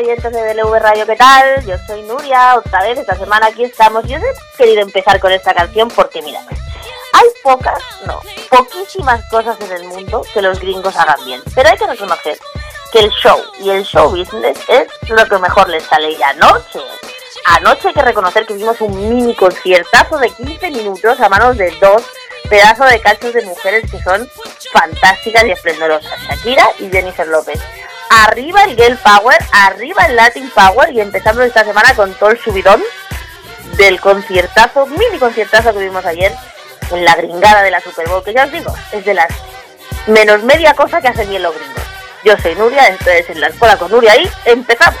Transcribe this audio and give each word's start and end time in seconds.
Oyentes 0.00 0.32
de 0.32 0.54
DLV 0.54 0.78
Radio, 0.78 1.04
¿qué 1.04 1.14
tal? 1.14 1.62
Yo 1.66 1.76
soy 1.86 2.02
Nuria, 2.04 2.56
otra 2.56 2.82
vez, 2.82 2.98
esta 2.98 3.14
semana 3.16 3.48
aquí 3.48 3.64
estamos. 3.64 4.02
Yo 4.06 4.16
he 4.16 4.56
querido 4.56 4.80
empezar 4.80 5.20
con 5.20 5.30
esta 5.30 5.52
canción 5.52 5.88
porque, 5.88 6.22
mira, 6.22 6.40
hay 7.12 7.26
pocas, 7.42 7.78
no, 8.06 8.18
poquísimas 8.48 9.22
cosas 9.28 9.60
en 9.60 9.72
el 9.72 9.84
mundo 9.84 10.24
que 10.32 10.40
los 10.40 10.58
gringos 10.58 10.96
hagan 10.96 11.22
bien. 11.26 11.42
Pero 11.54 11.68
hay 11.68 11.76
que 11.76 11.86
reconocer 11.86 12.38
que 12.92 13.00
el 13.00 13.10
show 13.10 13.38
y 13.58 13.68
el 13.68 13.84
show 13.84 14.08
business 14.08 14.58
es 14.68 14.88
lo 15.10 15.26
que 15.26 15.38
mejor 15.38 15.68
les 15.68 15.82
sale. 15.84 16.12
Y 16.12 16.22
anoche, 16.22 16.80
anoche 17.58 17.88
hay 17.88 17.94
que 17.94 18.02
reconocer 18.02 18.46
que 18.46 18.54
hicimos 18.54 18.80
un 18.80 18.96
mini 18.96 19.34
conciertazo 19.34 20.16
de 20.16 20.30
15 20.30 20.70
minutos 20.70 21.20
a 21.20 21.28
manos 21.28 21.58
de 21.58 21.70
dos 21.78 22.02
pedazos 22.48 22.90
de 22.90 23.00
cachos 23.00 23.34
de 23.34 23.44
mujeres 23.44 23.90
que 23.90 24.02
son 24.02 24.26
fantásticas 24.72 25.44
y 25.44 25.50
esplendorosas, 25.50 26.20
Shakira 26.22 26.70
y 26.78 26.88
Jennifer 26.88 27.28
López 27.28 27.60
arriba 28.10 28.64
el 28.64 28.76
Girl 28.76 28.98
Power, 28.98 29.38
arriba 29.52 30.04
el 30.06 30.16
Latin 30.16 30.50
Power 30.50 30.92
y 30.92 31.00
empezando 31.00 31.42
esta 31.42 31.64
semana 31.64 31.94
con 31.94 32.12
todo 32.14 32.30
el 32.30 32.38
subidón 32.38 32.82
del 33.76 34.00
conciertazo, 34.00 34.86
mini 34.86 35.18
conciertazo 35.18 35.72
que 35.72 35.78
vimos 35.78 36.04
ayer 36.04 36.34
en 36.90 37.04
la 37.04 37.14
gringada 37.14 37.62
de 37.62 37.70
la 37.70 37.80
Super 37.80 38.08
Bowl, 38.08 38.22
que 38.22 38.34
ya 38.34 38.44
os 38.44 38.52
digo, 38.52 38.74
es 38.92 39.04
de 39.04 39.14
las 39.14 39.28
menos 40.08 40.42
media 40.42 40.74
cosa 40.74 41.00
que 41.00 41.08
hacen 41.08 41.30
bien 41.30 41.42
los 41.42 41.54
gringos. 41.54 41.82
Yo 42.24 42.36
soy 42.38 42.54
Nuria, 42.56 42.88
esto 42.88 43.10
es 43.10 43.30
en 43.30 43.40
la 43.40 43.46
escuela 43.46 43.78
con 43.78 43.90
Nuria 43.90 44.16
y 44.16 44.28
empezamos. 44.44 45.00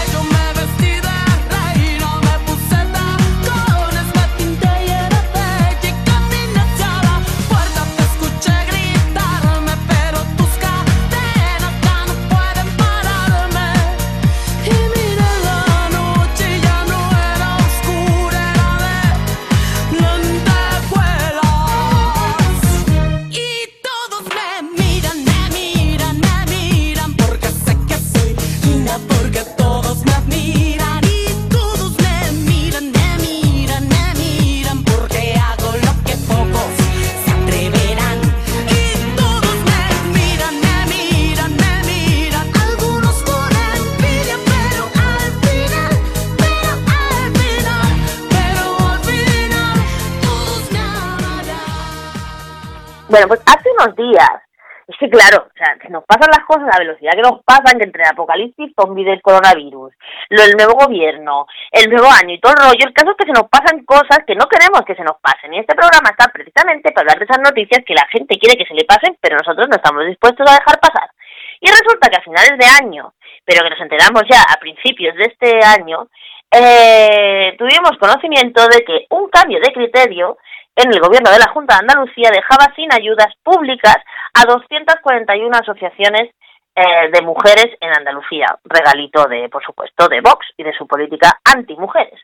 Bueno, 53.11 53.27
pues 53.27 53.41
hace 53.45 53.67
unos 53.75 53.93
días, 53.97 54.39
es 54.87 54.95
que 54.97 55.09
claro, 55.09 55.43
o 55.43 55.57
sea, 55.59 55.75
que 55.75 55.89
nos 55.89 56.05
pasan 56.05 56.31
las 56.31 56.47
cosas 56.47 56.63
a 56.63 56.79
la 56.79 56.87
velocidad 56.87 57.11
que 57.11 57.27
nos 57.27 57.43
pasan, 57.43 57.75
entre 57.83 58.03
el 58.03 58.09
apocalipsis, 58.09 58.71
zombie 58.71 59.03
del 59.03 59.21
coronavirus, 59.21 59.91
lo 60.29 60.41
del 60.41 60.55
nuevo 60.55 60.79
gobierno, 60.79 61.45
el 61.73 61.91
nuevo 61.91 62.07
año 62.07 62.33
y 62.33 62.39
todo 62.39 62.53
el 62.55 62.63
rollo, 62.63 62.87
el 62.87 62.93
caso 62.93 63.11
es 63.11 63.17
que 63.19 63.27
se 63.27 63.35
nos 63.35 63.51
pasan 63.51 63.83
cosas 63.83 64.23
que 64.25 64.33
no 64.33 64.47
queremos 64.47 64.87
que 64.87 64.95
se 64.95 65.03
nos 65.03 65.19
pasen. 65.19 65.53
Y 65.53 65.59
este 65.59 65.75
programa 65.75 66.07
está 66.07 66.31
precisamente 66.31 66.93
para 66.93 67.11
hablar 67.11 67.19
de 67.19 67.25
esas 67.27 67.43
noticias 67.43 67.83
que 67.83 67.99
la 67.99 68.07
gente 68.07 68.39
quiere 68.39 68.55
que 68.55 68.65
se 68.65 68.79
le 68.79 68.87
pasen, 68.87 69.17
pero 69.19 69.35
nosotros 69.35 69.67
no 69.67 69.75
estamos 69.75 70.07
dispuestos 70.07 70.47
a 70.47 70.55
dejar 70.63 70.79
pasar. 70.79 71.11
Y 71.59 71.67
resulta 71.67 72.07
que 72.07 72.15
a 72.15 72.23
finales 72.23 72.55
de 72.55 72.67
año, 72.79 73.11
pero 73.43 73.67
que 73.67 73.75
nos 73.75 73.81
enteramos 73.83 74.23
ya 74.31 74.39
a 74.47 74.55
principios 74.55 75.19
de 75.19 75.35
este 75.35 75.59
año, 75.59 76.07
eh, 76.47 77.59
tuvimos 77.59 77.91
conocimiento 77.99 78.63
de 78.71 78.87
que 78.87 79.05
un 79.11 79.27
cambio 79.27 79.59
de 79.59 79.73
criterio 79.75 80.37
en 80.83 80.93
el 80.93 80.99
gobierno 80.99 81.29
de 81.31 81.39
la 81.39 81.49
Junta 81.49 81.75
de 81.75 81.81
Andalucía 81.81 82.29
dejaba 82.31 82.73
sin 82.75 82.91
ayudas 82.93 83.33
públicas 83.43 83.97
a 84.33 84.45
241 84.45 85.49
asociaciones 85.55 86.33
eh, 86.73 87.09
de 87.11 87.21
mujeres 87.21 87.67
en 87.81 87.91
Andalucía, 87.91 88.47
regalito 88.63 89.25
de, 89.25 89.49
por 89.49 89.63
supuesto, 89.63 90.07
de 90.07 90.21
Vox 90.21 90.47
y 90.57 90.63
de 90.63 90.73
su 90.73 90.87
política 90.87 91.39
anti-mujeres. 91.43 92.19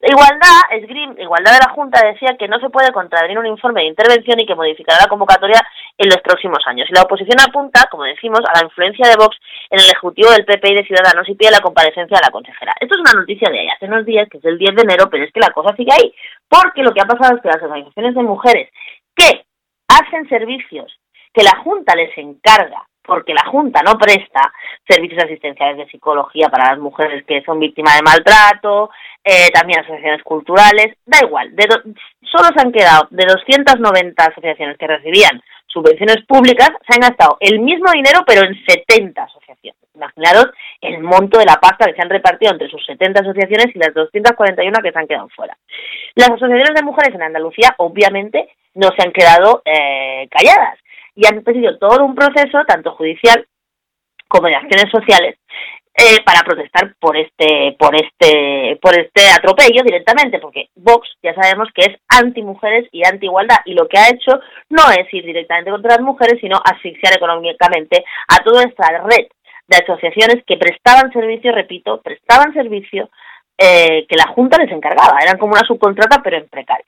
Igualdad, 0.00 0.66
Igualdad 1.16 1.52
de 1.52 1.66
la 1.66 1.72
Junta 1.72 2.04
decía 2.04 2.36
que 2.36 2.48
no 2.48 2.58
se 2.58 2.68
puede 2.70 2.92
contravenir 2.92 3.38
un 3.38 3.46
informe 3.46 3.82
de 3.82 3.88
intervención 3.88 4.38
y 4.40 4.46
que 4.46 4.54
modificará 4.54 4.98
la 5.00 5.08
convocatoria 5.08 5.62
en 5.96 6.08
los 6.08 6.20
próximos 6.22 6.58
años. 6.66 6.88
Y 6.90 6.94
la 6.94 7.02
oposición 7.02 7.38
apunta, 7.40 7.86
como 7.90 8.04
decimos, 8.04 8.40
a 8.40 8.58
la 8.58 8.64
influencia 8.64 9.08
de 9.08 9.16
Vox 9.16 9.36
en 9.70 9.80
el 9.80 9.86
Ejecutivo 9.86 10.30
del 10.30 10.44
PP 10.44 10.72
y 10.72 10.76
de 10.76 10.84
Ciudadanos 10.84 11.28
y 11.28 11.34
pide 11.34 11.52
la 11.52 11.60
comparecencia 11.60 12.18
de 12.18 12.26
la 12.26 12.32
consejera. 12.32 12.74
Esto 12.80 12.96
es 12.96 13.00
una 13.00 13.20
noticia 13.20 13.48
de 13.48 13.70
hace 13.70 13.86
unos 13.86 14.04
días, 14.04 14.28
que 14.28 14.38
es 14.38 14.44
el 14.44 14.58
10 14.58 14.74
de 14.74 14.82
enero, 14.82 15.08
pero 15.08 15.24
es 15.24 15.32
que 15.32 15.40
la 15.40 15.54
cosa 15.54 15.74
sigue 15.76 15.92
ahí. 15.92 16.12
Porque 16.48 16.82
lo 16.82 16.92
que 16.92 17.00
ha 17.00 17.06
pasado 17.06 17.36
es 17.36 17.42
que 17.42 17.48
las 17.48 17.62
organizaciones 17.62 18.14
de 18.14 18.22
mujeres 18.22 18.68
que 19.14 19.46
hacen 19.88 20.28
servicios 20.28 20.98
que 21.32 21.44
la 21.44 21.56
Junta 21.62 21.94
les 21.94 22.16
encarga 22.18 22.84
porque 23.04 23.34
la 23.34 23.44
Junta 23.46 23.82
no 23.82 23.98
presta 23.98 24.52
servicios 24.88 25.22
asistenciales 25.22 25.76
de 25.76 25.86
psicología 25.86 26.48
para 26.48 26.70
las 26.70 26.78
mujeres 26.78 27.24
que 27.26 27.42
son 27.42 27.60
víctimas 27.60 27.96
de 27.96 28.02
maltrato, 28.02 28.90
eh, 29.22 29.50
también 29.52 29.80
asociaciones 29.80 30.22
culturales, 30.22 30.96
da 31.06 31.18
igual, 31.22 31.54
de 31.54 31.66
solo 32.22 32.48
se 32.54 32.60
han 32.60 32.72
quedado 32.72 33.06
de 33.10 33.24
290 33.26 34.24
asociaciones 34.24 34.78
que 34.78 34.86
recibían 34.86 35.40
subvenciones 35.66 36.24
públicas, 36.26 36.70
se 36.88 36.94
han 36.94 37.08
gastado 37.08 37.36
el 37.40 37.60
mismo 37.60 37.90
dinero 37.92 38.20
pero 38.26 38.46
en 38.46 38.54
70 38.66 39.22
asociaciones. 39.22 39.80
Imaginaros 39.94 40.46
el 40.80 41.00
monto 41.02 41.38
de 41.38 41.44
la 41.44 41.60
pasta 41.60 41.86
que 41.86 41.94
se 41.94 42.02
han 42.02 42.10
repartido 42.10 42.52
entre 42.52 42.68
sus 42.68 42.84
70 42.84 43.20
asociaciones 43.20 43.74
y 43.74 43.78
las 43.78 43.94
241 43.94 44.78
que 44.82 44.92
se 44.92 44.98
han 44.98 45.06
quedado 45.06 45.28
fuera. 45.28 45.56
Las 46.16 46.30
asociaciones 46.30 46.74
de 46.74 46.82
mujeres 46.82 47.14
en 47.14 47.22
Andalucía 47.22 47.74
obviamente 47.78 48.48
no 48.74 48.88
se 48.88 49.06
han 49.06 49.12
quedado 49.12 49.62
eh, 49.64 50.26
calladas 50.30 50.78
y 51.14 51.26
han 51.26 51.42
pedido 51.42 51.78
todo 51.78 52.04
un 52.04 52.14
proceso, 52.14 52.64
tanto 52.66 52.92
judicial 52.92 53.46
como 54.28 54.48
de 54.48 54.56
acciones 54.56 54.90
sociales, 54.90 55.36
eh, 55.96 56.24
para 56.24 56.40
protestar 56.40 56.96
por 56.98 57.16
este, 57.16 57.76
por 57.78 57.94
este, 57.94 58.76
por 58.82 58.98
este 58.98 59.30
atropello 59.30 59.80
directamente, 59.84 60.40
porque 60.40 60.68
Vox 60.74 61.08
ya 61.22 61.32
sabemos 61.34 61.68
que 61.72 61.82
es 61.82 61.96
anti 62.08 62.42
mujeres 62.42 62.88
y 62.90 63.06
anti 63.06 63.26
igualdad, 63.26 63.58
y 63.64 63.74
lo 63.74 63.86
que 63.86 63.98
ha 63.98 64.08
hecho 64.08 64.40
no 64.70 64.82
es 64.90 65.06
ir 65.14 65.24
directamente 65.24 65.70
contra 65.70 65.92
las 65.94 66.00
mujeres, 66.00 66.40
sino 66.40 66.56
asfixiar 66.64 67.16
económicamente 67.16 68.04
a 68.26 68.42
toda 68.42 68.64
esta 68.64 69.04
red 69.04 69.28
de 69.68 69.76
asociaciones 69.76 70.42
que 70.44 70.56
prestaban 70.56 71.12
servicio, 71.12 71.52
repito, 71.52 72.02
prestaban 72.02 72.52
servicio 72.52 73.08
eh, 73.56 74.06
que 74.08 74.16
la 74.16 74.26
Junta 74.28 74.58
les 74.58 74.72
encargaba, 74.72 75.18
eran 75.22 75.38
como 75.38 75.52
una 75.52 75.66
subcontrata 75.66 76.20
pero 76.22 76.36
en 76.36 76.48
precario. 76.48 76.86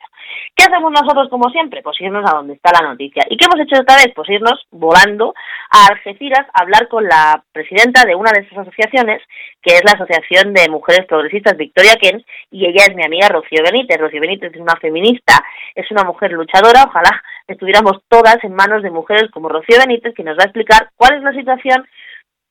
¿Qué 0.54 0.64
hacemos 0.64 0.90
nosotros 0.90 1.28
como 1.28 1.50
siempre? 1.50 1.82
Pues 1.82 2.00
irnos 2.00 2.24
a 2.28 2.36
donde 2.36 2.54
está 2.54 2.72
la 2.72 2.88
noticia. 2.88 3.24
¿Y 3.28 3.36
qué 3.36 3.44
hemos 3.44 3.60
hecho 3.60 3.80
esta 3.80 3.96
vez? 3.96 4.12
Pues 4.14 4.28
irnos 4.30 4.66
volando 4.70 5.34
a 5.70 5.86
Algeciras 5.92 6.46
a 6.52 6.62
hablar 6.62 6.88
con 6.88 7.04
la 7.04 7.42
presidenta 7.52 8.04
de 8.04 8.14
una 8.14 8.32
de 8.32 8.40
esas 8.40 8.58
asociaciones, 8.58 9.22
que 9.62 9.74
es 9.74 9.84
la 9.84 9.92
Asociación 9.92 10.54
de 10.54 10.68
Mujeres 10.68 11.06
Progresistas 11.06 11.56
Victoria 11.56 11.96
Kens, 12.00 12.24
y 12.50 12.66
ella 12.66 12.86
es 12.88 12.96
mi 12.96 13.04
amiga 13.04 13.28
Rocío 13.28 13.62
Benítez. 13.62 13.98
Rocío 13.98 14.20
Benítez 14.20 14.52
es 14.54 14.60
una 14.60 14.76
feminista, 14.76 15.44
es 15.74 15.90
una 15.90 16.04
mujer 16.04 16.32
luchadora, 16.32 16.84
ojalá 16.88 17.22
estuviéramos 17.46 18.02
todas 18.08 18.42
en 18.42 18.54
manos 18.54 18.82
de 18.82 18.90
mujeres 18.90 19.30
como 19.30 19.48
Rocío 19.48 19.78
Benítez, 19.78 20.14
que 20.14 20.24
nos 20.24 20.38
va 20.38 20.42
a 20.42 20.46
explicar 20.46 20.90
cuál 20.96 21.16
es 21.16 21.22
la 21.22 21.32
situación 21.32 21.86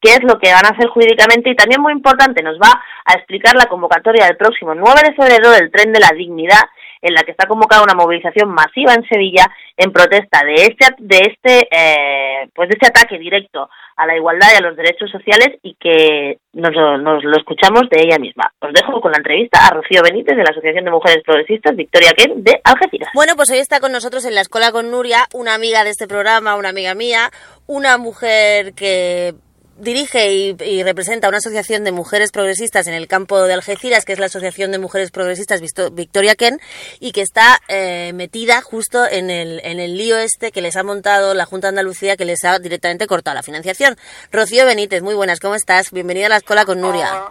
qué 0.02 0.12
es 0.14 0.24
lo 0.24 0.38
que 0.40 0.52
van 0.52 0.66
a 0.66 0.70
hacer 0.70 0.88
jurídicamente 0.90 1.50
y 1.50 1.56
también 1.56 1.82
muy 1.82 1.94
importante 1.94 2.44
nos 2.44 2.58
va 2.58 2.82
a 3.06 3.14
explicar 3.14 3.56
la 3.56 3.66
convocatoria 3.66 4.26
del 4.26 4.38
próximo 4.38 4.74
9 4.76 5.02
de 5.04 5.14
febrero 5.14 5.52
del 5.52 5.72
tren 5.72 5.92
de 5.92 6.00
la 6.00 6.10
dignidad 6.16 6.64
en 7.02 7.14
la 7.14 7.22
que 7.22 7.32
está 7.32 7.46
convocada 7.46 7.84
una 7.84 7.94
movilización 7.94 8.50
masiva 8.50 8.96
en 8.96 9.08
Sevilla 9.08 9.46
en 9.78 9.92
protesta 9.92 10.42
de 10.44 10.56
este, 10.56 10.88
de 10.98 11.18
este, 11.18 11.68
eh, 11.70 12.50
pues 12.56 12.68
de 12.68 12.74
este 12.74 12.88
ataque 12.88 13.20
directo 13.20 13.70
a 13.96 14.08
la 14.08 14.16
igualdad 14.16 14.48
y 14.54 14.58
a 14.58 14.68
los 14.68 14.76
derechos 14.76 15.12
sociales 15.12 15.60
y 15.62 15.76
que 15.76 16.40
nos, 16.54 16.72
nos 16.74 17.24
lo 17.24 17.38
escuchamos 17.38 17.84
de 17.92 18.02
ella 18.02 18.18
misma. 18.18 18.52
Os 18.60 18.74
dejo 18.74 19.00
con 19.02 19.12
la 19.12 19.20
entrevista 19.20 19.60
a 19.66 19.76
Rocío 19.76 20.02
Benítez 20.02 20.36
de 20.36 20.44
la 20.44 20.50
Asociación 20.50 20.86
de 20.86 20.92
Mujeres 20.92 21.24
Progresistas 21.24 21.76
Victoria 21.76 22.12
Ken 22.18 22.44
de 22.44 22.60
Algeciras. 22.64 23.10
Bueno, 23.14 23.34
pues 23.36 23.52
hoy 23.52 23.60
está 23.60 23.80
con 23.80 23.92
nosotros 23.92 24.26
en 24.26 24.34
la 24.34 24.42
escuela 24.42 24.72
con 24.72 24.90
Nuria, 24.90 25.28
una 25.34 25.54
amiga 25.54 25.84
de 25.84 25.92
este 25.92 26.08
programa, 26.08 26.56
una 26.56 26.70
amiga 26.70 26.96
mía, 26.96 27.30
una 27.68 28.00
mujer 28.00 28.74
que 28.74 29.36
dirige 29.78 30.32
y, 30.34 30.84
representa 30.84 31.28
una 31.28 31.38
asociación 31.38 31.84
de 31.84 31.92
mujeres 31.92 32.32
progresistas 32.32 32.88
en 32.88 32.94
el 32.94 33.08
campo 33.08 33.42
de 33.44 33.54
Algeciras, 33.54 34.06
que 34.06 34.14
es 34.14 34.20
la 34.20 34.28
Asociación 34.28 34.72
de 34.72 34.80
Mujeres 34.80 35.12
Progresistas 35.12 35.62
Victoria 35.94 36.36
Ken, 36.36 36.60
y 37.00 37.12
que 37.12 37.22
está 37.22 37.60
eh, 37.68 38.12
metida 38.14 38.62
justo 38.62 39.06
en 39.10 39.30
el, 39.30 39.62
en 39.64 39.80
el 39.80 39.98
lío 39.98 40.18
este 40.18 40.52
que 40.52 40.62
les 40.62 40.76
ha 40.76 40.84
montado 40.84 41.34
la 41.34 41.46
Junta 41.46 41.68
de 41.68 41.70
Andalucía, 41.70 42.18
que 42.18 42.26
les 42.26 42.44
ha 42.44 42.60
directamente 42.60 43.08
cortado 43.08 43.36
la 43.36 43.44
financiación. 43.44 43.98
Rocío 44.32 44.66
Benítez, 44.66 45.02
muy 45.02 45.16
buenas, 45.16 45.40
¿cómo 45.40 45.56
estás? 45.56 45.92
Bienvenida 45.92 46.28
a 46.28 46.30
la 46.30 46.38
escuela 46.38 46.66
con 46.66 46.82
Nuria. 46.82 47.30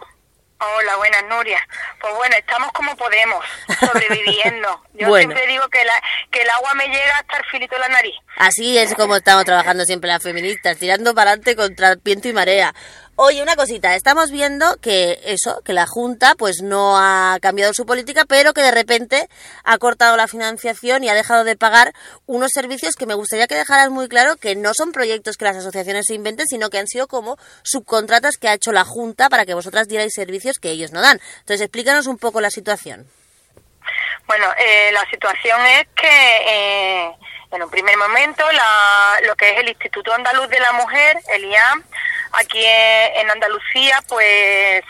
Buenas 0.96 1.24
Nuria. 1.28 1.60
Pues 2.00 2.14
bueno, 2.14 2.34
estamos 2.38 2.72
como 2.72 2.96
podemos, 2.96 3.44
sobreviviendo. 3.80 4.80
Yo 4.94 5.14
siempre 5.16 5.46
digo 5.46 5.68
que, 5.68 5.84
la, 5.84 5.92
que 6.30 6.42
el 6.42 6.50
agua 6.50 6.74
me 6.74 6.86
llega 6.86 7.18
hasta 7.18 7.38
el 7.38 7.44
filito 7.50 7.74
de 7.74 7.80
la 7.80 7.88
nariz. 7.88 8.14
Así 8.36 8.78
es 8.78 8.94
como 8.94 9.16
estamos 9.16 9.44
trabajando 9.44 9.84
siempre 9.84 10.08
las 10.08 10.22
feministas, 10.22 10.78
tirando 10.78 11.14
para 11.14 11.32
adelante 11.32 11.56
contra 11.56 11.96
viento 11.96 12.28
y 12.28 12.32
marea. 12.32 12.74
Oye, 13.16 13.44
una 13.44 13.54
cosita, 13.54 13.94
estamos 13.94 14.32
viendo 14.32 14.76
que 14.80 15.20
eso, 15.24 15.62
que 15.64 15.72
la 15.72 15.86
Junta 15.86 16.34
pues 16.36 16.62
no 16.62 16.98
ha 16.98 17.38
cambiado 17.40 17.72
su 17.72 17.86
política, 17.86 18.24
pero 18.28 18.52
que 18.52 18.60
de 18.60 18.72
repente 18.72 19.28
ha 19.62 19.78
cortado 19.78 20.16
la 20.16 20.26
financiación 20.26 21.04
y 21.04 21.08
ha 21.08 21.14
dejado 21.14 21.44
de 21.44 21.56
pagar 21.56 21.92
unos 22.26 22.50
servicios 22.52 22.96
que 22.96 23.06
me 23.06 23.14
gustaría 23.14 23.46
que 23.46 23.54
dejaras 23.54 23.90
muy 23.90 24.08
claro 24.08 24.34
que 24.34 24.56
no 24.56 24.74
son 24.74 24.90
proyectos 24.90 25.36
que 25.36 25.44
las 25.44 25.56
asociaciones 25.56 26.06
se 26.08 26.14
inventen, 26.14 26.48
sino 26.48 26.70
que 26.70 26.78
han 26.78 26.88
sido 26.88 27.06
como 27.06 27.38
subcontratas 27.62 28.36
que 28.36 28.48
ha 28.48 28.54
hecho 28.54 28.72
la 28.72 28.84
Junta 28.84 29.28
para 29.28 29.46
que 29.46 29.54
vosotras 29.54 29.86
dierais 29.86 30.12
servicios 30.12 30.58
que 30.58 30.70
ellos 30.70 30.90
no 30.90 31.00
dan. 31.00 31.20
Entonces, 31.38 31.60
explícanos 31.60 32.08
un 32.08 32.18
poco 32.18 32.40
la 32.40 32.50
situación. 32.50 33.06
Bueno, 34.26 34.46
eh, 34.58 34.90
la 34.90 35.08
situación 35.08 35.64
es 35.66 35.86
que 35.94 36.06
eh, 36.48 37.12
en 37.52 37.62
un 37.62 37.70
primer 37.70 37.96
momento 37.96 38.42
lo 39.22 39.36
que 39.36 39.50
es 39.50 39.58
el 39.58 39.68
Instituto 39.68 40.12
Andaluz 40.12 40.48
de 40.48 40.58
la 40.58 40.72
Mujer, 40.72 41.20
el 41.28 41.44
IAM, 41.44 41.84
Aquí 42.36 42.62
en 42.64 43.30
Andalucía, 43.30 43.98
pues 44.08 44.82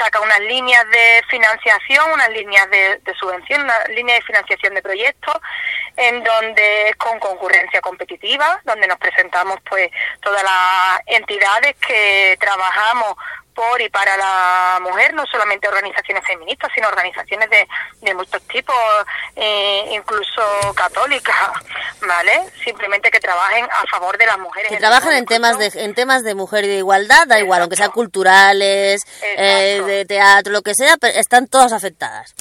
saca 0.00 0.20
unas 0.20 0.40
líneas 0.40 0.84
de 0.90 1.22
financiación, 1.28 2.10
unas 2.12 2.30
líneas 2.30 2.68
de, 2.70 3.00
subvención, 3.18 3.62
una 3.62 3.84
línea 3.88 4.16
de 4.16 4.22
financiación 4.22 4.74
de 4.74 4.82
proyectos, 4.82 5.36
en 5.96 6.24
donde 6.24 6.88
es 6.88 6.96
con 6.96 7.18
concurrencia 7.18 7.80
competitiva, 7.80 8.60
donde 8.64 8.86
nos 8.86 8.98
presentamos 8.98 9.58
pues 9.68 9.90
todas 10.22 10.42
las 10.42 11.02
entidades 11.06 11.76
que 11.86 12.36
trabajamos 12.40 13.14
por 13.60 13.80
y 13.80 13.90
para 13.90 14.16
la 14.16 14.78
mujer, 14.80 15.12
no 15.12 15.24
solamente 15.26 15.68
organizaciones 15.68 16.24
feministas, 16.26 16.70
sino 16.74 16.88
organizaciones 16.88 17.50
de, 17.50 17.68
de 18.00 18.14
muchos 18.14 18.40
tipos, 18.42 18.74
eh, 19.36 19.84
incluso 19.92 20.42
católicas, 20.74 21.36
¿vale? 22.00 22.40
Simplemente 22.64 23.10
que 23.10 23.20
trabajen 23.20 23.66
a 23.66 23.86
favor 23.90 24.16
de 24.16 24.26
las 24.26 24.38
mujeres. 24.38 24.70
Que 24.70 24.78
trabajan 24.78 25.12
en 25.12 25.26
temas 25.26 25.58
de 25.58 25.70
en 25.74 25.94
temas 25.94 26.22
de 26.22 26.34
mujer 26.34 26.64
y 26.64 26.68
de 26.68 26.78
igualdad, 26.78 27.26
da 27.26 27.38
igual, 27.38 27.60
aunque 27.60 27.76
sean 27.76 27.90
culturales, 27.90 29.02
eh, 29.22 29.82
de 29.84 30.04
teatro, 30.06 30.52
lo 30.52 30.62
que 30.62 30.74
sea, 30.74 30.96
están 31.14 31.46
todas 31.46 31.72
afectadas. 31.72 32.34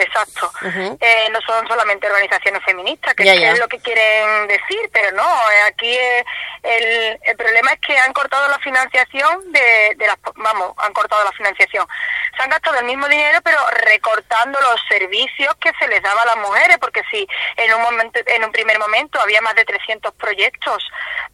Exacto. 0.00 0.50
eh, 1.00 1.28
no 1.30 1.40
son 1.42 1.66
solamente 1.68 2.06
organizaciones 2.06 2.62
feministas, 2.64 3.14
que, 3.14 3.30
es 3.30 3.58
lo 3.58 3.68
que 3.68 3.78
quieren 3.78 4.48
decir, 4.48 4.90
pero 4.92 5.12
no, 5.12 5.22
eh, 5.22 5.62
aquí 5.68 5.90
eh, 5.90 6.24
el, 6.62 7.18
el 7.22 7.36
problema 7.36 7.72
es 7.72 7.80
que 7.80 7.96
han 7.98 8.12
cortado 8.12 8.48
la 8.48 8.58
financiación 8.58 9.52
de, 9.52 9.94
de 9.96 10.06
las, 10.06 10.16
vamos, 10.36 10.72
han 10.78 10.92
cortado 10.92 11.24
la 11.24 11.32
financiación. 11.32 11.86
Se 12.40 12.44
han 12.44 12.50
gastado 12.52 12.78
el 12.78 12.86
mismo 12.86 13.06
dinero, 13.06 13.38
pero 13.44 13.58
recortando 13.84 14.58
los 14.62 14.80
servicios 14.88 15.54
que 15.56 15.74
se 15.78 15.86
les 15.88 16.02
daba 16.02 16.22
a 16.22 16.24
las 16.24 16.36
mujeres, 16.38 16.78
porque 16.78 17.02
si 17.10 17.28
en 17.54 17.74
un 17.74 17.82
momento, 17.82 18.18
en 18.24 18.42
un 18.42 18.50
primer 18.50 18.78
momento 18.78 19.20
había 19.20 19.42
más 19.42 19.54
de 19.56 19.66
300 19.66 20.14
proyectos 20.14 20.82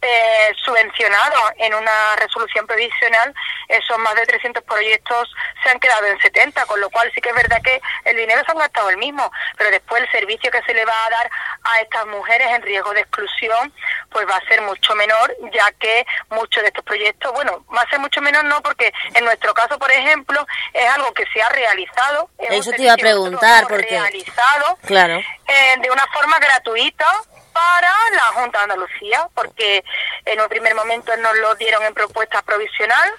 eh, 0.01 0.53
subvencionados 0.65 1.53
en 1.59 1.73
una 1.75 2.17
resolución 2.17 2.67
provisional, 2.67 3.33
esos 3.69 3.97
más 3.99 4.15
de 4.15 4.25
300 4.25 4.61
proyectos 4.65 5.33
se 5.63 5.69
han 5.69 5.79
quedado 5.79 6.07
en 6.07 6.19
70, 6.19 6.65
con 6.65 6.81
lo 6.81 6.89
cual 6.89 7.09
sí 7.15 7.21
que 7.21 7.29
es 7.29 7.35
verdad 7.35 7.61
que 7.63 7.81
el 8.03 8.17
dinero 8.17 8.41
se 8.45 8.53
gastado 8.57 8.89
el 8.89 8.97
mismo, 8.97 9.31
pero 9.57 9.71
después 9.71 10.01
el 10.01 10.11
servicio 10.11 10.51
que 10.51 10.61
se 10.63 10.73
le 10.73 10.83
va 10.83 11.05
a 11.05 11.09
dar 11.09 11.31
a 11.63 11.79
estas 11.79 12.05
mujeres 12.07 12.47
en 12.51 12.61
riesgo 12.63 12.93
de 12.93 13.01
exclusión, 13.01 13.73
pues 14.09 14.27
va 14.27 14.35
a 14.35 14.47
ser 14.49 14.61
mucho 14.61 14.93
menor, 14.95 15.33
ya 15.53 15.71
que 15.79 16.05
muchos 16.31 16.63
de 16.63 16.67
estos 16.67 16.83
proyectos, 16.83 17.31
bueno, 17.31 17.63
va 17.73 17.81
a 17.81 17.89
ser 17.89 17.99
mucho 17.99 18.21
menor 18.21 18.43
no, 18.43 18.61
porque 18.61 18.91
en 19.13 19.23
nuestro 19.23 19.53
caso, 19.53 19.79
por 19.79 19.91
ejemplo, 19.91 20.45
es 20.73 20.96
algo 20.97 21.13
que 21.13 21.25
se 21.33 21.41
ha 21.41 21.49
realizado. 21.49 22.29
Eso 22.37 22.71
te 22.71 22.83
iba 22.83 22.93
a 22.93 22.97
preguntar, 22.97 23.67
porque... 23.67 23.99
Realizado 23.99 24.77
claro. 24.85 25.17
Eh, 25.17 25.77
de 25.81 25.89
una 25.89 26.05
forma 26.07 26.37
gratuita 26.39 27.05
para 27.53 27.91
la 28.11 28.39
Junta 28.39 28.59
de 28.59 28.63
Andalucía, 28.65 29.27
porque 29.33 29.83
en 30.25 30.41
un 30.41 30.47
primer 30.47 30.75
momento 30.75 31.15
nos 31.17 31.35
lo 31.37 31.55
dieron 31.55 31.83
en 31.83 31.93
propuesta 31.93 32.41
provisional 32.41 33.11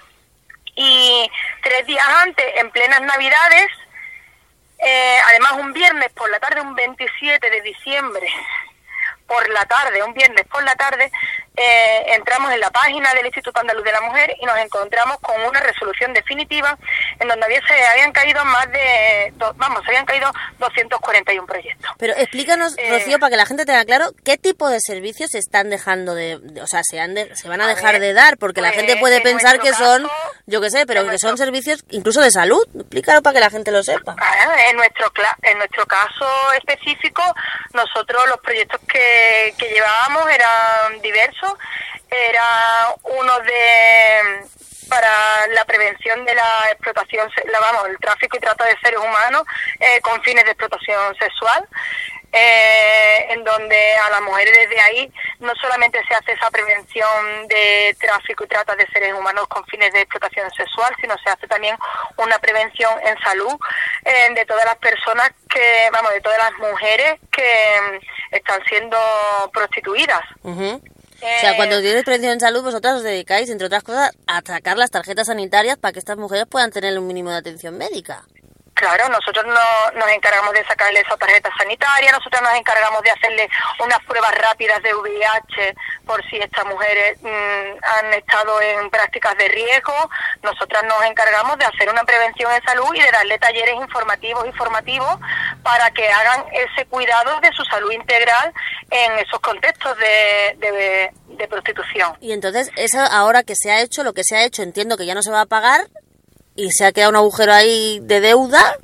y 0.75 1.29
tres 1.61 1.85
días 1.87 2.05
antes, 2.23 2.45
en 2.55 2.71
plenas 2.71 3.01
Navidades, 3.01 3.67
eh, 4.79 5.17
además, 5.27 5.53
un 5.53 5.73
viernes 5.73 6.11
por 6.13 6.29
la 6.31 6.39
tarde, 6.39 6.61
un 6.61 6.73
27 6.73 7.49
de 7.49 7.61
diciembre, 7.61 8.27
por 9.27 9.47
la 9.49 9.65
tarde, 9.65 10.01
un 10.03 10.13
viernes 10.13 10.45
por 10.47 10.63
la 10.63 10.73
tarde, 10.75 11.11
eh, 11.55 12.13
entramos 12.15 12.51
en 12.53 12.59
la 12.59 12.69
página 12.69 13.13
del 13.13 13.25
Instituto 13.25 13.59
Andaluz 13.59 13.83
de 13.83 13.91
la 13.91 14.01
Mujer 14.01 14.35
y 14.39 14.45
nos 14.45 14.57
encontramos 14.59 15.17
con 15.19 15.41
una 15.41 15.59
resolución 15.59 16.13
definitiva 16.13 16.77
en 17.19 17.27
donde 17.27 17.45
había, 17.45 17.61
se 17.67 17.73
habían 17.87 18.11
caído 18.11 18.43
más 18.45 18.71
de, 18.71 19.33
vamos, 19.55 19.81
se 19.83 19.89
habían 19.89 20.05
caído 20.05 20.31
241 20.59 21.45
proyectos. 21.45 21.91
Pero 21.97 22.13
explícanos, 22.15 22.77
eh, 22.77 22.89
Rocío, 22.91 23.19
para 23.19 23.31
que 23.31 23.37
la 23.37 23.45
gente 23.45 23.65
tenga 23.65 23.83
claro, 23.85 24.11
¿qué 24.23 24.37
tipo 24.37 24.69
de 24.69 24.79
servicios 24.79 25.31
se 25.31 25.37
están 25.37 25.69
dejando 25.69 26.15
de, 26.15 26.39
o 26.61 26.67
sea, 26.67 26.81
se, 26.83 26.99
han 26.99 27.15
se 27.35 27.49
van 27.49 27.61
a, 27.61 27.67
dejar 27.67 27.99
de 27.99 28.13
dar? 28.13 28.37
Porque 28.37 28.61
la 28.61 28.71
gente 28.71 28.93
pues, 28.93 28.99
puede 28.99 29.21
pensar 29.21 29.59
que 29.59 29.73
son, 29.73 30.07
yo 30.45 30.61
qué 30.61 30.69
sé, 30.69 30.85
pero 30.85 31.09
que 31.09 31.17
son 31.17 31.37
servicios 31.37 31.83
incluso 31.89 32.21
de 32.21 32.31
salud. 32.31 32.65
Explícalo 32.75 33.21
para 33.21 33.33
que 33.33 33.39
la 33.39 33.49
gente 33.49 33.71
lo 33.71 33.83
sepa. 33.83 34.15
en 34.69 34.77
nuestro, 34.77 35.11
en 35.41 35.57
nuestro 35.57 35.85
caso 35.85 36.25
específico, 36.57 37.21
nosotros 37.73 38.23
los 38.29 38.37
proyectos 38.39 38.79
que, 38.87 39.53
que 39.57 39.69
llevábamos 39.73 40.29
eran 40.29 41.01
diversos 41.01 41.48
era 42.09 42.95
uno 43.03 43.39
de 43.39 44.43
para 44.89 45.13
la 45.53 45.63
prevención 45.65 46.25
de 46.25 46.33
la 46.33 46.49
explotación, 46.71 47.29
la, 47.45 47.59
vamos, 47.59 47.87
el 47.89 47.99
tráfico 47.99 48.35
y 48.35 48.39
trata 48.39 48.65
de 48.65 48.75
seres 48.81 48.99
humanos 48.99 49.43
eh, 49.79 50.01
con 50.01 50.21
fines 50.23 50.43
de 50.43 50.51
explotación 50.51 51.15
sexual. 51.15 51.67
Eh, 52.31 53.25
en 53.29 53.43
donde 53.43 53.95
a 54.05 54.11
las 54.11 54.21
mujeres 54.21 54.53
desde 54.55 54.79
ahí 54.79 55.11
no 55.39 55.51
solamente 55.55 55.99
se 56.07 56.13
hace 56.13 56.33
esa 56.33 56.51
prevención 56.51 57.47
de 57.47 57.95
tráfico 57.99 58.43
y 58.43 58.47
trata 58.47 58.75
de 58.75 58.85
seres 58.93 59.15
humanos 59.15 59.47
con 59.47 59.65
fines 59.65 59.91
de 59.93 60.01
explotación 60.01 60.47
sexual, 60.51 60.93
sino 61.01 61.17
se 61.23 61.29
hace 61.31 61.47
también 61.47 61.75
una 62.17 62.37
prevención 62.37 62.93
en 63.03 63.17
salud 63.21 63.55
eh, 64.05 64.31
de 64.35 64.45
todas 64.45 64.63
las 64.65 64.77
personas 64.77 65.31
que, 65.49 65.89
vamos, 65.91 66.11
de 66.11 66.21
todas 66.21 66.37
las 66.37 66.53
mujeres 66.59 67.19
que 67.31 67.81
mm, 67.81 68.35
están 68.35 68.63
siendo 68.65 68.99
prostituidas. 69.51 70.21
O 71.21 71.41
sea, 71.41 71.55
cuando 71.55 71.81
tienes 71.81 72.03
prevención 72.03 72.33
en 72.33 72.39
salud, 72.39 72.63
vosotras 72.63 72.95
os 72.95 73.03
dedicáis, 73.03 73.49
entre 73.49 73.67
otras 73.67 73.83
cosas, 73.83 74.11
a 74.27 74.41
sacar 74.45 74.77
las 74.77 74.91
tarjetas 74.91 75.27
sanitarias 75.27 75.77
para 75.77 75.91
que 75.91 75.99
estas 75.99 76.17
mujeres 76.17 76.45
puedan 76.49 76.71
tener 76.71 76.97
un 76.97 77.07
mínimo 77.07 77.29
de 77.29 77.37
atención 77.37 77.77
médica. 77.77 78.25
Claro, 78.79 79.09
nosotros 79.09 79.45
no, 79.45 79.99
nos 79.99 80.09
encargamos 80.09 80.53
de 80.53 80.65
sacarle 80.65 81.01
esa 81.01 81.17
tarjeta 81.17 81.51
sanitaria, 81.57 82.13
nosotros 82.13 82.41
nos 82.41 82.53
encargamos 82.53 83.03
de 83.03 83.11
hacerle 83.11 83.49
unas 83.83 83.99
pruebas 84.05 84.31
rápidas 84.37 84.81
de 84.81 84.95
VIH 84.95 85.75
por 86.05 86.23
si 86.29 86.37
estas 86.37 86.63
mujeres 86.63 87.21
mm, 87.21 87.27
han 87.83 88.13
estado 88.13 88.61
en 88.61 88.89
prácticas 88.89 89.37
de 89.37 89.49
riesgo. 89.49 89.93
Nosotras 90.43 90.81
nos 90.85 91.03
encargamos 91.03 91.57
de 91.57 91.65
hacer 91.65 91.89
una 91.89 92.05
prevención 92.05 92.53
en 92.53 92.63
salud 92.63 92.87
y 92.95 93.01
de 93.01 93.11
darle 93.11 93.37
talleres 93.37 93.75
informativos 93.75 94.47
y 94.47 94.53
formativos 94.53 95.19
para 95.61 95.91
que 95.91 96.07
hagan 96.09 96.45
ese 96.53 96.85
cuidado 96.85 97.37
de 97.41 97.51
su 97.51 97.65
salud 97.65 97.91
integral 97.91 98.53
en 98.91 99.19
esos 99.19 99.41
contextos 99.41 99.97
de, 99.97 100.55
de, 100.57 101.11
de 101.35 101.47
prostitución. 101.49 102.15
Y 102.21 102.31
entonces, 102.31 102.71
eso 102.77 102.99
ahora 103.11 103.43
que 103.43 103.55
se 103.61 103.71
ha 103.71 103.81
hecho, 103.81 104.03
lo 104.03 104.13
que 104.13 104.23
se 104.23 104.37
ha 104.37 104.45
hecho, 104.45 104.61
entiendo 104.61 104.95
que 104.95 105.05
ya 105.05 105.15
no 105.15 105.21
se 105.21 105.31
va 105.31 105.41
a 105.41 105.45
pagar, 105.47 105.81
y 106.59 106.71
se 106.71 106.85
ha 106.85 106.91
quedado 106.91 107.11
un 107.11 107.15
agujero 107.15 107.53
ahí 107.53 107.99
de 108.01 108.19
deuda. 108.19 108.77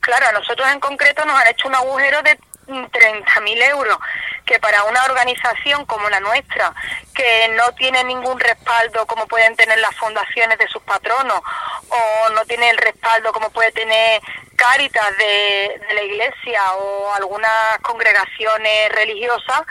Claro, 0.00 0.26
a 0.28 0.32
nosotros 0.32 0.68
en 0.70 0.80
concreto 0.80 1.24
nos 1.24 1.40
han 1.40 1.46
hecho 1.46 1.68
un 1.68 1.74
agujero 1.76 2.20
de 2.22 2.36
30.000 2.66 3.70
euros, 3.70 3.98
que 4.44 4.58
para 4.58 4.82
una 4.84 5.02
organización 5.04 5.86
como 5.86 6.10
la 6.10 6.18
nuestra, 6.20 6.74
que 7.14 7.48
no 7.56 7.72
tiene 7.72 8.02
ningún 8.04 8.40
respaldo 8.40 9.06
como 9.06 9.26
pueden 9.26 9.54
tener 9.54 9.78
las 9.78 9.94
fundaciones 9.96 10.58
de 10.58 10.66
sus 10.68 10.82
patronos, 10.82 11.40
o 11.88 12.28
no 12.30 12.44
tiene 12.46 12.70
el 12.70 12.78
respaldo 12.78 13.32
como 13.32 13.50
puede 13.50 13.70
tener 13.72 14.20
Cáritas 14.56 15.18
de, 15.18 15.80
la 15.94 16.02
iglesia 16.02 16.74
o 16.74 17.12
algunas 17.14 17.78
congregaciones 17.82 18.88
religiosas, 18.92 19.62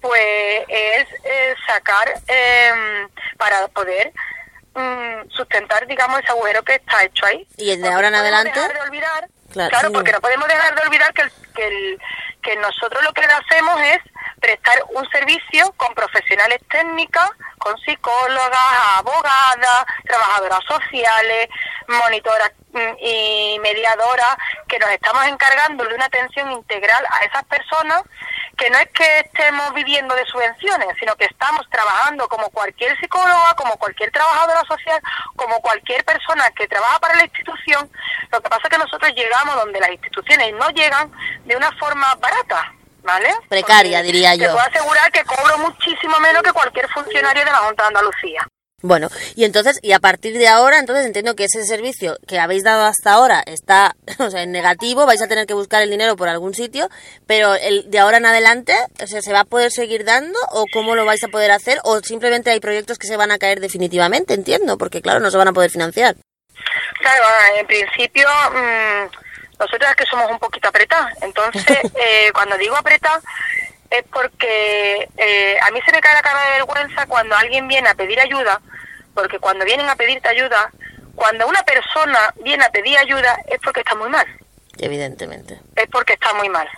pues 0.00 0.64
es, 0.68 1.06
sacar 1.66 2.12
em, 2.26 3.08
para 3.38 3.68
poder 3.68 4.12
mm, 4.74 5.30
sustentar, 5.30 5.86
digamos, 5.86 6.20
ese 6.20 6.30
agujero 6.30 6.62
que 6.62 6.74
está 6.74 7.02
hecho 7.04 7.26
ahí. 7.26 7.46
Y 7.56 7.76
de 7.76 7.88
ahora 7.88 8.08
en 8.08 8.14
adelante. 8.14 8.58
de 8.58 8.80
olvidar, 8.80 9.28
claro, 9.52 9.92
porque 9.92 10.12
no 10.12 10.20
podemos 10.20 10.48
dejar 10.48 10.74
de 10.74 10.82
olvidar 10.82 11.12
que, 11.12 11.24
que, 11.54 11.98
que 12.42 12.56
nosotros 12.56 13.02
lo 13.04 13.12
que 13.12 13.22
le 13.22 13.32
hacemos 13.32 13.80
es 13.82 14.00
prestar 14.42 14.74
un 14.94 15.08
servicio 15.10 15.72
con 15.76 15.94
profesionales 15.94 16.58
técnicas, 16.68 17.30
con 17.58 17.78
psicólogas, 17.78 18.58
abogadas, 18.98 19.86
trabajadoras 20.04 20.60
sociales, 20.66 21.48
monitoras 21.86 22.50
mm, 22.72 22.98
y 22.98 23.58
mediadoras, 23.62 24.36
que 24.68 24.80
nos 24.80 24.90
estamos 24.90 25.24
encargando 25.26 25.84
de 25.84 25.94
una 25.94 26.06
atención 26.06 26.50
integral 26.50 27.06
a 27.08 27.24
esas 27.24 27.44
personas, 27.44 28.02
que 28.56 28.70
no 28.70 28.78
es 28.78 28.88
que 28.90 29.20
estemos 29.20 29.72
viviendo 29.74 30.14
de 30.14 30.24
subvenciones, 30.26 30.88
sino 30.98 31.16
que 31.16 31.24
estamos 31.24 31.68
trabajando 31.70 32.28
como 32.28 32.48
cualquier 32.50 32.98
psicóloga, 32.98 33.54
como 33.56 33.76
cualquier 33.76 34.10
trabajadora 34.10 34.62
social, 34.64 35.00
como 35.36 35.60
cualquier 35.60 36.04
persona 36.04 36.44
que 36.56 36.68
trabaja 36.68 36.98
para 37.00 37.16
la 37.16 37.24
institución. 37.24 37.90
Lo 38.30 38.40
que 38.40 38.48
pasa 38.48 38.62
es 38.64 38.70
que 38.70 38.78
nosotros 38.78 39.12
llegamos 39.14 39.56
donde 39.56 39.80
las 39.80 39.90
instituciones 39.90 40.54
no 40.54 40.68
llegan 40.70 41.10
de 41.44 41.56
una 41.56 41.72
forma 41.72 42.14
barata 42.20 42.72
¿vale? 43.02 43.34
Precaria, 43.48 44.02
diría 44.02 44.34
yo. 44.34 44.46
Te 44.46 44.52
puedo 44.52 44.66
asegurar 44.66 45.10
que 45.12 45.24
cobro 45.24 45.58
muchísimo 45.58 46.18
menos 46.20 46.42
que 46.42 46.52
cualquier 46.52 46.88
funcionario 46.88 47.44
de 47.44 47.50
la 47.50 47.58
Junta 47.58 47.82
de 47.82 47.88
Andalucía. 47.88 48.46
Bueno, 48.82 49.08
y 49.36 49.44
entonces, 49.44 49.78
y 49.80 49.92
a 49.92 50.00
partir 50.00 50.36
de 50.36 50.48
ahora, 50.48 50.78
entonces 50.78 51.06
entiendo 51.06 51.36
que 51.36 51.44
ese 51.44 51.64
servicio 51.64 52.18
que 52.26 52.38
habéis 52.38 52.64
dado 52.64 52.84
hasta 52.84 53.12
ahora 53.12 53.42
está, 53.46 53.94
o 54.18 54.30
sea, 54.30 54.42
en 54.42 54.52
negativo, 54.52 55.06
vais 55.06 55.22
a 55.22 55.28
tener 55.28 55.46
que 55.46 55.54
buscar 55.54 55.82
el 55.82 55.90
dinero 55.90 56.16
por 56.16 56.28
algún 56.28 56.54
sitio, 56.54 56.88
pero 57.26 57.54
el 57.54 57.90
de 57.90 57.98
ahora 57.98 58.18
en 58.18 58.26
adelante, 58.26 58.74
o 59.02 59.06
sea, 59.06 59.22
¿se 59.22 59.32
va 59.32 59.40
a 59.40 59.44
poder 59.44 59.70
seguir 59.70 60.04
dando 60.04 60.38
o 60.50 60.66
cómo 60.72 60.94
lo 60.94 61.04
vais 61.04 61.22
a 61.24 61.28
poder 61.28 61.52
hacer 61.52 61.78
o 61.84 62.00
simplemente 62.00 62.50
hay 62.50 62.60
proyectos 62.60 62.98
que 62.98 63.06
se 63.06 63.16
van 63.16 63.30
a 63.30 63.38
caer 63.38 63.60
definitivamente, 63.60 64.34
entiendo, 64.34 64.76
porque 64.78 65.00
claro, 65.00 65.20
no 65.20 65.30
se 65.30 65.36
van 65.36 65.48
a 65.48 65.52
poder 65.52 65.70
financiar. 65.70 66.16
Claro, 67.00 67.24
en 67.58 67.66
principio, 67.66 68.28
mmm 68.52 69.22
nosotros 69.62 69.90
es 69.90 69.96
que 69.96 70.06
somos 70.06 70.30
un 70.30 70.38
poquito 70.38 70.68
apretadas. 70.68 71.14
Entonces, 71.22 71.78
eh, 71.94 72.30
cuando 72.32 72.58
digo 72.58 72.76
apretada, 72.76 73.20
es 73.90 74.04
porque 74.12 75.08
eh, 75.16 75.58
a 75.60 75.70
mí 75.70 75.80
se 75.84 75.92
me 75.92 76.00
cae 76.00 76.14
la 76.14 76.22
cara 76.22 76.44
de 76.46 76.50
vergüenza 76.52 77.06
cuando 77.06 77.36
alguien 77.36 77.68
viene 77.68 77.88
a 77.88 77.94
pedir 77.94 78.18
ayuda, 78.20 78.60
porque 79.14 79.38
cuando 79.38 79.64
vienen 79.64 79.88
a 79.88 79.96
pedirte 79.96 80.28
ayuda, 80.28 80.70
cuando 81.14 81.46
una 81.46 81.62
persona 81.62 82.34
viene 82.42 82.64
a 82.64 82.70
pedir 82.70 82.98
ayuda 82.98 83.38
es 83.48 83.58
porque 83.62 83.80
está 83.80 83.94
muy 83.94 84.08
mal. 84.08 84.26
Evidentemente. 84.78 85.60
Es 85.76 85.86
porque 85.88 86.14
está 86.14 86.32
muy 86.34 86.48
mal. 86.48 86.68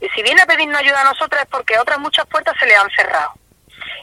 Y 0.00 0.08
si 0.10 0.22
viene 0.22 0.42
a 0.42 0.46
pedirnos 0.46 0.78
ayuda 0.78 1.00
a 1.00 1.04
nosotros 1.04 1.42
es 1.42 1.48
porque 1.48 1.78
otras 1.78 1.98
muchas 1.98 2.26
puertas 2.26 2.54
se 2.58 2.66
le 2.66 2.76
han 2.76 2.90
cerrado. 2.90 3.32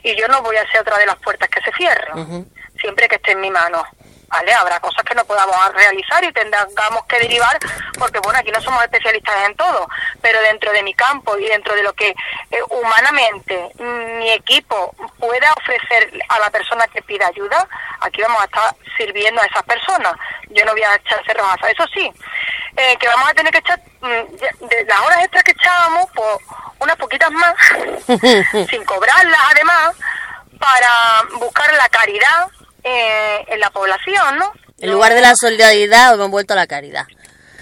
Y 0.03 0.15
yo 0.15 0.27
no 0.27 0.41
voy 0.41 0.55
a 0.57 0.69
ser 0.71 0.81
otra 0.81 0.97
de 0.97 1.05
las 1.05 1.17
puertas 1.17 1.49
que 1.49 1.61
se 1.61 1.71
cierran, 1.73 2.47
siempre 2.79 3.07
que 3.07 3.15
esté 3.15 3.31
en 3.31 3.41
mi 3.41 3.51
mano. 3.51 3.83
¿Vale? 4.27 4.53
Habrá 4.53 4.79
cosas 4.79 5.03
que 5.03 5.15
no 5.15 5.25
podamos 5.25 5.55
realizar 5.73 6.23
y 6.23 6.31
tengamos 6.31 7.05
que 7.07 7.19
derivar, 7.19 7.57
porque 7.97 8.19
bueno, 8.19 8.39
aquí 8.39 8.51
no 8.51 8.61
somos 8.61 8.83
especialistas 8.83 9.35
en 9.47 9.55
todo, 9.55 9.87
pero 10.21 10.41
dentro 10.41 10.71
de 10.71 10.83
mi 10.83 10.93
campo 10.93 11.37
y 11.37 11.45
dentro 11.45 11.75
de 11.75 11.83
lo 11.83 11.93
que 11.93 12.09
eh, 12.09 12.61
humanamente 12.69 13.71
mi 13.79 14.29
equipo 14.31 14.93
pueda 15.19 15.51
ofrecer 15.57 16.19
a 16.29 16.39
la 16.39 16.49
persona 16.49 16.87
que 16.87 17.01
pida 17.01 17.27
ayuda, 17.27 17.67
aquí 18.01 18.21
vamos 18.21 18.41
a 18.41 18.45
estar 18.45 18.75
sirviendo 18.97 19.41
a 19.41 19.45
esas 19.45 19.63
personas. 19.63 20.13
Yo 20.49 20.65
no 20.65 20.71
voy 20.71 20.83
a 20.83 20.95
echar 20.95 21.23
cerrojazas. 21.25 21.71
Eso 21.71 21.85
sí, 21.93 22.11
eh, 22.75 22.97
que 22.99 23.07
vamos 23.07 23.29
a 23.29 23.33
tener 23.33 23.51
que 23.51 23.59
echar, 23.59 23.79
mm, 24.01 24.67
de 24.67 24.85
las 24.85 24.99
horas 24.99 25.23
extras 25.23 25.43
que 25.43 25.51
echábamos, 25.51 26.05
pues 26.13 26.37
unas 26.79 26.95
poquitas 26.97 27.31
más, 27.31 27.55
sin 28.69 28.83
cobrarlas 28.85 29.39
además, 29.51 29.95
para 30.59 31.37
buscar 31.39 31.71
la 31.73 31.87
caridad 31.89 32.47
eh, 32.87 33.45
en 33.47 33.59
la 33.59 33.69
población, 33.69 34.37
¿no? 34.37 34.51
En 34.79 34.91
lugar 34.91 35.13
de 35.13 35.21
la 35.21 35.35
solidaridad 35.35 36.13
hemos 36.13 36.29
vuelto 36.29 36.53
a 36.53 36.55
la 36.55 36.67
caridad. 36.67 37.05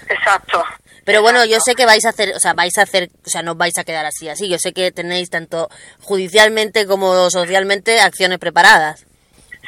Exacto. 0.08 0.64
Pero 1.04 1.22
bueno, 1.22 1.44
yo 1.44 1.58
sé 1.64 1.74
que 1.74 1.86
vais 1.86 2.04
a 2.04 2.08
hacer, 2.08 2.34
o 2.34 2.40
sea, 2.40 2.52
vais 2.52 2.76
a 2.78 2.82
hacer, 2.82 3.10
o 3.24 3.28
sea, 3.28 3.42
no 3.42 3.54
vais 3.54 3.78
a 3.78 3.84
quedar 3.84 4.04
así, 4.04 4.28
así. 4.28 4.48
Yo 4.48 4.58
sé 4.58 4.72
que 4.72 4.90
tenéis 4.90 5.30
tanto 5.30 5.68
judicialmente 6.00 6.86
como 6.86 7.30
socialmente 7.30 8.00
acciones 8.00 8.38
preparadas. 8.38 9.05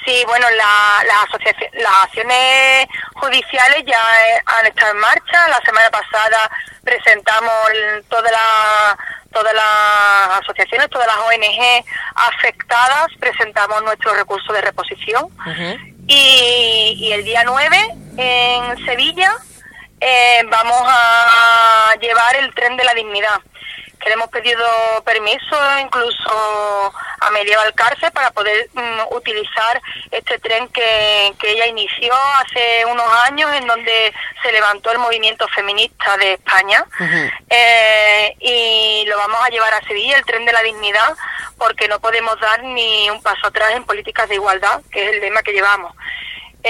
Sí, 0.08 0.24
bueno, 0.26 0.46
las 0.50 1.98
acciones 2.02 2.86
judiciales 3.12 3.84
ya 3.84 3.92
eh, 3.92 4.40
han 4.46 4.66
estado 4.66 4.92
en 4.92 5.00
marcha. 5.00 5.48
La 5.50 5.60
semana 5.66 5.90
pasada 5.90 6.50
presentamos 6.82 7.52
toda 8.08 8.30
la 8.30 8.98
todas 9.30 9.52
las 9.52 10.40
asociaciones, 10.40 10.88
todas 10.88 11.06
las 11.06 11.18
ONG 11.18 11.84
afectadas 12.14 13.08
presentamos 13.20 13.82
nuestro 13.82 14.14
recurso 14.14 14.50
de 14.54 14.62
reposición. 14.62 15.28
y, 16.06 17.10
el 17.12 17.22
día 17.24 17.42
9 17.44 17.76
en 18.16 18.86
Sevilla 18.86 19.30
eh, 20.00 20.42
vamos 20.48 20.82
a 20.86 21.94
llevar 22.00 22.34
el 22.36 22.54
tren 22.54 22.78
de 22.78 22.84
la 22.84 22.94
dignidad 22.94 23.42
que 23.98 24.08
le 24.08 24.14
hemos 24.14 24.28
pedido 24.28 24.66
permiso 25.04 25.56
incluso 25.80 26.92
a 27.20 27.30
Medieval 27.30 27.74
Cárcel 27.74 28.10
para 28.12 28.30
poder 28.30 28.68
mm, 28.72 29.14
utilizar 29.14 29.80
este 30.10 30.38
tren 30.38 30.68
que, 30.68 31.34
ella 31.42 31.66
inició 31.66 32.12
hace 32.14 32.84
unos 32.86 33.06
años 33.26 33.50
en 33.54 33.66
donde 33.66 34.12
se 34.42 34.52
levantó 34.52 34.92
el 34.92 34.98
movimiento 34.98 35.48
feminista 35.48 36.16
de 36.18 36.34
España 36.34 36.84
eh, 37.48 38.36
y 38.38 39.04
lo 39.06 39.16
vamos 39.16 39.40
a 39.42 39.48
llevar 39.48 39.72
a 39.72 39.86
Sevilla, 39.86 40.18
el 40.18 40.26
tren 40.26 40.44
de 40.44 40.52
la 40.52 40.62
dignidad, 40.62 41.16
porque 41.56 41.88
no 41.88 42.00
podemos 42.00 42.38
dar 42.38 42.62
ni 42.62 43.08
un 43.08 43.22
paso 43.22 43.46
atrás 43.46 43.70
en 43.72 43.84
políticas 43.84 44.28
de 44.28 44.34
igualdad, 44.34 44.82
que 44.92 45.04
es 45.04 45.14
el 45.14 45.20
lema 45.20 45.42
que 45.42 45.52
llevamos. 45.52 45.94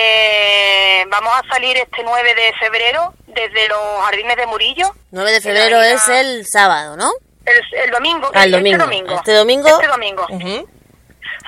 Eh, 0.01 1.05
vamos 1.09 1.33
a 1.35 1.43
salir 1.53 1.77
este 1.77 2.03
9 2.05 2.35
de 2.35 2.53
febrero 2.59 3.15
desde 3.27 3.69
los 3.69 4.05
Jardines 4.05 4.37
de 4.37 4.47
Murillo. 4.47 4.95
9 5.11 5.33
de 5.33 5.41
febrero 5.41 5.83
es 5.83 6.09
el 6.09 6.47
sábado, 6.47 6.97
¿no? 6.97 7.11
El, 7.45 7.91
domingo. 7.91 8.31
Ah, 8.35 8.45
el 8.45 8.53
domingo. 8.53 8.77
Este 8.77 8.85
domingo. 8.85 9.17
Este 9.17 9.35
domingo. 9.35 9.69
Este 9.69 9.87
domingo. 9.87 10.27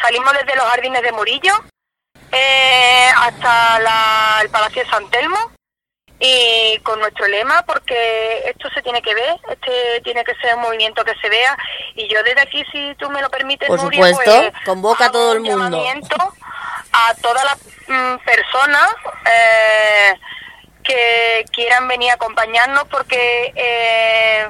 Salimos 0.01 0.33
desde 0.33 0.57
los 0.57 0.65
Jardines 0.65 1.03
de 1.03 1.13
Murillo 1.13 1.53
eh, 2.33 3.09
hasta 3.17 4.41
el 4.43 4.51
Palacio 4.51 4.83
de 4.83 4.91
San 4.91 5.09
Telmo 5.11 5.37
y 6.23 6.79
con 6.83 7.01
nuestro 7.01 7.27
lema 7.27 7.63
porque 7.63 8.43
esto 8.45 8.69
se 8.75 8.83
tiene 8.83 9.01
que 9.01 9.15
ver, 9.15 9.37
este 9.51 10.03
tiene 10.05 10.23
que 10.23 10.35
ser 10.35 10.55
un 10.55 10.63
movimiento 10.63 11.03
que 11.03 11.15
se 11.21 11.29
vea. 11.31 11.57
Y 11.97 12.07
yo 12.09 12.23
desde 12.23 12.43
aquí 12.43 12.63
si 12.71 12.95
tú 12.97 13.09
me 13.11 13.23
lo 13.23 13.31
permites 13.31 13.67
por 13.67 13.81
supuesto 13.81 14.23
pues, 14.25 14.53
convoca 14.65 15.07
a 15.07 15.11
todo 15.11 15.33
el 15.33 15.41
mundo. 15.41 15.83
a 16.93 17.15
todas 17.23 17.45
las 17.45 17.59
mm, 17.89 18.25
personas 18.25 18.91
eh, 19.25 20.15
que 20.85 21.45
quieran 21.53 21.89
venir 21.89 22.11
a 22.11 22.15
acompañarnos 22.15 22.85
porque 22.89 23.53
eh, 23.57 24.47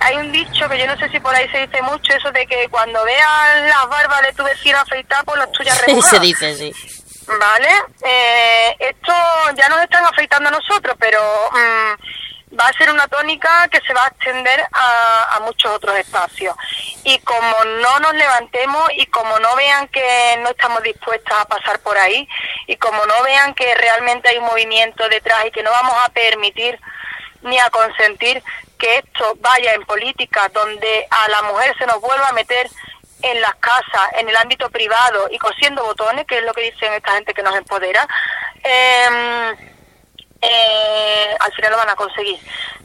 hay 0.00 0.16
un 0.16 0.30
dicho 0.30 0.68
que 0.68 0.78
yo 0.78 0.86
no 0.86 0.96
sé 0.98 1.08
si 1.08 1.18
por 1.18 1.34
ahí 1.34 1.48
se 1.48 1.66
dice 1.66 1.82
mucho, 1.82 2.12
eso 2.12 2.30
de 2.30 2.46
que 2.46 2.68
cuando 2.68 3.04
vean 3.04 3.68
las 3.68 3.88
barbas 3.88 4.22
de 4.22 4.32
tu 4.32 4.44
vecino 4.44 4.78
afeitadas, 4.78 5.24
pues 5.24 5.38
las 5.38 5.50
tuyas 5.52 5.82
Sí, 5.86 6.02
se 6.02 6.20
dice, 6.20 6.54
sí. 6.54 6.97
¿Vale? 7.28 7.68
Eh, 8.02 8.76
esto 8.78 9.12
ya 9.54 9.68
nos 9.68 9.82
están 9.82 10.04
afeitando 10.06 10.48
a 10.48 10.52
nosotros, 10.52 10.96
pero 10.98 11.20
mm, 11.52 12.56
va 12.58 12.64
a 12.64 12.72
ser 12.72 12.90
una 12.90 13.06
tónica 13.06 13.68
que 13.70 13.80
se 13.86 13.92
va 13.92 14.04
a 14.04 14.08
extender 14.08 14.64
a, 14.72 15.40
muchos 15.44 15.72
otros 15.72 15.96
espacios. 15.96 16.54
Y 17.04 17.18
como 17.20 17.64
no 17.80 18.00
nos 18.00 18.14
levantemos 18.14 18.90
y 18.96 19.06
como 19.06 19.38
no 19.38 19.54
vean 19.56 19.88
que 19.88 20.38
no 20.42 20.50
estamos 20.50 20.82
dispuestas 20.82 21.38
a 21.38 21.44
pasar 21.44 21.80
por 21.80 21.96
ahí 21.96 22.28
y 22.66 22.76
como 22.76 23.04
no 23.06 23.22
vean 23.22 23.54
que 23.54 23.74
realmente 23.74 24.28
hay 24.28 24.38
un 24.38 24.44
movimiento 24.44 25.08
detrás 25.08 25.46
y 25.46 25.50
que 25.50 25.62
no 25.62 25.70
vamos 25.70 25.94
a 26.04 26.10
permitir 26.10 26.78
ni 27.42 27.58
a 27.58 27.70
consentir 27.70 28.42
que 28.78 28.98
esto 28.98 29.34
vaya 29.40 29.74
en 29.74 29.84
política 29.84 30.50
donde 30.52 31.06
a 31.08 31.30
la 31.30 31.42
mujer 31.42 31.74
se 31.78 31.86
nos 31.86 32.00
vuelva 32.00 32.28
a 32.28 32.32
meter 32.32 32.68
en 33.22 33.40
las 33.40 33.54
casas, 33.56 34.12
en 34.18 34.28
el 34.28 34.36
ámbito 34.36 34.70
privado 34.70 35.28
y 35.30 35.38
cosiendo 35.38 35.84
botones, 35.84 36.26
que 36.26 36.38
es 36.38 36.44
lo 36.44 36.52
que 36.52 36.70
dicen 36.70 36.92
esta 36.92 37.12
gente 37.12 37.34
que 37.34 37.42
nos 37.42 37.56
empodera, 37.56 38.06
em, 38.62 39.56
eh, 40.40 41.36
al 41.40 41.52
final 41.52 41.72
lo 41.72 41.78
van 41.78 41.90
a 41.90 41.96
conseguir. 41.96 42.38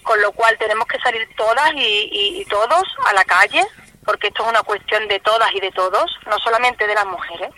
Con 0.03 0.21
lo 0.21 0.31
cual 0.31 0.57
tenemos 0.57 0.87
que 0.87 0.99
salir 0.99 1.27
todas 1.37 1.71
y, 1.75 2.39
y 2.41 2.45
todos 2.45 2.83
a 3.09 3.13
la 3.13 3.23
calle, 3.23 3.65
porque 4.05 4.27
esto 4.27 4.43
es 4.43 4.49
una 4.49 4.63
cuestión 4.63 5.07
de 5.07 5.19
todas 5.19 5.49
y 5.53 5.59
de 5.59 5.71
todos, 5.71 6.11
no 6.27 6.37
solamente 6.39 6.87
de 6.87 6.95
las 6.95 7.05
mujeres. 7.05 7.49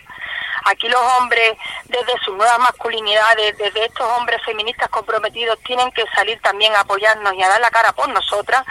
Aquí 0.64 0.88
los 0.88 1.00
hombres, 1.18 1.56
desde 1.84 2.18
sus 2.24 2.36
nuevas 2.36 2.58
masculinidades, 2.58 3.56
desde 3.56 3.84
estos 3.84 4.06
hombres 4.18 4.42
feministas 4.44 4.88
comprometidos, 4.88 5.58
tienen 5.60 5.90
que 5.92 6.04
salir 6.14 6.40
también 6.42 6.74
a 6.74 6.80
apoyarnos 6.80 7.34
y 7.34 7.42
a 7.42 7.48
dar 7.48 7.60
la 7.60 7.70
cara 7.70 7.92
por 7.92 8.08
nosotras 8.08 8.64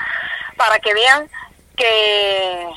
para 0.57 0.79
que 0.79 0.93
vean 0.93 1.29
que, 1.77 2.67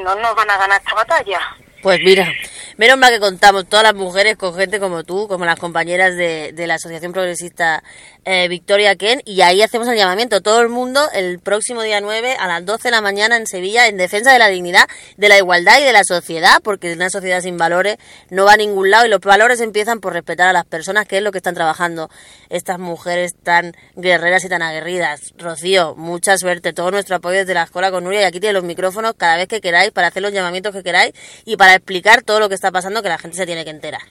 no 0.00 0.14
nos 0.16 0.34
van 0.34 0.50
a 0.50 0.58
ganar 0.58 0.80
esta 0.80 0.94
batalla. 0.94 1.40
Pues 1.82 2.00
mira, 2.02 2.32
menos 2.78 2.96
mal 2.96 3.12
que 3.12 3.20
contamos 3.20 3.68
todas 3.68 3.82
las 3.82 3.94
mujeres 3.94 4.36
con 4.36 4.54
gente 4.54 4.80
como 4.80 5.04
tú, 5.04 5.28
como 5.28 5.44
las 5.44 5.58
compañeras 5.58 6.16
de 6.16 6.64
la 6.66 6.74
Asociación 6.74 7.12
Progresista 7.12 7.82
eh, 8.24 8.48
Victoria 8.48 8.96
Ken, 8.96 9.20
y 9.24 9.40
ahí 9.42 9.62
hacemos 9.62 9.88
el 9.88 9.96
llamamiento. 9.96 10.40
Todo 10.40 10.60
el 10.60 10.68
mundo 10.68 11.00
el 11.12 11.38
próximo 11.38 11.82
día 11.82 12.00
9 12.00 12.36
a 12.38 12.46
las 12.46 12.64
12 12.64 12.88
de 12.88 12.90
la 12.90 13.00
mañana 13.00 13.36
en 13.36 13.46
Sevilla 13.46 13.86
en 13.86 13.96
defensa 13.96 14.32
de 14.32 14.38
la 14.38 14.48
dignidad, 14.48 14.88
de 15.16 15.28
la 15.28 15.38
igualdad 15.38 15.80
y 15.80 15.84
de 15.84 15.92
la 15.92 16.04
sociedad, 16.04 16.60
porque 16.62 16.92
una 16.92 17.10
sociedad 17.10 17.40
sin 17.40 17.58
valores 17.58 17.96
no 18.30 18.44
va 18.44 18.52
a 18.52 18.56
ningún 18.56 18.90
lado 18.90 19.06
y 19.06 19.08
los 19.08 19.20
valores 19.20 19.60
empiezan 19.60 20.00
por 20.00 20.12
respetar 20.12 20.48
a 20.48 20.52
las 20.52 20.64
personas, 20.64 21.06
que 21.06 21.18
es 21.18 21.22
lo 21.22 21.32
que 21.32 21.38
están 21.38 21.54
trabajando 21.54 22.10
estas 22.48 22.78
mujeres 22.78 23.34
tan 23.42 23.72
guerreras 23.96 24.44
y 24.44 24.48
tan 24.48 24.62
aguerridas. 24.62 25.34
Rocío, 25.36 25.94
mucha 25.96 26.36
suerte, 26.38 26.72
todo 26.72 26.90
nuestro 26.90 27.16
apoyo 27.16 27.38
desde 27.38 27.54
la 27.54 27.64
escuela 27.64 27.90
con 27.90 28.04
Nuria 28.04 28.22
y 28.22 28.24
aquí 28.24 28.40
tiene 28.40 28.54
los 28.54 28.64
micrófonos 28.64 29.14
cada 29.16 29.36
vez 29.36 29.48
que 29.48 29.60
queráis 29.60 29.90
para 29.92 30.08
hacer 30.08 30.22
los 30.22 30.32
llamamientos 30.32 30.72
que 30.72 30.82
queráis 30.82 31.12
y 31.44 31.56
para 31.56 31.74
explicar 31.74 32.22
todo 32.22 32.40
lo 32.40 32.48
que 32.48 32.54
está 32.54 32.70
pasando 32.72 33.02
que 33.02 33.08
la 33.08 33.18
gente 33.18 33.36
se 33.36 33.46
tiene 33.46 33.64
que 33.64 33.70
enterar. 33.70 34.02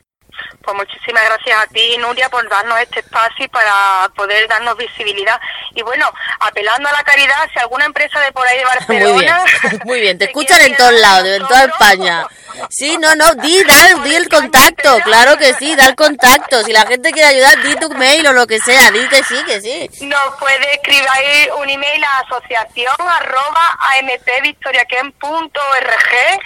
Pues 0.61 0.77
muchísimas 0.77 1.23
gracias 1.25 1.61
a 1.61 1.67
ti, 1.67 1.97
Nuria, 1.97 2.29
por 2.29 2.47
darnos 2.47 2.79
este 2.79 3.01
espacio 3.01 3.45
y 3.45 3.49
para 3.49 4.09
poder 4.15 4.47
darnos 4.47 4.77
visibilidad. 4.77 5.39
Y 5.75 5.81
bueno, 5.81 6.09
apelando 6.39 6.87
a 6.89 6.93
la 6.93 7.03
caridad, 7.03 7.49
si 7.51 7.59
alguna 7.59 7.85
empresa 7.85 8.19
de 8.21 8.31
por 8.31 8.47
ahí 8.47 8.59
de 8.59 8.65
Barcelona... 8.65 9.03
Muy 9.03 9.19
bien, 9.19 9.35
muy 9.85 9.99
bien. 9.99 10.17
te 10.17 10.25
escuchan 10.25 10.61
en 10.61 10.75
todos 10.75 10.93
lados, 10.93 11.27
en 11.27 11.47
toda 11.47 11.65
España. 11.65 12.27
Sí, 12.69 12.97
no, 12.97 13.15
no, 13.15 13.35
di, 13.35 13.63
da, 13.63 13.95
di 14.03 14.15
el 14.15 14.27
contacto, 14.29 14.99
claro 15.03 15.37
que 15.37 15.53
sí, 15.55 15.75
da 15.75 15.87
el 15.87 15.95
contacto. 15.95 16.63
Si 16.63 16.71
la 16.71 16.85
gente 16.85 17.11
quiere 17.11 17.29
ayudar, 17.29 17.61
di 17.63 17.75
tu 17.75 17.89
mail 17.91 18.27
o 18.27 18.33
lo 18.33 18.45
que 18.47 18.59
sea, 18.59 18.91
di 18.91 19.07
que 19.09 19.23
sí, 19.23 19.35
que 19.45 19.61
sí. 19.61 19.89
Nos 20.05 20.35
puede 20.39 20.73
escribir 20.75 21.51
un 21.57 21.69
email 21.69 22.03
a 22.03 22.19
asociación 22.19 22.95
arroba 22.99 23.77
ampvictoriaken.org 23.99 26.39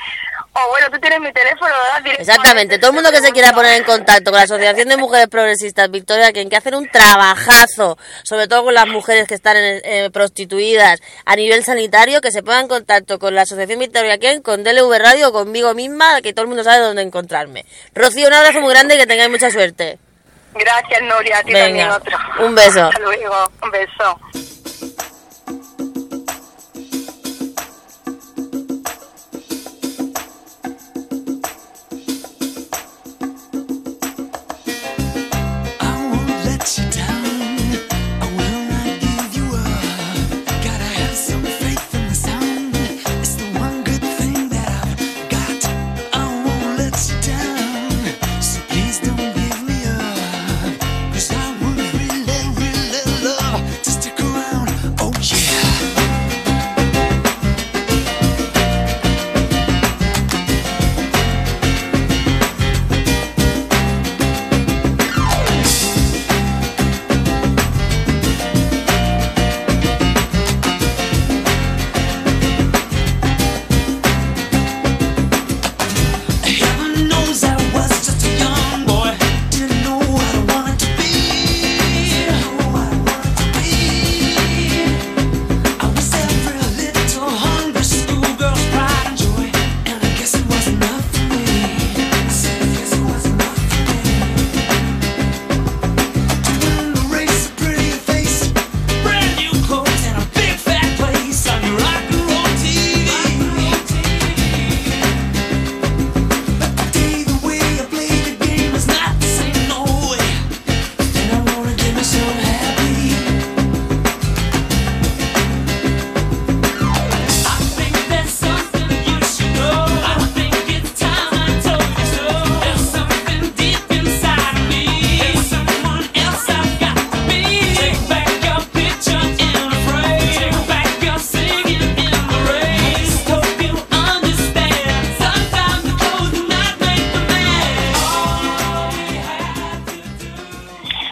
o 0.57 0.69
bueno, 0.69 0.87
tú 0.91 0.99
tienes 0.99 1.19
mi 1.19 1.31
teléfono, 1.31 1.71
¿verdad? 1.93 2.19
Exactamente, 2.19 2.79
todo 2.79 2.89
el 2.89 2.95
mundo 2.95 3.11
que 3.11 3.21
se 3.21 3.31
quiera 3.31 3.53
poner 3.53 3.73
en 3.73 3.83
contacto 3.83 4.31
con 4.31 4.39
la 4.39 4.45
Asociación 4.45 4.89
de 4.89 4.97
Mujeres 4.97 5.27
Progresistas 5.27 5.91
Victoria, 5.91 6.31
que 6.33 6.47
hacer 6.55 6.75
un 6.75 6.89
trabajazo, 6.89 7.97
sobre 8.23 8.47
todo 8.47 8.63
con 8.63 8.73
las 8.73 8.87
mujeres 8.87 9.27
que 9.27 9.35
están 9.35 9.55
eh, 9.57 10.09
prostituidas 10.11 10.99
a 11.25 11.35
nivel 11.35 11.63
sanitario, 11.63 12.21
que 12.21 12.31
se 12.31 12.41
pongan 12.41 12.63
en 12.63 12.67
contacto 12.69 13.19
con 13.19 13.35
la 13.35 13.41
Asociación 13.41 13.79
Victoria 13.79 14.17
Ken, 14.17 14.41
con 14.41 14.63
DLV 14.63 14.97
Radio 14.97 15.31
conmigo 15.31 15.73
misma, 15.73 16.21
que 16.21 16.33
todo 16.33 16.43
el 16.43 16.47
mundo 16.47 16.63
sabe 16.63 16.83
dónde 16.83 17.03
encontrarme. 17.03 17.65
Rocío, 17.93 18.27
un 18.27 18.33
abrazo 18.33 18.61
muy 18.61 18.73
grande 18.73 18.95
y 18.95 18.97
que 18.97 19.05
tengáis 19.05 19.29
mucha 19.29 19.51
suerte. 19.51 19.99
Gracias, 20.53 21.01
Noria, 21.03 21.37
a 21.37 21.43
ti 21.43 21.53
también 21.53 21.89
otro. 21.89 22.17
Un 22.39 22.55
beso. 22.55 22.85
Hasta 22.87 22.99
luego, 22.99 23.51
un 23.61 23.71
beso. 23.71 24.19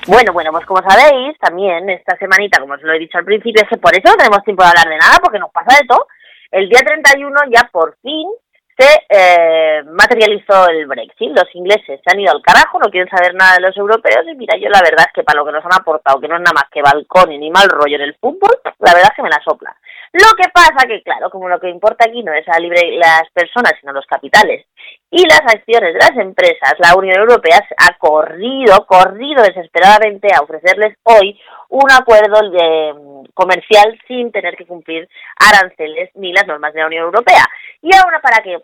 Bueno, 0.07 0.33
bueno, 0.33 0.51
pues 0.51 0.65
como 0.67 0.87
sabéis, 0.87 1.35
también 1.39 1.89
esta 1.89 2.15
semanita, 2.17 2.59
como 2.59 2.75
os 2.75 2.81
lo 2.83 2.93
he 2.93 2.99
dicho 2.99 3.17
al 3.17 3.25
principio, 3.25 3.63
es 3.63 3.69
que 3.69 3.77
por 3.77 3.91
eso 3.91 4.03
no 4.05 4.17
tenemos 4.17 4.43
tiempo 4.43 4.61
de 4.61 4.69
hablar 4.69 4.87
de 4.87 4.97
nada, 4.97 5.17
porque 5.19 5.39
nos 5.39 5.51
pasa 5.51 5.81
de 5.81 5.87
todo. 5.87 6.07
El 6.51 6.69
día 6.69 6.81
31 6.85 7.35
ya 7.51 7.67
por 7.71 7.97
fin 8.03 8.29
se 8.77 8.87
eh, 9.09 9.83
materializó 9.83 10.69
el 10.69 10.85
Brexit. 10.85 11.31
Los 11.31 11.49
ingleses 11.55 11.99
se 12.05 12.11
han 12.13 12.19
ido 12.19 12.31
al 12.31 12.43
carajo, 12.43 12.77
no 12.77 12.91
quieren 12.91 13.09
saber 13.09 13.33
nada 13.33 13.55
de 13.55 13.61
los 13.61 13.75
europeos 13.77 14.25
y 14.27 14.35
mira, 14.35 14.55
yo 14.57 14.69
la 14.69 14.81
verdad 14.81 15.07
es 15.07 15.13
que 15.13 15.23
para 15.23 15.39
lo 15.39 15.45
que 15.45 15.53
nos 15.53 15.65
han 15.65 15.73
aportado, 15.73 16.19
que 16.19 16.27
no 16.27 16.35
es 16.35 16.41
nada 16.41 16.53
más 16.53 16.69
que 16.71 16.83
balcón 16.83 17.31
y 17.31 17.39
ni 17.39 17.49
mal 17.49 17.67
rollo 17.67 17.95
en 17.95 18.03
el 18.03 18.15
fútbol, 18.15 18.59
la 18.79 18.93
verdad 18.93 19.09
es 19.09 19.15
que 19.15 19.23
me 19.23 19.29
la 19.29 19.41
sopla. 19.43 19.75
Lo 20.13 20.31
que 20.37 20.49
pasa 20.53 20.87
que, 20.87 21.01
claro, 21.01 21.29
como 21.31 21.49
lo 21.49 21.59
que 21.59 21.69
importa 21.69 22.05
aquí 22.05 22.21
no 22.21 22.31
es 22.31 22.47
a 22.47 22.59
libre 22.59 22.95
las 22.97 23.23
personas, 23.33 23.73
sino 23.81 23.91
los 23.91 24.05
capitales 24.05 24.65
y 25.11 25.23
las 25.27 25.41
acciones 25.41 25.93
de 25.93 25.99
las 25.99 26.17
empresas, 26.17 26.73
la 26.79 26.95
Unión 26.95 27.17
Europea 27.19 27.59
ha 27.77 27.97
corrido, 27.97 28.85
corrido 28.85 29.43
desesperadamente 29.43 30.27
a 30.33 30.41
ofrecerles 30.41 30.97
hoy 31.03 31.39
un 31.69 31.91
acuerdo 31.91 32.49
de, 32.49 32.93
mm, 32.93 33.15
comercial 33.33 33.97
sin 34.07 34.31
tener 34.31 34.55
que 34.55 34.65
cumplir 34.65 35.07
aranceles 35.39 36.09
ni 36.15 36.31
las 36.33 36.47
normas 36.47 36.73
de 36.73 36.79
la 36.79 36.87
Unión 36.87 37.05
Europea. 37.05 37.43
Y 37.81 37.95
ahora 37.95 38.19
para 38.19 38.41
que 38.41 38.57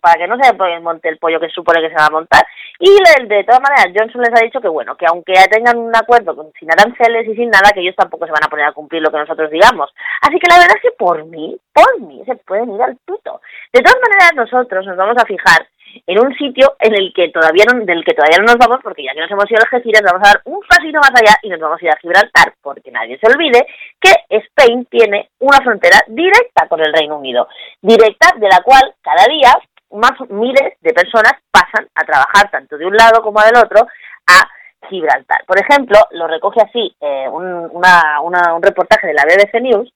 para 0.00 0.14
que 0.14 0.26
no 0.28 0.36
se 0.36 0.80
monte 0.80 1.08
el 1.08 1.18
pollo 1.18 1.40
que 1.40 1.48
supone 1.48 1.80
que 1.80 1.88
se 1.88 1.96
va 1.96 2.06
a 2.06 2.10
montar. 2.10 2.46
Y 2.78 2.90
de, 3.26 3.44
todas 3.44 3.60
maneras 3.60 3.92
Johnson 3.96 4.22
les 4.22 4.40
ha 4.40 4.44
dicho 4.44 4.60
que 4.60 4.68
bueno, 4.68 4.96
que 4.96 5.06
aunque 5.06 5.34
tengan 5.50 5.78
un 5.78 5.94
acuerdo 5.94 6.36
con, 6.36 6.52
sin 6.58 6.70
aranceles 6.70 7.26
y 7.26 7.34
sin 7.34 7.50
nada, 7.50 7.70
que 7.74 7.80
ellos 7.80 7.96
tampoco 7.96 8.26
se 8.26 8.32
van 8.32 8.44
a 8.44 8.48
poner 8.48 8.66
a 8.66 8.72
cumplir 8.72 9.02
lo 9.02 9.10
que 9.10 9.18
nosotros 9.18 9.50
digamos. 9.50 9.90
Así 10.20 10.38
que 10.38 10.48
la 10.48 10.58
verdad 10.58 10.76
es 10.76 10.82
que 10.82 10.96
por 10.96 11.24
mí, 11.24 11.58
por 11.72 12.00
mí, 12.00 12.22
se 12.26 12.36
pueden 12.36 12.74
ir 12.74 12.82
al 12.82 12.96
puto. 13.04 13.40
De 13.72 13.80
todas 13.80 14.00
maneras 14.02 14.30
nosotros 14.34 14.86
nos 14.86 14.96
vamos 14.96 15.16
a 15.16 15.26
fijar 15.26 15.66
en 16.06 16.18
un 16.18 16.34
sitio 16.36 16.74
en 16.80 16.94
el 16.94 17.12
que 17.14 17.28
todavía 17.28 17.64
no, 17.70 17.84
del 17.84 18.04
que 18.04 18.14
todavía 18.14 18.38
no 18.38 18.52
nos 18.52 18.58
vamos, 18.58 18.78
porque 18.82 19.04
ya 19.04 19.12
que 19.12 19.20
nos 19.20 19.30
hemos 19.30 19.50
ido 19.50 19.60
a 19.60 19.64
Algeciras, 19.64 20.02
vamos 20.02 20.26
a 20.26 20.32
dar 20.32 20.42
un 20.44 20.60
pasito 20.66 20.98
más 20.98 21.12
allá 21.14 21.36
y 21.42 21.48
nos 21.48 21.60
vamos 21.60 21.80
a 21.80 21.84
ir 21.84 21.90
a 21.90 21.96
Gibraltar, 21.96 22.54
porque 22.62 22.90
nadie 22.90 23.18
se 23.18 23.30
olvide 23.30 23.66
que 24.00 24.12
Spain 24.28 24.86
tiene 24.86 25.30
una 25.40 25.58
frontera 25.58 25.98
directa 26.06 26.66
con 26.68 26.80
el 26.80 26.92
Reino 26.92 27.18
Unido, 27.18 27.48
directa 27.80 28.28
de 28.36 28.48
la 28.48 28.62
cual 28.64 28.94
cada 29.02 29.26
día 29.26 29.52
más 29.92 30.12
miles 30.30 30.74
de 30.80 30.92
personas 30.94 31.34
pasan 31.50 31.86
a 31.94 32.04
trabajar 32.04 32.50
tanto 32.50 32.78
de 32.78 32.86
un 32.86 32.96
lado 32.96 33.22
como 33.22 33.40
del 33.42 33.56
otro 33.56 33.86
a 34.26 34.88
Gibraltar. 34.88 35.44
Por 35.46 35.58
ejemplo, 35.60 35.98
lo 36.12 36.26
recoge 36.26 36.60
así 36.62 36.96
eh, 37.00 37.28
un, 37.28 37.68
una, 37.72 38.20
un 38.20 38.62
reportaje 38.62 39.08
de 39.08 39.14
la 39.14 39.24
BBC 39.24 39.60
News 39.60 39.92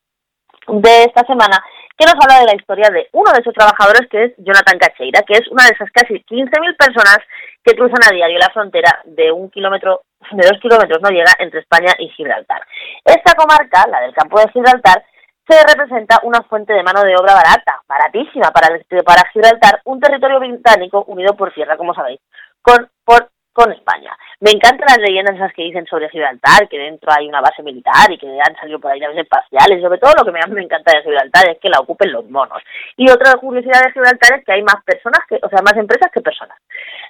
de 0.68 1.04
esta 1.04 1.24
semana 1.26 1.62
que 1.96 2.04
nos 2.04 2.14
habla 2.20 2.40
de 2.40 2.52
la 2.52 2.56
historia 2.56 2.90
de 2.90 3.08
uno 3.12 3.32
de 3.32 3.42
sus 3.42 3.54
trabajadores, 3.54 4.06
que 4.10 4.24
es 4.24 4.32
Jonathan 4.38 4.78
Cacheira, 4.78 5.22
que 5.22 5.34
es 5.34 5.48
una 5.50 5.64
de 5.64 5.72
esas 5.72 5.90
casi 5.90 6.14
15.000 6.14 6.76
personas 6.76 7.18
que 7.64 7.74
cruzan 7.74 8.04
a 8.06 8.14
diario 8.14 8.38
la 8.38 8.52
frontera 8.52 9.00
de 9.04 9.32
un 9.32 9.50
kilómetro, 9.50 10.02
de 10.30 10.46
dos 10.46 10.60
kilómetros, 10.60 11.00
no 11.00 11.08
llega, 11.08 11.32
entre 11.38 11.60
España 11.60 11.94
y 11.98 12.08
Gibraltar. 12.10 12.60
Esta 13.04 13.34
comarca, 13.34 13.86
la 13.88 14.00
del 14.00 14.14
campo 14.14 14.38
de 14.38 14.50
Gibraltar, 14.52 15.02
se 15.48 15.56
representa 15.62 16.20
una 16.24 16.42
fuente 16.42 16.74
de 16.74 16.82
mano 16.82 17.02
de 17.02 17.16
obra 17.16 17.34
barata, 17.34 17.80
baratísima 17.88 18.50
para, 18.50 18.68
para 19.04 19.28
Gibraltar, 19.32 19.80
un 19.84 20.00
territorio 20.00 20.40
británico 20.40 21.04
unido 21.06 21.34
por 21.34 21.52
tierra, 21.54 21.76
como 21.76 21.94
sabéis, 21.94 22.20
con, 22.60 22.90
por 23.04 23.30
con 23.56 23.72
España. 23.72 24.12
Me 24.40 24.50
encantan 24.50 24.84
las 24.86 24.98
leyendas 24.98 25.34
esas 25.34 25.52
que 25.54 25.62
dicen 25.62 25.86
sobre 25.86 26.10
Gibraltar, 26.10 26.68
que 26.68 26.76
dentro 26.76 27.10
hay 27.10 27.26
una 27.26 27.40
base 27.40 27.62
militar 27.62 28.12
y 28.12 28.18
que 28.18 28.28
han 28.28 28.54
salido 28.56 28.78
por 28.78 28.92
ahí 28.92 29.00
naves 29.00 29.16
espaciales. 29.16 29.80
Sobre 29.80 29.96
todo 29.96 30.12
lo 30.12 30.24
que 30.26 30.32
me, 30.32 30.62
encanta 30.62 30.92
de 30.92 31.02
Gibraltar 31.02 31.48
es 31.48 31.58
que 31.58 31.70
la 31.70 31.80
ocupen 31.80 32.12
los 32.12 32.28
monos. 32.28 32.62
Y 32.98 33.08
otra 33.08 33.32
curiosidad 33.40 33.80
de 33.82 33.92
Gibraltar 33.92 34.38
es 34.38 34.44
que 34.44 34.52
hay 34.52 34.62
más 34.62 34.84
personas, 34.84 35.20
que, 35.26 35.40
o 35.42 35.48
sea, 35.48 35.62
más 35.64 35.72
empresas 35.78 36.12
que 36.12 36.20
personas. 36.20 36.58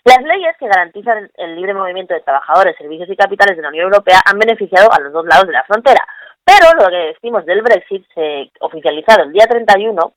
Las 0.05 0.23
leyes 0.23 0.55
que 0.61 0.69
garantizan 0.69 1.29
el 1.35 1.57
libre 1.57 1.75
movimiento 1.75 2.15
de 2.15 2.21
trabajadores, 2.21 2.77
servicios 2.79 3.11
y 3.11 3.17
capitales 3.17 3.57
de 3.57 3.63
la 3.63 3.71
Unión 3.71 3.91
Europea 3.91 4.21
han 4.25 4.39
beneficiado 4.39 4.87
a 4.93 5.01
los 5.01 5.13
dos 5.13 5.27
lados 5.27 5.49
de 5.49 5.53
la 5.53 5.65
frontera. 5.65 6.07
Pero 6.45 6.71
lo 6.79 6.89
que 6.89 7.11
decimos 7.11 7.45
del 7.45 7.61
Brexit, 7.63 8.07
se 8.15 8.53
oficializado 8.61 9.25
el 9.25 9.33
día 9.33 9.49
31, 9.49 10.13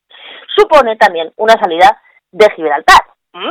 supone 0.56 0.96
también 0.96 1.34
una 1.38 1.54
salida 1.60 2.00
de 2.32 2.46
Gibraltar 2.56 3.02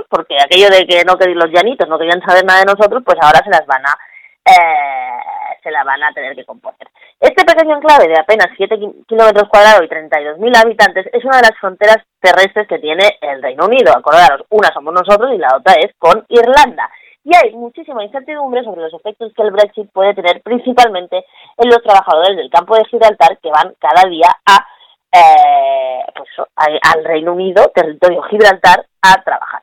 porque 0.08 0.36
aquello 0.42 0.68
de 0.70 0.86
que 0.86 1.04
no 1.04 1.16
querían 1.16 1.38
los 1.38 1.50
llanitos 1.50 1.88
no 1.88 1.98
querían 1.98 2.20
saber 2.22 2.44
nada 2.44 2.60
de 2.60 2.72
nosotros, 2.72 3.02
pues 3.04 3.16
ahora 3.20 3.40
se 3.44 3.50
las 3.50 3.66
van 3.66 3.84
a 3.86 3.96
eh, 4.44 5.58
se 5.62 5.70
la 5.70 5.84
van 5.84 6.02
a 6.02 6.12
tener 6.12 6.34
que 6.34 6.44
componer. 6.44 6.88
Este 7.20 7.44
pequeño 7.44 7.76
enclave 7.76 8.08
de 8.08 8.18
apenas 8.18 8.48
7 8.56 8.78
kilómetros 9.06 9.48
cuadrados 9.48 9.82
y 9.82 9.88
32.000 9.88 10.56
habitantes 10.56 11.06
es 11.12 11.24
una 11.24 11.38
de 11.38 11.48
las 11.50 11.58
fronteras 11.58 11.98
terrestres 12.20 12.68
que 12.68 12.78
tiene 12.78 13.18
el 13.20 13.42
Reino 13.42 13.66
Unido. 13.66 13.92
Acordaros, 13.92 14.46
una 14.50 14.68
somos 14.72 14.94
nosotros 14.94 15.32
y 15.34 15.38
la 15.38 15.56
otra 15.56 15.74
es 15.74 15.92
con 15.98 16.24
Irlanda. 16.28 16.88
Y 17.24 17.34
hay 17.36 17.52
muchísima 17.52 18.04
incertidumbre 18.04 18.62
sobre 18.62 18.82
los 18.82 18.94
efectos 18.94 19.32
que 19.34 19.42
el 19.42 19.50
Brexit 19.50 19.90
puede 19.92 20.14
tener 20.14 20.40
principalmente 20.42 21.24
en 21.56 21.68
los 21.68 21.82
trabajadores 21.82 22.36
del 22.36 22.50
campo 22.50 22.76
de 22.76 22.84
Gibraltar 22.86 23.36
que 23.38 23.50
van 23.50 23.74
cada 23.78 24.08
día 24.08 24.28
a 24.46 24.66
eh, 25.12 26.04
pues, 26.14 26.28
al 26.56 27.04
Reino 27.04 27.32
Unido, 27.32 27.70
territorio 27.74 28.22
Gibraltar, 28.22 28.86
a 29.02 29.22
trabajar. 29.22 29.62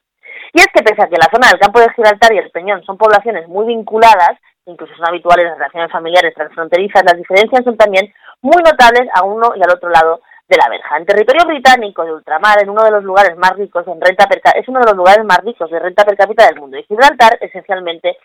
Y 0.56 0.62
es 0.62 0.68
que 0.74 0.84
pese 0.84 1.04
a 1.04 1.10
que 1.10 1.20
la 1.20 1.28
zona 1.28 1.50
del 1.50 1.60
campo 1.60 1.82
de 1.82 1.92
Gibraltar 1.94 2.32
y 2.32 2.38
el 2.38 2.50
Peñón 2.50 2.82
son 2.86 2.98
poblaciones 2.98 3.46
muy 3.50 3.66
vinculadas, 3.66 4.40
incluso 4.66 4.96
son 4.96 5.06
habituales 5.06 5.48
las 5.48 5.58
relaciones 5.58 5.92
familiares 5.92 6.34
transfronterizas, 6.34 7.04
las 7.04 7.18
diferencias 7.18 7.66
son 7.66 7.76
también 7.76 8.08
muy 8.42 8.64
notables 8.64 9.04
a 9.14 9.26
uno 9.26 9.52
y 9.54 9.62
al 9.62 9.76
otro 9.76 9.90
lado 9.90 10.22
de 10.48 10.56
la 10.56 10.70
verja. 10.70 10.96
En 10.96 11.06
territorio 11.06 11.46
británico 11.46 12.06
de 12.06 12.14
ultramar, 12.14 12.64
en 12.64 12.70
uno 12.70 12.86
de 12.86 12.92
los 12.92 13.04
lugares 13.04 13.36
más 13.36 13.52
ricos 13.58 13.86
en 13.86 14.00
renta 14.00 14.28
per 14.28 14.42
es 14.56 14.66
uno 14.70 14.80
de 14.80 14.86
los 14.86 14.96
lugares 14.96 15.26
más 15.26 15.40
ricos 15.44 15.70
de 15.70 15.78
renta 15.78 16.06
per 16.06 16.16
cápita 16.16 16.46
del 16.46 16.62
mundo. 16.62 16.78
Y 16.78 16.84
Gibraltar, 16.84 17.38
esencialmente, 17.42 18.18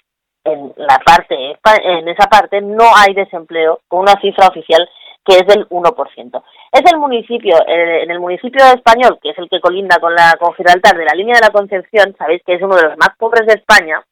en 0.45 0.73
la 0.77 1.01
parte, 1.05 1.59
en 1.83 2.07
esa 2.07 2.29
parte 2.29 2.61
no 2.61 2.85
hay 2.95 3.13
desempleo 3.13 3.81
con 3.89 4.03
una 4.03 4.15
cifra 4.21 4.47
oficial 4.47 4.89
que 5.31 5.39
es 5.39 5.47
del 5.47 5.69
1%. 5.69 6.43
Es 6.73 6.93
el 6.93 6.99
municipio, 6.99 7.57
eh, 7.67 8.03
en 8.03 8.11
el 8.11 8.19
municipio 8.19 8.65
español, 8.65 9.19
que 9.23 9.31
es 9.31 9.39
el 9.39 9.49
que 9.49 9.61
colinda 9.61 9.99
con 10.01 10.13
la 10.13 10.35
con 10.41 10.55
Gibraltar 10.55 10.97
de 10.97 11.05
la 11.05 11.15
línea 11.15 11.37
de 11.37 11.47
la 11.47 11.53
Concepción, 11.53 12.17
sabéis 12.19 12.43
que 12.45 12.55
es 12.55 12.63
uno 12.63 12.75
de 12.75 12.89
los 12.89 12.99
más 12.99 13.11
pobres 13.17 13.47
de 13.47 13.55
España 13.55 14.03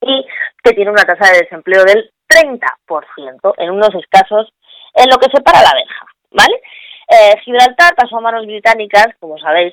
y 0.00 0.24
que 0.62 0.72
tiene 0.72 0.92
una 0.92 1.02
tasa 1.02 1.32
de 1.32 1.40
desempleo 1.40 1.82
del 1.84 2.10
30% 2.28 3.54
en 3.56 3.70
unos 3.70 3.90
escasos 3.94 4.52
en 4.94 5.10
lo 5.10 5.18
que 5.18 5.30
separa 5.34 5.62
la 5.62 5.74
verja, 5.74 6.06
¿vale? 6.30 6.62
Eh, 7.08 7.38
Gibraltar 7.44 7.94
pasó 7.94 8.18
a 8.18 8.20
manos 8.20 8.46
británicas, 8.46 9.06
como 9.20 9.38
sabéis, 9.38 9.72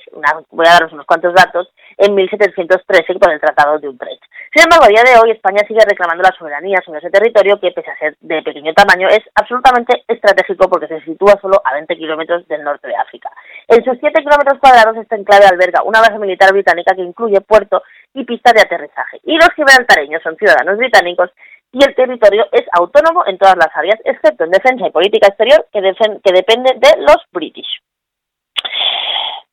voy 0.51 0.67
a 0.67 0.73
daros 0.73 0.93
unos 0.93 1.05
cuantos 1.07 1.33
datos, 1.33 1.67
en 1.97 2.13
1713 2.13 3.19
con 3.19 3.31
el 3.31 3.41
Tratado 3.41 3.79
de 3.79 3.89
Utrecht. 3.89 4.21
Sin 4.53 4.65
embargo, 4.65 4.85
a 4.85 4.89
día 4.89 5.01
de 5.01 5.19
hoy 5.19 5.31
España 5.31 5.65
sigue 5.67 5.79
reclamando 5.83 6.21
la 6.21 6.35
soberanía 6.37 6.77
sobre 6.85 6.99
ese 6.99 7.09
territorio 7.09 7.59
que, 7.59 7.71
pese 7.71 7.89
a 7.89 7.97
ser 7.97 8.15
de 8.21 8.43
pequeño 8.43 8.71
tamaño, 8.73 9.07
es 9.07 9.21
absolutamente 9.33 10.03
estratégico 10.07 10.69
porque 10.69 10.87
se 10.87 11.01
sitúa 11.01 11.39
solo 11.41 11.59
a 11.65 11.73
20 11.73 11.95
kilómetros 11.97 12.47
del 12.47 12.63
norte 12.63 12.87
de 12.87 12.95
África. 12.95 13.31
En 13.67 13.83
sus 13.83 13.97
7 13.99 14.13
kilómetros 14.21 14.59
cuadrados, 14.59 14.95
este 14.97 15.15
enclave 15.15 15.47
alberga 15.47 15.81
una 15.81 16.01
base 16.01 16.19
militar 16.19 16.53
británica 16.53 16.93
que 16.93 17.01
incluye 17.01 17.41
puerto 17.41 17.81
y 18.13 18.23
pista 18.25 18.53
de 18.53 18.61
aterrizaje. 18.61 19.21
Y 19.23 19.37
los 19.37 19.49
gibraltareños 19.55 20.21
son 20.21 20.37
ciudadanos 20.37 20.77
británicos 20.77 21.31
y 21.73 21.83
el 21.83 21.95
territorio 21.95 22.45
es 22.51 22.63
autónomo 22.71 23.25
en 23.25 23.37
todas 23.37 23.55
las 23.57 23.75
áreas, 23.75 23.99
excepto 24.05 24.43
en 24.45 24.51
defensa 24.51 24.87
y 24.87 24.91
política 24.91 25.27
exterior, 25.27 25.67
que, 25.73 25.81
que 25.81 26.33
depende 26.33 26.71
de 26.77 27.01
los 27.01 27.17
British. 27.31 27.81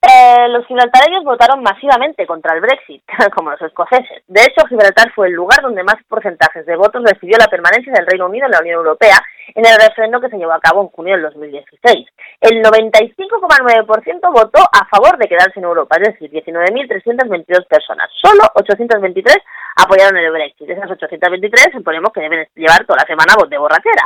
Eh, 0.03 0.49
los 0.49 0.67
gibraltareños 0.67 1.25
votaron 1.25 1.63
masivamente 1.63 2.27
contra 2.27 2.55
el 2.55 2.63
Brexit, 2.63 3.03
como 3.35 3.51
los 3.51 3.61
escoceses. 3.61 4.23
De 4.29 4.43
hecho, 4.43 4.67
Gibraltar 4.67 5.13
fue 5.15 5.29
el 5.29 5.35
lugar 5.35 5.61
donde 5.61 5.83
más 5.83 5.97
porcentajes 6.09 6.65
de 6.65 6.77
votos 6.77 7.05
recibió 7.05 7.37
la 7.39 7.49
permanencia 7.49 7.93
del 7.93 8.07
Reino 8.07 8.27
Unido 8.27 8.47
en 8.47 8.53
la 8.53 8.61
Unión 8.61 8.77
Europea 8.77 9.19
en 9.55 9.67
el 9.67 9.77
referendo 9.77 10.21
que 10.21 10.29
se 10.29 10.39
llevó 10.39 10.53
a 10.53 10.61
cabo 10.61 10.83
en 10.83 10.89
junio 10.89 11.15
del 11.15 11.25
2016. 11.25 12.07
El 12.41 12.63
95,9% 12.63 14.33
votó 14.33 14.61
a 14.61 14.87
favor 14.89 15.19
de 15.19 15.29
quedarse 15.29 15.59
en 15.59 15.65
Europa, 15.65 15.97
es 16.01 16.15
decir, 16.15 16.31
19.322 16.31 17.67
personas. 17.67 18.09
Solo 18.23 18.43
823 18.55 19.37
apoyaron 19.77 20.17
el 20.17 20.31
Brexit. 20.31 20.71
Esas 20.71 20.91
823 20.91 21.73
suponemos 21.73 22.13
que 22.13 22.21
deben 22.21 22.47
llevar 22.55 22.87
toda 22.87 23.03
la 23.03 23.07
semana 23.07 23.35
de 23.49 23.59
borrachera. 23.59 24.05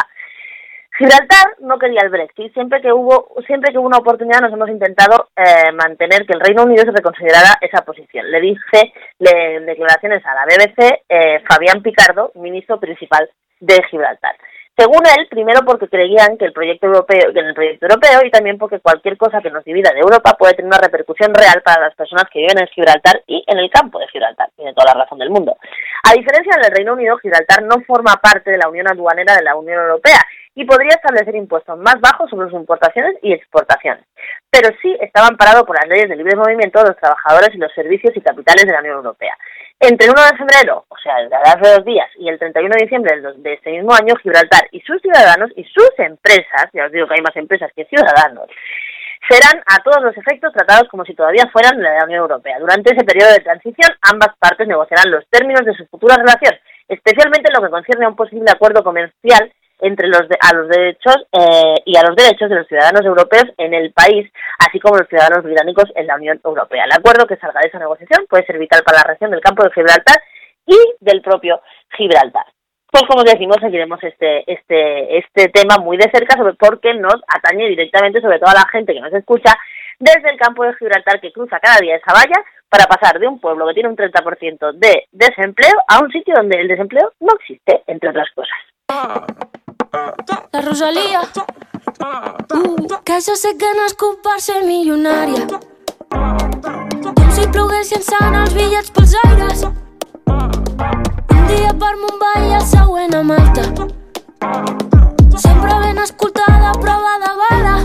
Gibraltar 0.97 1.57
no 1.59 1.77
quería 1.79 2.03
el 2.03 2.09
Brexit. 2.09 2.53
Siempre 2.55 2.81
que 2.81 2.93
hubo, 2.93 3.35
siempre 3.47 3.73
que 3.73 3.79
hubo 3.79 3.87
una 3.87 3.99
oportunidad 3.99 4.41
nos 4.41 4.53
hemos 4.53 4.69
intentado 4.69 5.29
eh, 5.35 5.73
mantener 5.73 6.25
que 6.25 6.35
el 6.35 6.41
Reino 6.41 6.63
Unido 6.63 6.85
se 6.85 6.93
reconsiderara 6.93 7.59
esa 7.61 7.85
posición. 7.85 8.31
Le 8.31 8.41
dije 8.41 8.93
en 9.19 9.67
declaraciones 9.67 10.25
a 10.25 10.35
la 10.35 10.45
BBC 10.45 11.03
eh, 11.09 11.43
Fabián 11.49 11.83
Picardo, 11.83 12.31
ministro 12.37 12.79
principal 12.79 13.29
de 13.59 13.83
Gibraltar. 13.91 14.37
Según 14.77 15.03
él, 15.07 15.29
primero 15.31 15.61
porque 15.65 15.89
creían 15.89 16.37
que 16.37 16.47
el 16.47 16.53
proyecto 16.53 16.87
europeo, 16.87 17.31
en 17.31 17.47
el 17.47 17.55
proyecto 17.55 17.87
europeo 17.87 18.21
y 18.25 18.31
también 18.31 18.59
porque 18.59 18.81
cualquier 18.81 19.17
cosa 19.17 19.41
que 19.41 19.51
nos 19.51 19.65
divida 19.65 19.91
de 19.93 20.01
Europa 20.01 20.35
puede 20.37 20.55
tener 20.55 20.67
una 20.67 20.79
repercusión 20.79 21.33
real 21.33 21.63
para 21.65 21.87
las 21.87 21.95
personas 21.95 22.25
que 22.33 22.41
viven 22.41 22.59
en 22.59 22.67
Gibraltar 22.69 23.23
y 23.29 23.45
en 23.47 23.59
el 23.59 23.71
campo 23.71 24.01
de 24.01 24.09
Gibraltar. 24.09 24.49
Tiene 24.57 24.75
toda 24.75 24.93
la 24.93 25.03
razón 25.03 25.19
del 25.19 25.31
mundo. 25.31 25.57
A 26.03 26.13
diferencia 26.13 26.57
del 26.61 26.73
Reino 26.73 26.93
Unido, 26.93 27.17
Gibraltar 27.19 27.63
no 27.63 27.85
forma 27.87 28.15
parte 28.17 28.51
de 28.51 28.59
la 28.59 28.69
Unión 28.69 28.89
Aduanera 28.89 29.37
de 29.37 29.45
la 29.45 29.55
Unión 29.55 29.81
Europea 29.81 30.19
y 30.55 30.65
podría 30.65 30.95
establecer 30.95 31.35
impuestos 31.35 31.79
más 31.79 32.01
bajos 32.01 32.31
sobre 32.31 32.49
sus 32.49 32.61
importaciones 32.61 33.17
y 33.23 33.33
exportaciones. 33.33 34.05
Pero 34.51 34.71
sí 34.81 34.97
está 35.01 35.27
amparado 35.27 35.65
por 35.67 35.77
las 35.77 35.89
leyes 35.89 36.09
de 36.09 36.17
libre 36.17 36.37
movimiento 36.37 36.81
de 36.81 36.91
los 36.91 36.97
trabajadores 36.99 37.51
y 37.55 37.59
los 37.59 37.73
servicios 37.73 38.17
y 38.17 38.21
capitales 38.21 38.65
de 38.65 38.73
la 38.73 38.81
Unión 38.81 38.97
Europea. 38.97 39.37
Entre 39.81 40.07
el 40.07 40.13
1 40.13 40.23
de 40.23 40.39
febrero, 40.39 40.85
o 40.89 40.97
sea, 41.03 41.17
desde 41.21 41.37
hace 41.37 41.75
dos 41.77 41.85
días, 41.85 42.09
y 42.17 42.29
el 42.29 42.39
31 42.39 42.75
de 42.75 42.85
diciembre 42.85 43.21
de 43.21 43.53
este 43.55 43.73
mismo 43.73 43.93
año, 43.93 44.15
Gibraltar 44.23 44.69
y 44.71 44.81
sus 44.81 45.03
ciudadanos 45.03 45.51
y 45.57 45.65
sus 45.65 45.91
empresas, 45.99 46.71
ya 46.73 46.87
os 46.87 46.93
digo 46.93 47.09
que 47.09 47.15
hay 47.15 47.23
más 47.23 47.37
empresas 47.37 47.71
que 47.75 47.85
ciudadanos, 47.87 48.49
serán 49.29 49.61
a 49.67 49.83
todos 49.83 50.03
los 50.03 50.17
efectos 50.17 50.53
tratados 50.53 50.89
como 50.89 51.05
si 51.05 51.15
todavía 51.15 51.51
fueran 51.53 51.77
de 51.77 51.83
la 51.83 52.05
Unión 52.05 52.21
Europea. 52.21 52.59
Durante 52.61 52.95
ese 52.95 53.05
periodo 53.05 53.33
de 53.33 53.41
transición, 53.41 53.91
ambas 54.03 54.37
partes 54.39 54.69
negociarán 54.69 55.11
los 55.11 55.27
términos 55.29 55.65
de 55.65 55.75
su 55.75 55.87
futura 55.87 56.17
relación, 56.17 56.55
especialmente 56.89 57.51
en 57.51 57.55
lo 57.61 57.67
que 57.67 57.73
concierne 57.73 58.05
a 58.05 58.11
un 58.11 58.17
posible 58.17 58.51
acuerdo 58.51 58.85
comercial 58.85 59.53
entre 59.81 60.09
los 60.09 60.23
a 60.41 60.55
los 60.55 60.69
derechos 60.69 61.17
eh, 61.33 61.75
y 61.85 61.97
a 61.97 62.03
los 62.03 62.17
derechos 62.17 62.49
de 62.49 62.57
los 62.57 62.67
ciudadanos 62.67 63.05
europeos 63.05 63.45
en 63.59 63.75
el 63.75 63.93
país, 63.93 64.31
así 64.59 64.79
como 64.81 64.99
los 64.99 65.09
ciudadanos 65.09 65.45
británicos 65.45 65.91
en 65.95 66.07
la 66.07 66.17
Unión 66.17 66.41
Europea. 66.45 66.85
El 66.85 66.93
acuerdo 66.93 67.27
que 67.27 67.37
salga 67.37 67.61
de 67.61 67.69
esa 67.69 67.79
negociación 67.79 68.27
puede 68.29 68.47
ser 68.47 68.59
vital 68.59 68.83
para 68.85 68.99
la 68.99 69.13
región 69.13 69.31
del 69.31 69.41
campo 69.41 69.65
de 69.65 69.73
Gibraltar 69.73 70.21
y 70.67 70.79
del 71.01 71.21
propio 71.23 71.61
Gibraltar. 71.97 72.47
Pues 72.91 73.05
como 73.09 73.25
decimos, 73.25 73.57
seguiremos 73.61 73.99
este, 74.05 74.45
este, 74.51 75.19
este 75.19 75.49
tema 75.49 75.79
muy 75.79 75.97
de 75.97 76.11
cerca 76.13 76.37
sobre 76.37 76.55
porque 76.55 76.95
nos 76.95 77.17
atañe 77.27 77.69
directamente 77.69 78.21
sobre 78.21 78.39
todo 78.39 78.51
a 78.51 78.61
la 78.61 78.69
gente 78.71 78.95
que 78.95 79.01
nos 79.01 79.13
escucha 79.13 79.53
desde 79.99 80.31
el 80.31 80.39
campo 80.39 80.65
de 80.65 80.75
Gibraltar 80.75 81.21
que 81.21 81.33
cruza 81.33 81.59
cada 81.61 81.79
día 81.79 81.97
esa 81.97 82.13
valla 82.13 82.45
para 82.69 82.87
pasar 82.87 83.19
de 83.19 83.27
un 83.27 83.41
pueblo 83.41 83.67
que 83.67 83.75
tiene 83.75 83.89
un 83.89 83.97
30% 83.97 84.73
de 84.75 85.07
desempleo 85.13 85.75
a 85.89 86.01
un 86.01 86.11
sitio 86.11 86.35
donde 86.37 86.61
el 86.61 86.69
desempleo 86.69 87.13
no 87.21 87.33
existe, 87.39 87.83
entre 87.87 88.11
otras 88.11 88.29
cosas. 88.35 88.59
La 90.53 90.61
Rosalía. 90.61 91.21
Uh, 92.51 92.99
que 93.05 93.21
jo 93.21 93.37
sé 93.37 93.57
que 93.57 93.69
nascut 93.79 94.19
per 94.27 94.41
ser 94.43 94.65
milionària. 94.67 95.47
Com 96.11 97.31
si 97.37 97.47
ploguessin 97.55 98.03
sant 98.03 98.35
els 98.41 98.55
bitllets 98.57 98.91
pels 98.97 99.15
aires. 99.23 99.63
Un 100.27 101.47
dia 101.51 101.71
per 101.79 101.93
Mumbai 102.03 102.49
i 102.49 102.57
el 102.59 102.67
següent 102.73 103.15
a 103.15 103.23
Malta. 103.31 103.69
Sempre 105.45 105.79
ben 105.85 106.03
escoltada, 106.03 106.73
prova 106.83 107.15
de 107.23 107.33
bala. 107.43 107.77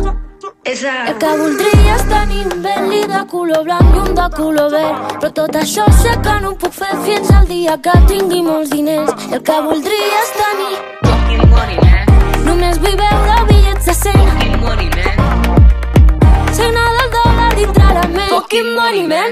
El 0.65 1.15
que 1.22 1.32
voldria 1.43 1.95
és 1.95 2.06
tenir 2.10 2.45
un 2.48 2.62
Bentley 2.65 3.06
de 3.13 3.26
color 3.32 3.65
blanc 3.69 3.95
i 3.95 4.06
un 4.08 4.15
de 4.17 4.30
color 4.38 4.74
verd. 4.74 5.17
Però 5.19 5.34
tot 5.43 5.62
això 5.62 5.86
sé 6.02 6.17
que 6.26 6.39
no 6.41 6.56
ho 6.56 6.62
puc 6.65 6.74
fer 6.82 6.95
fins 7.06 7.30
al 7.38 7.45
dia 7.54 7.78
que 7.78 7.98
tingui 8.10 8.41
molts 8.45 8.74
diners. 8.74 9.30
El 9.30 9.45
que 9.45 9.62
voldria 9.69 10.24
és 10.24 10.34
tenir 10.41 10.74
fucking 11.30 11.50
money, 11.50 11.88
Només 12.60 12.80
vull 12.84 12.95
veure 13.00 13.36
bitllets 13.48 13.86
de 13.88 13.93
100 13.95 14.15
Fucking 14.19 14.56
money, 14.60 14.88
man. 14.91 16.50
Signa 16.58 16.82
del 16.95 17.13
dòlar 17.13 17.54
dintre 17.56 17.93
la 17.98 18.02
ment 18.12 18.34
Fucking 18.34 18.72
money, 18.76 19.06
man. 19.08 19.32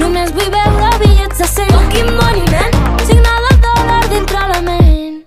Només 0.00 0.32
vull 0.34 0.50
veure 0.56 0.88
bitllets 0.98 1.38
de 1.38 1.46
100 1.52 1.70
Fucking 1.76 2.10
money, 2.16 2.42
man. 2.50 2.74
Signa 3.06 3.36
del 3.44 3.62
dòlar 3.68 4.00
dintre 4.10 4.42
la 4.50 4.58
ment 4.66 5.22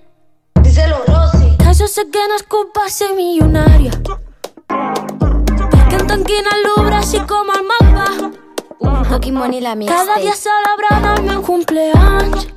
Díselo, 0.59 0.99
Rosy. 1.07 1.55
Que 1.63 1.77
jo 1.79 1.87
sé 1.87 2.09
que 2.11 2.27
nascut 2.33 2.75
per 2.75 2.89
ser 2.91 3.13
milionària 3.15 3.95
tanquina 6.09 6.49
lubra 6.65 6.99
así 6.99 7.19
como 7.19 7.53
el 7.53 7.63
mapa. 7.71 8.31
Pokémon 9.09 9.51
la 9.61 9.75
mía. 9.75 9.95
Cada 9.95 10.17
dia 10.17 10.35
celebrant 10.35 11.29
el 11.29 11.41
cumpleaños. 11.41 12.49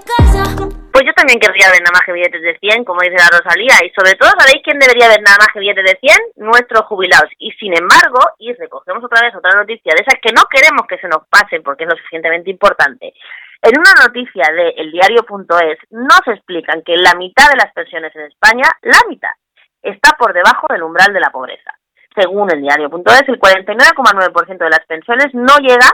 Casa. 0.00 0.56
Pues 0.92 1.04
yo 1.04 1.12
también 1.12 1.38
querría 1.38 1.68
ver 1.68 1.84
nada 1.84 1.92
más 1.92 2.00
que 2.06 2.12
billetes 2.12 2.40
de 2.40 2.56
100, 2.56 2.84
como 2.84 3.02
dice 3.02 3.20
la 3.20 3.28
Rosalía, 3.28 3.76
y 3.84 3.92
sobre 3.92 4.16
todo, 4.16 4.32
¿sabéis 4.32 4.64
quién 4.64 4.78
debería 4.78 5.08
ver 5.08 5.20
nada 5.20 5.36
más 5.36 5.48
que 5.52 5.60
billetes 5.60 5.84
de 5.84 5.98
100? 6.00 6.40
Nuestros 6.48 6.88
jubilados. 6.88 7.28
Y 7.36 7.52
sin 7.60 7.76
embargo, 7.76 8.18
y 8.38 8.54
recogemos 8.54 9.04
otra 9.04 9.20
vez 9.28 9.36
otra 9.36 9.52
noticia 9.52 9.92
de 9.92 10.00
esas 10.00 10.16
que 10.24 10.32
no 10.32 10.48
queremos 10.48 10.88
que 10.88 10.96
se 10.96 11.08
nos 11.08 11.28
pasen 11.28 11.62
porque 11.62 11.84
es 11.84 11.90
lo 11.90 11.96
suficientemente 11.96 12.48
importante. 12.48 13.12
En 13.60 13.76
una 13.76 13.92
noticia 14.00 14.48
de 14.56 14.72
eldiario.es 14.88 15.78
nos 15.90 16.24
explican 16.26 16.80
que 16.80 16.96
la 16.96 17.12
mitad 17.20 17.50
de 17.50 17.60
las 17.60 17.72
pensiones 17.74 18.16
en 18.16 18.24
España, 18.24 18.64
la 18.80 19.04
mitad, 19.06 19.36
está 19.82 20.16
por 20.16 20.32
debajo 20.32 20.66
del 20.70 20.82
umbral 20.82 21.12
de 21.12 21.20
la 21.20 21.28
pobreza. 21.28 21.76
Según 22.16 22.50
el 22.50 22.62
diario.es, 22.62 23.28
el 23.28 23.38
49,9% 23.38 24.58
de 24.58 24.70
las 24.70 24.84
pensiones 24.88 25.28
no 25.34 25.58
llega 25.58 25.92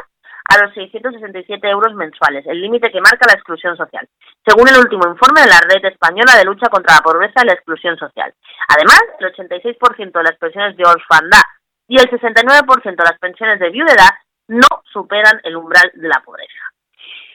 a 0.48 0.62
los 0.62 0.74
667 0.74 1.68
euros 1.68 1.94
mensuales, 1.94 2.46
el 2.46 2.60
límite 2.60 2.90
que 2.90 3.00
marca 3.00 3.26
la 3.26 3.34
exclusión 3.34 3.76
social, 3.76 4.08
según 4.46 4.68
el 4.68 4.78
último 4.78 5.08
informe 5.08 5.42
de 5.42 5.48
la 5.48 5.60
Red 5.60 5.84
Española 5.84 6.36
de 6.36 6.44
Lucha 6.44 6.68
contra 6.68 6.96
la 6.96 7.02
Pobreza 7.02 7.42
y 7.42 7.46
la 7.46 7.54
Exclusión 7.54 7.96
Social. 7.96 8.32
Además, 8.68 9.02
el 9.18 9.32
86% 9.32 10.12
de 10.12 10.22
las 10.22 10.38
pensiones 10.38 10.76
de 10.76 10.84
orfandad 10.84 11.42
y 11.88 11.98
el 11.98 12.10
69% 12.10 12.82
de 12.84 13.04
las 13.04 13.18
pensiones 13.18 13.58
de 13.60 13.70
viudedad 13.70 14.10
no 14.48 14.68
superan 14.92 15.40
el 15.44 15.56
umbral 15.56 15.90
de 15.94 16.08
la 16.08 16.22
pobreza. 16.24 16.66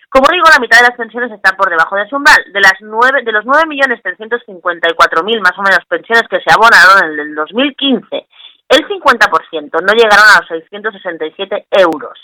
Como 0.10 0.28
digo, 0.30 0.46
la 0.52 0.60
mitad 0.60 0.80
de 0.80 0.90
las 0.90 0.98
pensiones 0.98 1.32
están 1.32 1.56
por 1.56 1.70
debajo 1.70 1.96
de 1.96 2.04
ese 2.04 2.16
umbral. 2.16 2.44
De, 2.52 2.60
las 2.60 2.76
nueve, 2.82 3.24
de 3.24 3.32
los 3.32 3.46
9.354.000 3.46 5.40
más 5.40 5.58
o 5.58 5.62
menos 5.62 5.80
pensiones 5.88 6.28
que 6.30 6.42
se 6.42 6.52
abonaron 6.52 7.12
en 7.14 7.20
el 7.20 7.36
2015, 7.36 8.28
el 8.68 8.88
50% 8.88 9.72
no 9.72 9.94
llegaron 9.94 10.28
a 10.28 10.40
los 10.40 10.50
667 10.50 11.68
euros. 11.72 12.20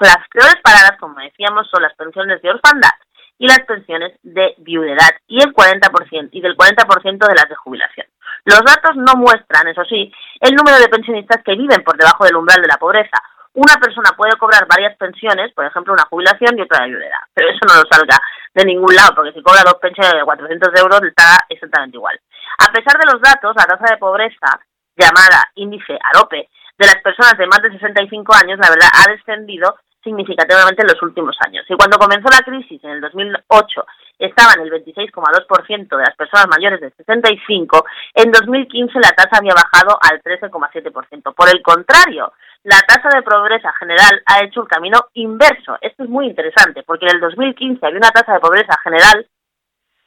Las 0.00 0.16
peores 0.32 0.56
paradas, 0.62 0.96
como 0.98 1.20
decíamos, 1.20 1.68
son 1.70 1.82
las 1.82 1.94
pensiones 1.94 2.40
de 2.40 2.50
orfandad 2.50 2.96
y 3.36 3.46
las 3.46 3.60
pensiones 3.60 4.18
de 4.22 4.54
viudedad 4.58 5.10
y 5.28 5.42
el 5.42 5.52
40% 5.52 6.28
y 6.32 6.40
del 6.40 6.56
40% 6.56 7.26
de 7.26 7.34
las 7.34 7.48
de 7.48 7.54
jubilación. 7.54 8.06
Los 8.44 8.60
datos 8.64 8.96
no 8.96 9.14
muestran, 9.16 9.68
eso 9.68 9.84
sí, 9.84 10.10
el 10.40 10.54
número 10.54 10.78
de 10.78 10.88
pensionistas 10.88 11.42
que 11.44 11.54
viven 11.54 11.84
por 11.84 11.98
debajo 11.98 12.24
del 12.24 12.36
umbral 12.36 12.62
de 12.62 12.68
la 12.68 12.78
pobreza. 12.78 13.20
Una 13.52 13.74
persona 13.76 14.16
puede 14.16 14.38
cobrar 14.38 14.66
varias 14.66 14.96
pensiones, 14.96 15.52
por 15.52 15.66
ejemplo, 15.66 15.92
una 15.92 16.06
jubilación 16.08 16.56
y 16.56 16.62
otra 16.62 16.84
de 16.84 16.90
viudedad, 16.90 17.20
pero 17.34 17.50
eso 17.50 17.60
no 17.68 17.82
lo 17.82 17.88
salga 17.90 18.16
de 18.54 18.64
ningún 18.64 18.94
lado, 18.94 19.14
porque 19.14 19.32
si 19.32 19.42
cobra 19.42 19.62
dos 19.64 19.76
pensiones 19.82 20.14
de 20.14 20.24
400 20.24 20.80
euros, 20.80 21.02
está 21.02 21.44
exactamente 21.48 21.98
igual. 21.98 22.18
A 22.58 22.72
pesar 22.72 22.96
de 22.96 23.12
los 23.12 23.20
datos, 23.20 23.54
la 23.54 23.64
tasa 23.64 23.92
de 23.92 23.98
pobreza, 23.98 24.60
llamada 24.96 25.44
índice 25.56 25.98
AROPE, 26.14 26.48
de 26.78 26.86
las 26.86 26.96
personas 27.02 27.36
de 27.36 27.46
más 27.46 27.60
de 27.60 27.72
65 27.72 28.32
años, 28.34 28.58
la 28.58 28.70
verdad, 28.70 28.88
ha 28.96 29.10
descendido 29.10 29.76
significativamente 30.02 30.82
en 30.82 30.88
los 30.88 31.02
últimos 31.02 31.36
años. 31.46 31.64
Y 31.68 31.74
cuando 31.74 31.98
comenzó 31.98 32.28
la 32.30 32.44
crisis 32.44 32.82
en 32.84 32.90
el 32.90 33.00
2008 33.00 33.86
estaban 34.18 34.60
el 34.60 34.70
26,2% 34.70 35.96
de 35.96 36.04
las 36.04 36.16
personas 36.16 36.46
mayores 36.48 36.80
de 36.80 36.90
65, 36.90 37.84
en 38.14 38.30
2015 38.30 38.98
la 39.00 39.10
tasa 39.12 39.38
había 39.38 39.54
bajado 39.54 39.98
al 40.00 40.20
13,7%. 40.22 41.34
Por 41.34 41.48
el 41.48 41.62
contrario, 41.62 42.32
la 42.64 42.80
tasa 42.86 43.08
de 43.14 43.22
pobreza 43.22 43.72
general 43.78 44.22
ha 44.26 44.44
hecho 44.44 44.60
un 44.60 44.66
camino 44.66 44.98
inverso. 45.14 45.78
Esto 45.80 46.04
es 46.04 46.10
muy 46.10 46.26
interesante, 46.26 46.82
porque 46.82 47.06
en 47.06 47.16
el 47.16 47.20
2015 47.20 47.86
había 47.86 47.98
una 47.98 48.10
tasa 48.10 48.34
de 48.34 48.40
pobreza 48.40 48.76
general 48.84 49.26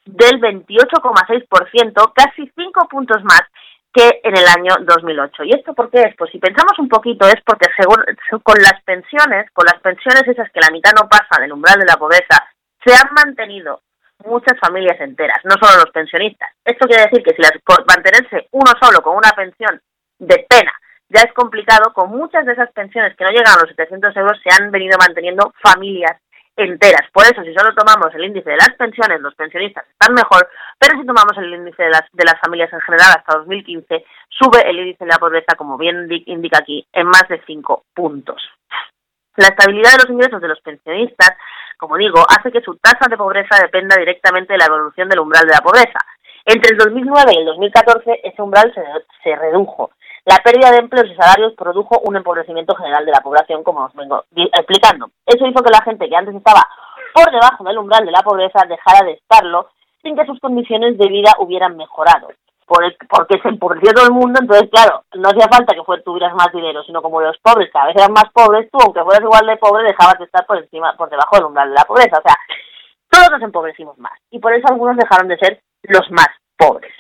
del 0.06 0.40
28,6%, 0.40 2.14
casi 2.14 2.52
5 2.56 2.88
puntos 2.90 3.24
más 3.24 3.42
que 3.94 4.22
en 4.24 4.36
el 4.36 4.46
año 4.48 4.74
2008. 4.82 5.44
¿Y 5.44 5.54
esto 5.54 5.74
por 5.74 5.90
qué 5.92 6.02
es? 6.02 6.16
Pues 6.18 6.32
si 6.32 6.40
pensamos 6.40 6.78
un 6.80 6.90
poquito 6.90 7.28
es 7.28 7.40
porque 7.46 7.70
según, 7.78 8.04
con 8.42 8.58
las 8.60 8.82
pensiones, 8.84 9.50
con 9.54 9.66
las 9.66 9.80
pensiones 9.82 10.28
esas 10.28 10.52
que 10.52 10.60
la 10.60 10.72
mitad 10.72 10.92
no 11.00 11.08
pasa 11.08 11.40
del 11.40 11.54
umbral 11.54 11.80
de 11.80 11.86
la 11.86 11.98
pobreza, 11.98 12.44
se 12.84 12.94
han 12.94 13.14
mantenido 13.14 13.82
muchas 14.26 14.58
familias 14.60 15.00
enteras, 15.00 15.40
no 15.44 15.56
solo 15.62 15.84
los 15.84 15.92
pensionistas. 15.94 16.50
Esto 16.66 16.88
quiere 16.88 17.04
decir 17.04 17.24
que 17.24 17.36
si 17.36 17.42
las, 17.42 17.54
mantenerse 17.88 18.48
uno 18.52 18.72
solo 18.82 19.02
con 19.02 19.16
una 19.16 19.32
pensión 19.36 19.80
de 20.18 20.46
pena 20.50 20.72
ya 21.10 21.22
es 21.22 21.34
complicado, 21.34 21.94
con 21.94 22.10
muchas 22.10 22.46
de 22.46 22.54
esas 22.54 22.72
pensiones 22.72 23.16
que 23.16 23.24
no 23.24 23.30
llegan 23.30 23.54
a 23.54 23.62
los 23.62 23.70
700 23.70 24.16
euros 24.18 24.42
se 24.42 24.50
han 24.50 24.72
venido 24.72 24.98
manteniendo 24.98 25.54
familias 25.62 26.18
enteras. 26.56 27.10
Por 27.12 27.24
eso, 27.24 27.42
si 27.44 27.54
solo 27.54 27.74
tomamos 27.74 28.14
el 28.14 28.26
índice 28.26 28.50
de 28.50 28.58
las 28.58 28.74
pensiones, 28.78 29.22
los 29.22 29.36
pensionistas 29.36 29.86
están 29.90 30.14
mejor, 30.14 30.50
pero 30.78 31.00
si 31.00 31.06
tomamos 31.06 31.38
el 31.38 31.54
índice 31.54 31.84
de 31.84 31.90
las, 31.90 32.04
de 32.12 32.26
las 32.26 32.40
familias 32.40 32.72
en 32.74 32.82
general 32.82 33.10
hasta 33.18 33.38
2015, 33.40 34.06
sube 34.30 34.70
el 34.70 34.80
índice 34.80 35.06
de 35.06 35.12
la 35.12 35.18
pobreza, 35.18 35.56
como 35.58 35.78
bien 35.78 36.08
indica 36.26 36.60
aquí, 36.60 36.86
en 36.94 37.08
más 37.08 37.28
de 37.30 37.42
5 37.46 37.86
puntos. 37.94 38.42
La 39.36 39.48
estabilidad 39.48 39.92
de 39.92 40.04
los 40.04 40.12
ingresos 40.12 40.42
de 40.42 40.48
los 40.48 40.62
pensionistas, 40.62 41.32
como 41.78 41.98
digo, 41.98 42.24
hace 42.30 42.52
que 42.52 42.62
su 42.62 42.76
tasa 42.76 43.10
de 43.10 43.18
pobreza 43.18 43.58
dependa 43.60 43.96
directamente 43.98 44.54
de 44.54 44.60
la 44.60 44.66
evolución 44.66 45.10
del 45.10 45.20
umbral 45.20 45.48
de 45.48 45.54
la 45.54 45.62
pobreza. 45.62 46.00
Entre 46.46 46.72
el 46.72 46.78
2009 46.78 47.32
y 47.34 47.38
el 47.40 47.46
2014 47.46 48.20
ese 48.24 48.42
umbral 48.42 48.72
se, 48.76 48.84
se 49.24 49.36
redujo 49.36 49.92
la 50.26 50.38
pérdida 50.38 50.72
de 50.72 50.78
empleos 50.78 51.10
y 51.10 51.16
salarios 51.16 51.54
produjo 51.54 52.00
un 52.06 52.16
empobrecimiento 52.16 52.76
general 52.76 53.06
de 53.06 53.12
la 53.12 53.22
población, 53.22 53.64
como 53.64 53.86
os 53.86 53.94
vengo 53.94 54.24
explicando. 54.36 55.10
Eso 55.26 55.46
hizo 55.46 55.62
que 55.62 55.72
la 55.72 55.84
gente 55.84 56.08
que 56.08 56.16
antes 56.16 56.36
estaba 56.36 56.62
por 57.14 57.30
debajo 57.30 57.64
del 57.64 57.78
umbral 57.78 58.06
de 58.06 58.12
la 58.12 58.22
pobreza 58.22 58.66
dejara 58.68 59.06
de 59.06 59.14
estarlo 59.14 59.70
sin 60.02 60.16
que 60.16 60.26
sus 60.26 60.40
condiciones 60.40 60.98
de 60.98 61.08
vida 61.08 61.34
hubieran 61.40 61.76
mejorado. 61.76 62.30
Por 62.66 62.84
porque 63.10 63.40
se 63.42 63.50
empobreció 63.50 63.92
todo 63.94 64.06
el 64.06 64.14
mundo, 64.14 64.40
entonces, 64.42 64.70
claro, 64.72 65.04
no 65.16 65.28
hacía 65.30 65.48
falta 65.52 65.76
que 65.76 66.02
tuvieras 66.02 66.34
más 66.34 66.52
dinero, 66.54 66.82
sino 66.84 67.02
como 67.02 67.20
los 67.20 67.38
pobres 67.40 67.70
cada 67.72 67.88
vez 67.88 67.96
eran 67.98 68.14
más 68.14 68.32
pobres, 68.34 68.70
tú, 68.72 68.80
aunque 68.82 69.04
fueras 69.04 69.22
igual 69.22 69.46
de 69.46 69.58
pobre, 69.58 69.84
dejabas 69.84 70.18
de 70.18 70.26
estar 70.26 70.46
por 70.46 70.58
encima, 70.58 70.96
por 70.96 71.10
debajo 71.10 71.36
del 71.36 71.46
umbral 71.46 71.70
de 71.70 71.76
la 71.76 71.84
pobreza. 71.84 72.20
O 72.20 72.22
sea, 72.22 72.36
todos 73.10 73.32
nos 73.32 73.42
empobrecimos 73.42 73.98
más. 73.98 74.18
Y 74.32 74.40
por 74.40 74.54
eso 74.54 74.66
algunos 74.70 74.96
dejaron 74.96 75.28
de 75.28 75.38
ser 75.38 75.62
los 75.84 76.10
más 76.12 76.30
pobres. 76.58 76.94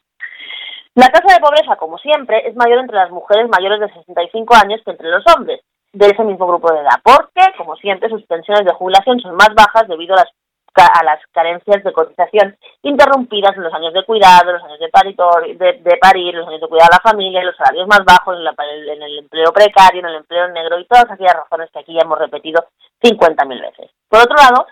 La 0.95 1.07
tasa 1.07 1.33
de 1.33 1.41
pobreza, 1.41 1.75
como 1.77 1.97
siempre, 1.97 2.47
es 2.47 2.55
mayor 2.55 2.79
entre 2.79 2.97
las 2.97 3.09
mujeres 3.09 3.49
mayores 3.49 3.79
de 3.79 3.93
65 3.93 4.53
años 4.55 4.81
que 4.85 4.91
entre 4.91 5.09
los 5.09 5.23
hombres 5.35 5.61
de 5.91 6.05
ese 6.05 6.23
mismo 6.23 6.45
grupo 6.47 6.71
de 6.71 6.81
edad, 6.81 7.01
porque, 7.03 7.41
como 7.57 7.75
siempre, 7.75 8.09
sus 8.09 8.23
pensiones 8.25 8.65
de 8.65 8.73
jubilación 8.73 9.19
son 9.19 9.35
más 9.35 9.49
bajas 9.55 9.87
debido 9.87 10.15
a 10.15 10.17
las, 10.17 10.29
a 10.75 11.03
las 11.03 11.19
carencias 11.31 11.83
de 11.83 11.93
cotización 11.93 12.57
interrumpidas 12.83 13.55
en 13.55 13.63
los 13.63 13.73
años 13.73 13.93
de 13.93 14.05
cuidado, 14.05 14.53
los 14.53 14.63
años 14.63 14.79
de, 14.79 15.79
de, 15.81 15.97
parir, 15.97 16.35
los 16.35 16.47
años 16.47 16.61
de 16.61 16.67
cuidar 16.67 16.89
a 16.91 16.97
la 16.97 17.09
familia, 17.11 17.43
los 17.43 17.55
salarios 17.55 17.87
más 17.87 18.03
bajos, 18.05 18.37
en, 18.37 18.89
en, 18.89 19.01
el 19.01 19.19
empleo 19.19 19.51
precario, 19.51 19.99
en 20.01 20.07
el 20.07 20.15
empleo 20.15 20.47
negro 20.49 20.79
y 20.79 20.85
todas 20.85 21.09
aquellas 21.09 21.35
razones 21.35 21.69
que 21.71 21.79
aquí 21.79 21.93
ya 21.93 22.01
hemos 22.01 22.19
repetido 22.19 22.65
50.000 23.01 23.61
veces. 23.61 23.91
Por 24.09 24.21
otro 24.21 24.35
lado, 24.35 24.67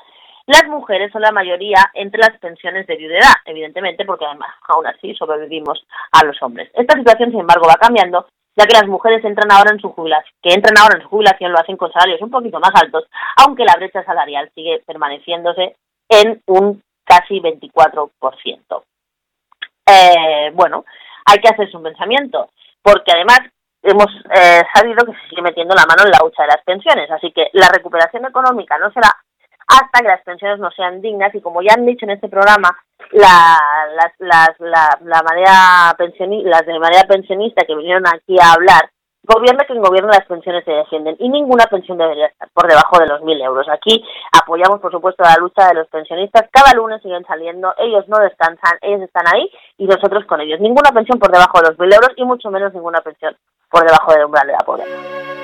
las 0.51 0.67
mujeres 0.67 1.11
son 1.11 1.21
la 1.21 1.31
mayoría 1.31 1.89
entre 1.93 2.19
las 2.19 2.37
pensiones 2.39 2.85
de 2.85 2.97
viudedad, 2.97 3.33
evidentemente, 3.45 4.03
porque 4.05 4.25
además 4.25 4.49
aún 4.67 4.85
así 4.85 5.15
sobrevivimos 5.15 5.85
a 6.11 6.25
los 6.25 6.41
hombres. 6.41 6.69
Esta 6.73 6.97
situación, 6.97 7.31
sin 7.31 7.39
embargo, 7.39 7.67
va 7.67 7.75
cambiando, 7.75 8.27
ya 8.57 8.65
que 8.65 8.73
las 8.73 8.87
mujeres 8.87 9.23
entran 9.23 9.51
ahora 9.51 9.71
en 9.71 9.79
su 9.79 9.89
jubilación, 9.93 10.35
que 10.41 10.53
entran 10.53 10.77
ahora 10.77 10.97
en 10.97 11.03
su 11.03 11.09
jubilación 11.09 11.51
lo 11.51 11.59
hacen 11.59 11.77
con 11.77 11.91
salarios 11.91 12.21
un 12.21 12.31
poquito 12.31 12.59
más 12.59 12.71
altos, 12.73 13.05
aunque 13.37 13.63
la 13.63 13.75
brecha 13.77 14.03
salarial 14.03 14.51
sigue 14.53 14.83
permaneciéndose 14.85 15.75
en 16.09 16.41
un 16.47 16.83
casi 17.05 17.39
24%. 17.39 18.83
Eh, 19.85 20.51
bueno, 20.53 20.85
hay 21.25 21.39
que 21.39 21.49
hacerse 21.49 21.77
un 21.77 21.83
pensamiento, 21.83 22.49
porque 22.81 23.11
además 23.13 23.39
hemos 23.83 24.07
eh, 24.35 24.61
sabido 24.73 25.05
que 25.05 25.13
se 25.13 25.29
sigue 25.29 25.41
metiendo 25.41 25.73
la 25.73 25.85
mano 25.85 26.03
en 26.03 26.11
la 26.11 26.25
hucha 26.25 26.43
de 26.43 26.49
las 26.49 26.63
pensiones, 26.65 27.09
así 27.09 27.31
que 27.31 27.49
la 27.53 27.69
recuperación 27.69 28.25
económica 28.25 28.77
no 28.77 28.91
será 28.91 29.09
hasta 29.71 30.01
que 30.01 30.07
las 30.07 30.21
pensiones 30.23 30.59
no 30.59 30.69
sean 30.71 31.01
dignas 31.01 31.33
y 31.33 31.41
como 31.41 31.61
ya 31.61 31.73
han 31.73 31.85
dicho 31.85 32.05
en 32.05 32.11
este 32.11 32.27
programa, 32.27 32.69
la, 33.11 33.57
las, 33.95 34.13
las, 34.19 34.59
la, 34.59 34.99
la 35.03 35.21
manera 35.23 35.95
las 36.43 36.65
de 36.65 36.79
manera 36.79 37.03
pensionista 37.07 37.65
que 37.65 37.75
vinieron 37.75 38.05
aquí 38.07 38.35
a 38.39 38.53
hablar, 38.53 38.89
gobierno 39.23 39.63
que 39.65 39.73
en 39.73 39.81
gobierno 39.81 40.09
las 40.09 40.25
pensiones 40.25 40.65
se 40.65 40.71
defienden 40.71 41.15
y 41.19 41.29
ninguna 41.29 41.65
pensión 41.65 41.97
debería 41.97 42.27
estar 42.27 42.49
por 42.53 42.67
debajo 42.67 42.99
de 42.99 43.07
los 43.07 43.21
mil 43.21 43.39
euros. 43.41 43.67
Aquí 43.69 44.03
apoyamos, 44.31 44.79
por 44.81 44.91
supuesto, 44.91 45.23
la 45.23 45.35
lucha 45.39 45.67
de 45.69 45.75
los 45.75 45.87
pensionistas. 45.87 46.49
Cada 46.51 46.73
lunes 46.73 47.01
siguen 47.01 47.23
saliendo, 47.25 47.73
ellos 47.77 48.07
no 48.07 48.17
descansan, 48.17 48.77
ellos 48.81 49.01
están 49.01 49.25
ahí 49.33 49.49
y 49.77 49.85
nosotros 49.85 50.25
con 50.25 50.41
ellos. 50.41 50.59
Ninguna 50.59 50.91
pensión 50.91 51.19
por 51.19 51.31
debajo 51.31 51.61
de 51.61 51.69
los 51.69 51.79
mil 51.79 51.93
euros 51.93 52.11
y 52.15 52.25
mucho 52.25 52.49
menos 52.49 52.73
ninguna 52.73 52.99
pensión 53.01 53.35
por 53.69 53.83
debajo 53.85 54.11
del 54.11 54.25
umbral 54.25 54.47
de 54.47 54.53
la 54.53 54.59
pobreza. 54.59 55.40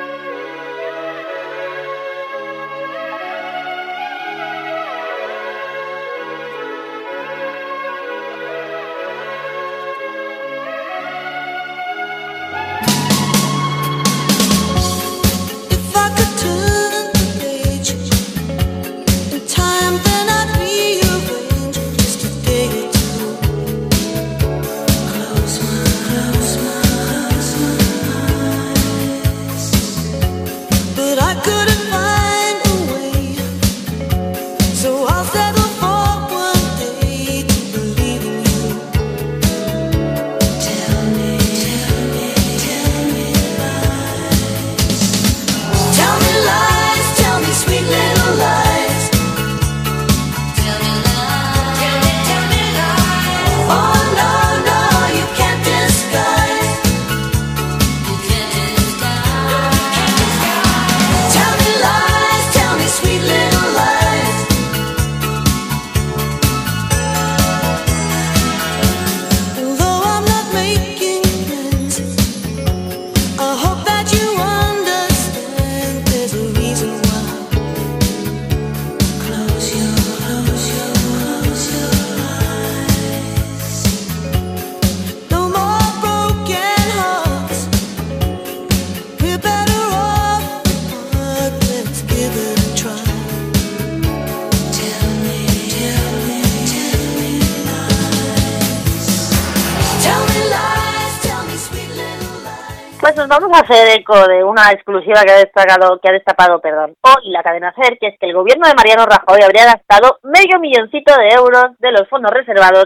Vamos 103.40 103.60
a 103.60 103.64
hacer 103.64 104.00
eco 104.00 104.28
de 104.28 104.44
una 104.44 104.72
exclusiva 104.72 105.22
que 105.24 105.32
ha 105.32 105.38
destacado, 105.38 106.00
que 106.02 106.10
ha 106.10 106.14
destapado, 106.14 106.60
perdón, 106.60 106.96
hoy 107.02 107.30
la 107.30 107.44
cadena 107.44 107.74
SER, 107.76 107.98
que 108.00 108.08
es 108.08 108.20
que 108.20 108.26
el 108.26 108.34
gobierno 108.34 108.68
de 108.68 108.74
Mariano 108.74 109.06
Rajoy 109.06 109.42
habría 109.44 109.66
gastado 109.66 110.20
medio 110.24 110.60
milloncito 110.60 111.16
de 111.16 111.30
euros 111.30 111.78
de 111.80 111.92
los 111.92 112.08
fondos 112.10 112.32
reservados 112.32 112.86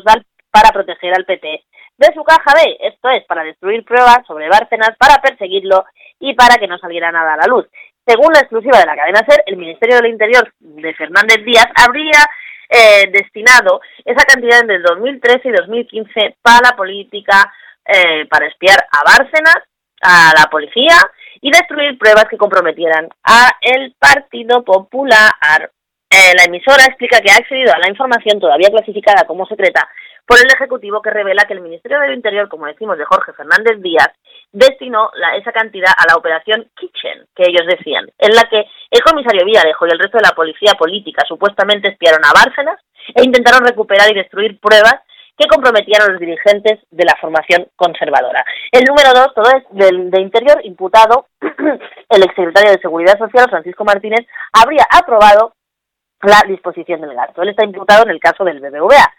para 0.51 0.71
proteger 0.71 1.13
al 1.15 1.25
PT 1.25 1.63
de 1.97 2.13
su 2.13 2.23
caja 2.23 2.53
B, 2.55 2.77
esto 2.81 3.09
es, 3.09 3.23
para 3.25 3.43
destruir 3.43 3.85
pruebas 3.85 4.25
sobre 4.27 4.49
Bárcenas, 4.49 4.91
para 4.97 5.21
perseguirlo 5.21 5.85
y 6.19 6.33
para 6.33 6.55
que 6.55 6.67
no 6.67 6.77
saliera 6.79 7.11
nada 7.11 7.35
a 7.35 7.37
la 7.37 7.47
luz. 7.47 7.67
Según 8.05 8.33
la 8.33 8.39
exclusiva 8.39 8.79
de 8.79 8.85
la 8.85 8.95
cadena 8.95 9.23
SER, 9.27 9.43
el 9.45 9.55
Ministerio 9.55 9.97
del 9.97 10.11
Interior 10.11 10.51
de 10.59 10.93
Fernández 10.95 11.45
Díaz 11.45 11.67
habría 11.75 12.25
eh, 12.67 13.09
destinado 13.11 13.79
esa 14.03 14.25
cantidad 14.25 14.59
entre 14.59 14.79
2013 14.79 15.47
y 15.47 15.51
2015 15.51 16.35
para 16.41 16.71
la 16.71 16.75
política, 16.75 17.53
eh, 17.85 18.25
para 18.29 18.47
espiar 18.47 18.79
a 18.91 19.03
Bárcenas, 19.05 19.70
a 20.01 20.31
la 20.37 20.49
policía 20.49 20.97
y 21.41 21.51
destruir 21.51 21.97
pruebas 21.97 22.25
que 22.29 22.37
comprometieran 22.37 23.09
a 23.23 23.51
el 23.61 23.95
Partido 23.97 24.63
Popular. 24.63 25.71
Eh, 26.09 26.33
la 26.37 26.43
emisora 26.43 26.85
explica 26.85 27.19
que 27.21 27.31
ha 27.31 27.37
accedido 27.37 27.73
a 27.73 27.79
la 27.79 27.89
información 27.89 28.39
todavía 28.39 28.69
clasificada 28.69 29.25
como 29.25 29.45
secreta 29.45 29.87
por 30.25 30.37
el 30.37 30.53
Ejecutivo 30.53 31.01
que 31.01 31.09
revela 31.09 31.45
que 31.47 31.53
el 31.53 31.61
Ministerio 31.61 31.99
del 31.99 32.13
Interior, 32.13 32.47
como 32.47 32.65
decimos, 32.65 32.97
de 32.97 33.05
Jorge 33.05 33.33
Fernández 33.33 33.81
Díaz, 33.81 34.09
destinó 34.51 35.09
esa 35.37 35.51
cantidad 35.51 35.91
a 35.97 36.07
la 36.07 36.15
operación 36.15 36.69
Kitchen, 36.75 37.25
que 37.35 37.43
ellos 37.47 37.65
decían, 37.67 38.05
en 38.17 38.35
la 38.35 38.43
que 38.49 38.65
el 38.91 39.01
comisario 39.01 39.45
Villarejo 39.45 39.87
y 39.87 39.91
el 39.91 39.99
resto 39.99 40.17
de 40.17 40.27
la 40.27 40.35
policía 40.35 40.73
política 40.77 41.23
supuestamente 41.27 41.89
espiaron 41.89 42.23
a 42.23 42.33
Bárcenas 42.33 42.79
e 43.15 43.23
intentaron 43.23 43.65
recuperar 43.65 44.11
y 44.11 44.15
destruir 44.15 44.59
pruebas 44.59 45.01
que 45.37 45.47
comprometían 45.47 46.01
a 46.01 46.11
los 46.11 46.19
dirigentes 46.19 46.79
de 46.89 47.05
la 47.05 47.15
formación 47.19 47.67
conservadora. 47.75 48.43
El 48.71 48.83
número 48.85 49.09
dos, 49.13 49.33
todo 49.33 49.49
es 49.57 49.63
del 49.71 50.11
de 50.11 50.21
Interior, 50.21 50.59
imputado, 50.63 51.27
el 51.41 52.23
exsecretario 52.23 52.71
de 52.71 52.81
Seguridad 52.81 53.17
Social, 53.17 53.49
Francisco 53.49 53.83
Martínez, 53.83 54.25
habría 54.53 54.85
aprobado 54.89 55.53
la 56.21 56.41
disposición 56.47 57.01
del 57.01 57.15
gasto. 57.15 57.41
Él 57.41 57.49
está 57.49 57.65
imputado 57.65 58.03
en 58.03 58.11
el 58.11 58.19
caso 58.19 58.43
del 58.43 58.59
BBVA. 58.59 59.13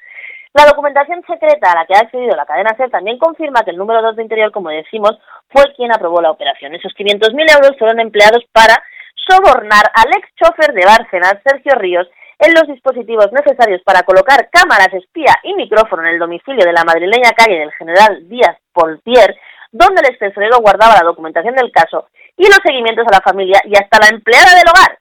La 0.54 0.66
documentación 0.66 1.22
secreta 1.26 1.72
a 1.72 1.76
la 1.76 1.86
que 1.86 1.94
ha 1.94 2.00
accedido 2.00 2.36
la 2.36 2.44
cadena 2.44 2.76
SER 2.76 2.90
también 2.90 3.18
confirma 3.18 3.62
que 3.64 3.70
el 3.70 3.78
número 3.78 4.02
2 4.02 4.16
de 4.16 4.22
Interior, 4.22 4.52
como 4.52 4.68
decimos, 4.68 5.18
fue 5.48 5.64
quien 5.74 5.90
aprobó 5.92 6.20
la 6.20 6.30
operación. 6.30 6.74
Esos 6.74 6.92
500.000 6.92 7.54
euros 7.54 7.78
fueron 7.78 8.00
empleados 8.00 8.44
para 8.52 8.82
sobornar 9.16 9.84
al 9.94 10.10
ex 10.14 10.28
chofer 10.36 10.74
de 10.74 10.84
Bárcenas, 10.84 11.38
Sergio 11.42 11.74
Ríos, 11.76 12.06
en 12.38 12.54
los 12.54 12.66
dispositivos 12.66 13.30
necesarios 13.32 13.82
para 13.82 14.02
colocar 14.02 14.48
cámaras 14.50 14.92
espía 14.92 15.34
y 15.42 15.54
micrófono 15.54 16.02
en 16.02 16.14
el 16.14 16.18
domicilio 16.18 16.64
de 16.64 16.72
la 16.72 16.84
madrileña 16.84 17.32
calle 17.36 17.58
del 17.58 17.72
general 17.72 18.28
Díaz 18.28 18.56
Poltier, 18.72 19.36
donde 19.70 20.02
el 20.02 20.14
ex 20.14 20.60
guardaba 20.60 20.94
la 20.94 21.06
documentación 21.06 21.54
del 21.54 21.72
caso 21.72 22.08
y 22.36 22.44
los 22.46 22.60
seguimientos 22.64 23.06
a 23.08 23.16
la 23.16 23.20
familia 23.20 23.60
y 23.64 23.74
hasta 23.74 23.98
la 23.98 24.08
empleada 24.08 24.54
del 24.54 24.68
hogar. 24.68 24.98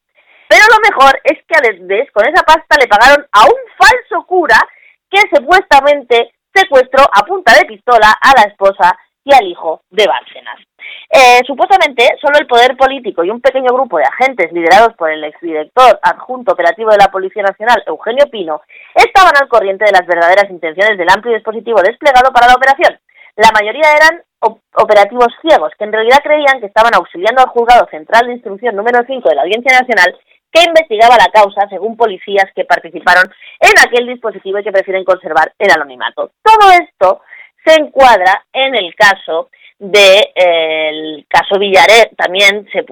Pero 0.48 0.64
lo 0.68 0.80
mejor 0.84 1.20
es 1.24 1.40
que 1.48 1.56
a 1.56 1.62
Desdes 1.62 2.12
con 2.12 2.28
esa 2.28 2.44
pasta 2.44 2.76
le 2.80 2.88
pagaron 2.88 3.26
a 3.32 3.46
un 3.46 3.60
falso 3.78 4.26
cura 4.28 4.58
que 5.10 5.22
supuestamente 5.34 6.34
secuestró 6.54 7.04
a 7.04 7.24
punta 7.26 7.54
de 7.56 7.66
pistola 7.66 8.12
a 8.20 8.34
la 8.36 8.50
esposa 8.50 8.98
y 9.24 9.34
al 9.34 9.48
hijo 9.48 9.82
de 9.90 10.08
Bárcenas. 10.08 10.60
Eh, 11.10 11.42
supuestamente, 11.46 12.08
solo 12.22 12.38
el 12.40 12.48
poder 12.48 12.76
político 12.76 13.24
y 13.24 13.30
un 13.30 13.42
pequeño 13.42 13.74
grupo 13.74 13.98
de 13.98 14.06
agentes 14.06 14.52
liderados 14.52 14.94
por 14.96 15.12
el 15.12 15.24
exdirector 15.24 16.00
adjunto 16.02 16.54
operativo 16.54 16.92
de 16.92 16.98
la 16.98 17.12
Policía 17.12 17.44
Nacional, 17.44 17.84
Eugenio 17.86 18.26
Pino, 18.32 18.62
estaban 18.96 19.34
al 19.40 19.48
corriente 19.48 19.86
de 19.86 19.92
las 19.92 20.08
verdaderas 20.08 20.50
intenciones 20.50 20.98
del 20.98 21.10
amplio 21.10 21.36
dispositivo 21.36 21.82
desplegado 21.82 22.32
para 22.32 22.48
la 22.48 22.56
operación. 22.56 23.00
La 23.36 23.52
mayoría 23.52 23.94
eran 23.96 24.24
operativos 24.76 25.28
ciegos, 25.42 25.72
que 25.78 25.86
en 25.86 25.94
realidad 25.94 26.20
creían 26.24 26.60
que 26.60 26.66
estaban 26.66 26.94
auxiliando 26.96 27.42
al 27.42 27.50
Juzgado 27.50 27.88
Central 27.92 28.26
de 28.26 28.34
Instrucción 28.34 28.76
número 28.76 29.00
5 29.06 29.30
de 29.30 29.36
la 29.36 29.44
Audiencia 29.44 29.80
Nacional 29.80 30.18
que 30.52 30.64
investigaba 30.64 31.16
la 31.16 31.32
causa 31.32 31.68
según 31.70 31.96
policías 31.96 32.46
que 32.54 32.66
participaron 32.66 33.24
en 33.60 33.72
aquel 33.88 34.06
dispositivo 34.08 34.60
y 34.60 34.64
que 34.64 34.72
prefieren 34.72 35.06
conservar 35.06 35.54
el 35.58 35.72
anonimato. 35.72 36.32
Todo 36.44 36.72
esto 36.72 37.22
se 37.66 37.76
encuadra 37.76 38.46
en 38.54 38.76
el 38.76 38.94
caso 38.96 39.50
de 39.80 40.32
el 40.36 41.26
caso 41.28 41.58
Villarejo, 41.58 42.16
también 42.16 42.68
se, 42.72 42.86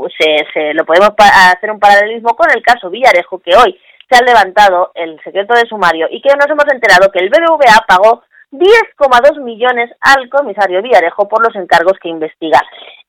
se, 0.54 0.74
lo 0.74 0.86
podemos 0.86 1.12
hacer 1.18 1.70
un 1.70 1.80
paralelismo 1.80 2.36
con 2.36 2.50
el 2.50 2.64
caso 2.64 2.90
Villarejo 2.90 3.40
que 3.40 3.56
hoy 3.56 3.80
se 4.10 4.18
ha 4.18 4.26
levantado 4.26 4.92
el 4.96 5.20
secreto 5.24 5.54
de 5.54 5.68
sumario 5.68 6.08
y 6.10 6.20
que 6.20 6.36
nos 6.36 6.50
hemos 6.50 6.66
enterado 6.72 7.12
que 7.12 7.20
el 7.20 7.30
BBVA 7.30 7.86
pagó 7.88 8.24
10,2 8.52 9.42
millones 9.42 9.92
al 10.02 10.28
comisario 10.30 10.82
Villarejo 10.82 11.28
por 11.28 11.46
los 11.46 11.56
encargos 11.56 11.94
que 12.02 12.10
investiga 12.10 12.60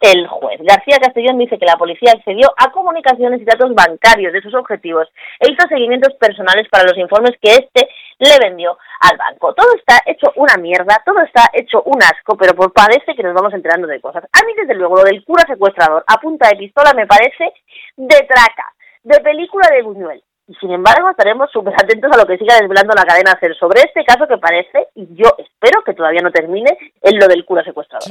el 0.00 0.26
juez. 0.26 0.60
García 0.62 0.98
Castellón 1.00 1.38
dice 1.38 1.58
que 1.58 1.64
la 1.64 1.76
policía 1.76 2.12
accedió 2.12 2.52
a 2.56 2.70
comunicaciones 2.70 3.40
y 3.40 3.44
datos 3.44 3.74
bancarios 3.74 4.32
de 4.32 4.42
sus 4.42 4.54
objetivos 4.54 5.08
e 5.38 5.50
hizo 5.50 5.66
seguimientos 5.68 6.14
personales 6.14 6.68
para 6.70 6.84
los 6.84 6.96
informes 6.98 7.36
que 7.40 7.52
éste 7.52 7.88
le 8.18 8.36
vendió 8.38 8.76
al 9.00 9.16
banco. 9.16 9.54
Todo 9.54 9.74
está 9.76 10.00
hecho 10.04 10.30
una 10.36 10.56
mierda, 10.56 11.02
todo 11.04 11.20
está 11.22 11.48
hecho 11.54 11.82
un 11.84 12.02
asco, 12.02 12.36
pero 12.36 12.54
por 12.54 12.72
parece 12.72 13.14
que 13.14 13.22
nos 13.22 13.34
vamos 13.34 13.54
enterando 13.54 13.86
de 13.86 14.00
cosas. 14.00 14.24
A 14.24 14.44
mí, 14.44 14.52
desde 14.56 14.74
luego, 14.74 14.96
lo 14.96 15.04
del 15.04 15.24
cura 15.24 15.44
secuestrador 15.46 16.04
a 16.06 16.20
punta 16.20 16.48
de 16.48 16.56
pistola 16.56 16.92
me 16.94 17.06
parece 17.06 17.52
de 17.96 18.28
traca, 18.28 18.72
de 19.02 19.20
película 19.20 19.68
de 19.72 19.82
Buñuel. 19.82 20.22
Y 20.50 20.54
sin 20.56 20.72
embargo, 20.72 21.08
estaremos 21.08 21.48
súper 21.52 21.74
atentos 21.74 22.10
a 22.12 22.16
lo 22.16 22.26
que 22.26 22.36
siga 22.36 22.56
desvelando 22.56 22.92
la 22.96 23.04
cadena 23.04 23.30
hacer 23.30 23.54
sobre 23.56 23.82
este 23.82 24.04
caso 24.04 24.26
que 24.26 24.36
parece, 24.36 24.88
y 24.96 25.06
yo 25.14 25.30
espero 25.38 25.84
que 25.84 25.94
todavía 25.94 26.22
no 26.22 26.32
termine, 26.32 26.76
en 27.02 27.18
lo 27.20 27.28
del 27.28 27.44
cura 27.44 27.62
secuestrador. 27.62 28.08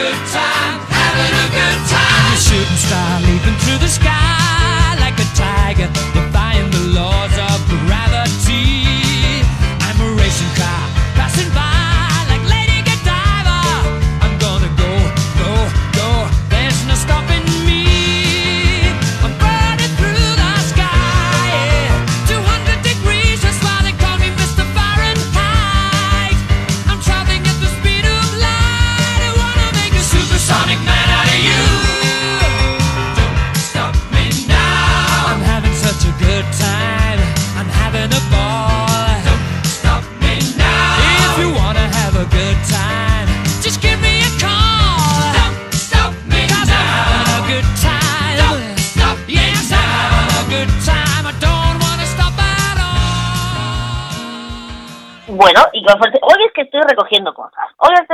good 0.00 0.20
time, 0.32 0.80
having 0.88 1.34
a 1.44 1.48
good 1.52 1.80
time. 1.92 2.32
The 2.32 2.40
shooting 2.40 2.80
star 2.86 3.20
leaping 3.20 3.58
through 3.62 3.80
the 3.84 3.88
sky 3.88 4.96
like 4.98 5.18
a 5.20 5.28
tiger. 5.36 6.29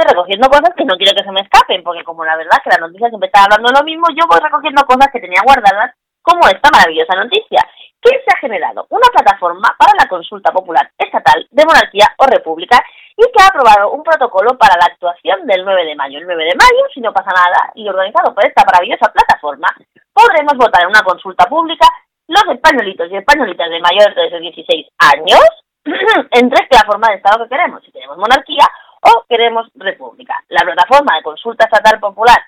Recogiendo 0.07 0.49
cosas 0.49 0.71
que 0.77 0.85
no 0.85 0.97
quiero 0.97 1.15
que 1.17 1.25
se 1.25 1.33
me 1.33 1.41
escapen, 1.41 1.83
porque 1.83 2.05
como 2.05 2.25
la 2.25 2.37
verdad 2.37 2.59
que 2.63 2.71
la 2.71 2.87
noticia 2.87 3.09
siempre 3.09 3.27
está 3.29 3.45
hablando 3.45 3.71
lo 3.73 3.85
mismo, 3.85 4.07
yo 4.11 4.27
voy 4.29 4.41
recogiendo 4.41 4.85
cosas 4.87 5.09
que 5.13 5.21
tenía 5.21 5.43
guardadas, 5.45 5.95
como 6.23 6.43
esta 6.49 6.71
maravillosa 6.71 7.15
noticia. 7.15 7.63
que 8.03 8.11
se 8.11 8.31
ha 8.35 8.39
generado? 8.39 8.87
Una 8.91 9.09
plataforma 9.13 9.75
para 9.79 9.93
la 9.99 10.09
consulta 10.09 10.53
popular 10.53 10.91
estatal 10.99 11.47
de 11.51 11.65
monarquía 11.65 12.07
o 12.19 12.27
república 12.27 12.83
y 13.17 13.23
que 13.33 13.43
ha 13.43 13.49
aprobado 13.49 13.91
un 13.91 14.03
protocolo 14.03 14.59
para 14.59 14.77
la 14.79 14.87
actuación 14.93 15.47
del 15.47 15.65
9 15.65 15.85
de 15.87 15.97
mayo. 15.97 16.19
El 16.19 16.27
9 16.27 16.45
de 16.45 16.55
mayo, 16.55 16.83
si 16.93 17.01
no 17.01 17.13
pasa 17.13 17.31
nada, 17.31 17.73
y 17.75 17.89
organizado 17.89 18.35
por 18.35 18.45
esta 18.45 18.65
maravillosa 18.65 19.11
plataforma, 19.11 19.69
podremos 20.13 20.55
votar 20.55 20.83
en 20.83 20.89
una 20.89 21.03
consulta 21.03 21.47
pública 21.47 21.87
los 22.29 22.45
españolitos 22.55 23.11
y 23.11 23.17
españolitas 23.17 23.71
de 23.71 23.81
mayores 23.81 24.31
de 24.31 24.41
16 24.41 24.87
años 24.99 25.47
en 26.33 26.51
tres 26.51 26.67
la 26.71 26.85
forma 26.85 27.09
de 27.09 27.17
Estado 27.17 27.45
que 27.45 27.51
queremos. 27.51 27.83
Si 27.85 27.93
queremos 27.93 28.19
monarquía 28.19 28.67
o 29.07 29.25
queremos 29.29 29.69
república. 29.75 30.35
La 30.49 30.63
plataforma 30.63 31.17
de 31.17 31.23
consulta 31.23 31.65
estatal 31.65 32.01
popular, 32.01 32.39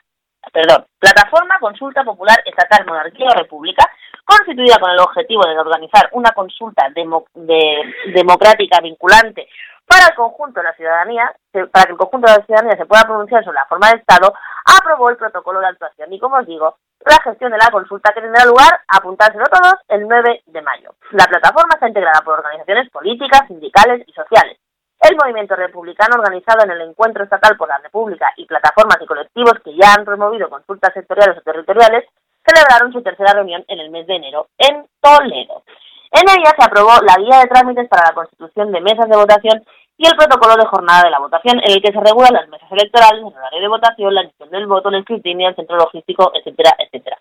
perdón, 0.52 0.86
plataforma 0.98 1.58
consulta 1.60 2.02
popular 2.04 2.38
estatal 2.44 2.86
monarquía 2.86 3.28
o 3.28 3.38
república, 3.38 3.88
constituida 4.24 4.78
con 4.78 4.90
el 4.90 4.98
objetivo 5.00 5.42
de 5.46 5.58
organizar 5.58 6.08
una 6.12 6.32
consulta 6.32 6.88
democrática 6.92 8.80
vinculante 8.80 9.48
para 9.86 10.06
el 10.08 10.14
conjunto 10.14 10.60
de 10.60 10.64
la 10.64 10.74
ciudadanía, 10.74 11.32
para 11.72 11.86
que 11.86 11.92
el 11.92 11.98
conjunto 11.98 12.30
de 12.30 12.38
la 12.38 12.44
ciudadanía 12.44 12.76
se 12.76 12.84
pueda 12.86 13.04
pronunciar 13.04 13.42
sobre 13.42 13.54
la 13.54 13.66
forma 13.66 13.88
de 13.88 13.96
Estado, 13.96 14.34
aprobó 14.78 15.08
el 15.08 15.16
protocolo 15.16 15.60
de 15.60 15.68
actuación. 15.68 16.12
Y 16.12 16.18
como 16.18 16.36
os 16.36 16.46
digo, 16.46 16.76
la 17.06 17.16
gestión 17.22 17.52
de 17.52 17.58
la 17.58 17.70
consulta 17.70 18.12
que 18.12 18.20
tendrá 18.20 18.44
lugar, 18.44 18.80
apuntárselo 18.86 19.44
todos, 19.46 19.76
el 19.88 20.06
9 20.06 20.42
de 20.44 20.62
mayo. 20.62 20.94
La 21.12 21.24
plataforma 21.24 21.74
está 21.74 21.88
integrada 21.88 22.20
por 22.22 22.38
organizaciones 22.38 22.90
políticas, 22.90 23.46
sindicales 23.48 24.06
y 24.06 24.12
sociales. 24.12 24.58
El 25.00 25.16
movimiento 25.16 25.54
republicano 25.54 26.16
organizado 26.16 26.64
en 26.64 26.72
el 26.72 26.80
Encuentro 26.82 27.22
Estatal 27.22 27.56
por 27.56 27.68
la 27.68 27.78
República 27.78 28.32
y 28.36 28.46
plataformas 28.46 28.98
y 29.00 29.06
colectivos 29.06 29.54
que 29.64 29.74
ya 29.76 29.94
han 29.94 30.04
promovido 30.04 30.50
consultas 30.50 30.92
sectoriales 30.92 31.38
o 31.38 31.42
territoriales 31.42 32.04
celebraron 32.44 32.92
su 32.92 33.02
tercera 33.02 33.32
reunión 33.32 33.64
en 33.68 33.78
el 33.78 33.90
mes 33.90 34.06
de 34.06 34.16
enero 34.16 34.48
en 34.58 34.86
Toledo. 35.00 35.62
En 36.10 36.24
ella 36.28 36.52
se 36.56 36.64
aprobó 36.64 36.92
la 37.02 37.16
guía 37.16 37.40
de 37.40 37.48
trámites 37.48 37.88
para 37.88 38.08
la 38.08 38.14
constitución 38.14 38.72
de 38.72 38.80
mesas 38.80 39.08
de 39.08 39.16
votación 39.16 39.64
y 39.98 40.06
el 40.06 40.16
protocolo 40.16 40.54
de 40.56 40.66
jornada 40.66 41.02
de 41.02 41.10
la 41.10 41.18
votación, 41.18 41.58
en 41.58 41.72
el 41.72 41.82
que 41.82 41.92
se 41.92 42.00
regulan 42.00 42.32
las 42.32 42.48
mesas 42.48 42.70
electorales, 42.70 43.20
el 43.20 43.26
horario 43.26 43.60
de 43.60 43.68
votación, 43.68 44.14
la 44.14 44.22
emisión 44.22 44.50
del 44.50 44.66
voto, 44.66 44.88
el 44.88 44.96
escrutinio, 44.96 45.48
el 45.48 45.56
centro 45.56 45.76
logístico, 45.76 46.30
etcétera, 46.34 46.74
etcétera. 46.78 47.18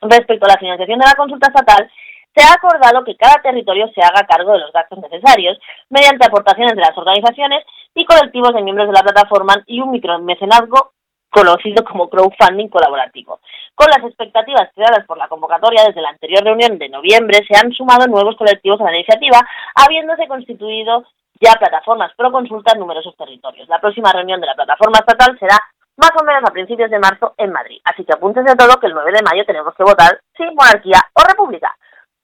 Respecto 0.00 0.46
a 0.46 0.48
la 0.48 0.58
financiación 0.58 0.98
de 0.98 1.06
la 1.06 1.14
consulta 1.14 1.48
estatal, 1.48 1.90
se 2.38 2.44
ha 2.44 2.54
acordado 2.54 3.04
que 3.04 3.16
cada 3.16 3.42
territorio 3.42 3.90
se 3.92 4.00
haga 4.00 4.26
cargo 4.26 4.52
de 4.52 4.60
los 4.60 4.72
gastos 4.72 5.00
necesarios 5.00 5.58
mediante 5.90 6.24
aportaciones 6.24 6.74
de 6.76 6.82
las 6.82 6.96
organizaciones 6.96 7.64
y 7.94 8.04
colectivos 8.04 8.54
de 8.54 8.62
miembros 8.62 8.86
de 8.86 8.94
la 8.94 9.02
plataforma 9.02 9.54
y 9.66 9.80
un 9.80 9.90
micromecenazgo 9.90 10.92
conocido 11.30 11.84
como 11.84 12.08
crowdfunding 12.08 12.68
colaborativo. 12.68 13.40
Con 13.74 13.88
las 13.88 14.04
expectativas 14.04 14.70
creadas 14.74 15.04
por 15.06 15.18
la 15.18 15.28
convocatoria 15.28 15.82
desde 15.84 16.00
la 16.00 16.10
anterior 16.10 16.44
reunión 16.44 16.78
de 16.78 16.88
noviembre, 16.88 17.44
se 17.46 17.58
han 17.58 17.72
sumado 17.72 18.06
nuevos 18.06 18.36
colectivos 18.36 18.80
a 18.80 18.84
la 18.84 18.94
iniciativa, 18.94 19.40
habiéndose 19.74 20.28
constituido 20.28 21.04
ya 21.40 21.52
plataformas 21.54 22.12
pro 22.16 22.30
consulta 22.30 22.72
en 22.72 22.80
numerosos 22.80 23.16
territorios. 23.16 23.68
La 23.68 23.80
próxima 23.80 24.12
reunión 24.12 24.40
de 24.40 24.46
la 24.46 24.54
plataforma 24.54 24.98
estatal 24.98 25.36
será 25.38 25.58
más 25.96 26.10
o 26.20 26.24
menos 26.24 26.42
a 26.46 26.52
principios 26.52 26.90
de 26.90 26.98
marzo 26.98 27.34
en 27.36 27.52
Madrid. 27.52 27.80
Así 27.84 28.04
que 28.04 28.14
apúntense 28.14 28.54
todo 28.54 28.78
que 28.78 28.86
el 28.86 28.94
9 28.94 29.12
de 29.12 29.22
mayo 29.22 29.44
tenemos 29.44 29.74
que 29.74 29.82
votar 29.82 30.20
si 30.36 30.44
monarquía 30.44 31.02
o 31.14 31.22
república. 31.22 31.74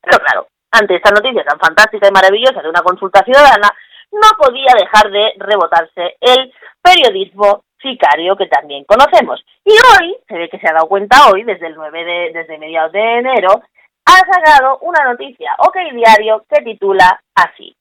Pero 0.05 0.19
claro, 0.19 0.49
ante 0.71 0.97
esta 0.97 1.11
noticia 1.11 1.45
tan 1.45 1.59
fantástica 1.59 2.09
y 2.09 2.13
maravillosa 2.13 2.61
de 2.63 2.69
una 2.69 2.83
consulta 2.83 3.25
ciudadana, 3.25 3.71
no 4.13 4.29
podía 4.39 4.73
dejar 4.79 5.11
de 5.11 5.35
rebotarse 5.39 6.17
el 6.21 6.53
periodismo 6.83 7.65
sicario 7.81 8.37
que 8.37 8.47
también 8.47 8.85
conocemos. 8.85 9.45
Y 9.65 9.73
hoy, 9.73 10.17
se 10.27 10.39
ve 10.39 10.49
que 10.49 10.59
se 10.59 10.69
ha 10.69 10.73
dado 10.73 10.89
cuenta 10.89 11.29
hoy, 11.31 11.43
desde 11.43 11.67
el 11.67 11.75
9 11.75 12.05
de, 12.05 12.31
desde 12.33 12.59
mediados 12.59 12.93
de 12.93 13.19
enero, 13.19 13.63
ha 14.07 14.19
sacado 14.33 14.79
una 14.83 15.05
noticia, 15.05 15.55
OK 15.59 15.77
Diario, 15.93 16.45
que 16.49 16.63
titula 16.63 17.21
así. 17.35 17.75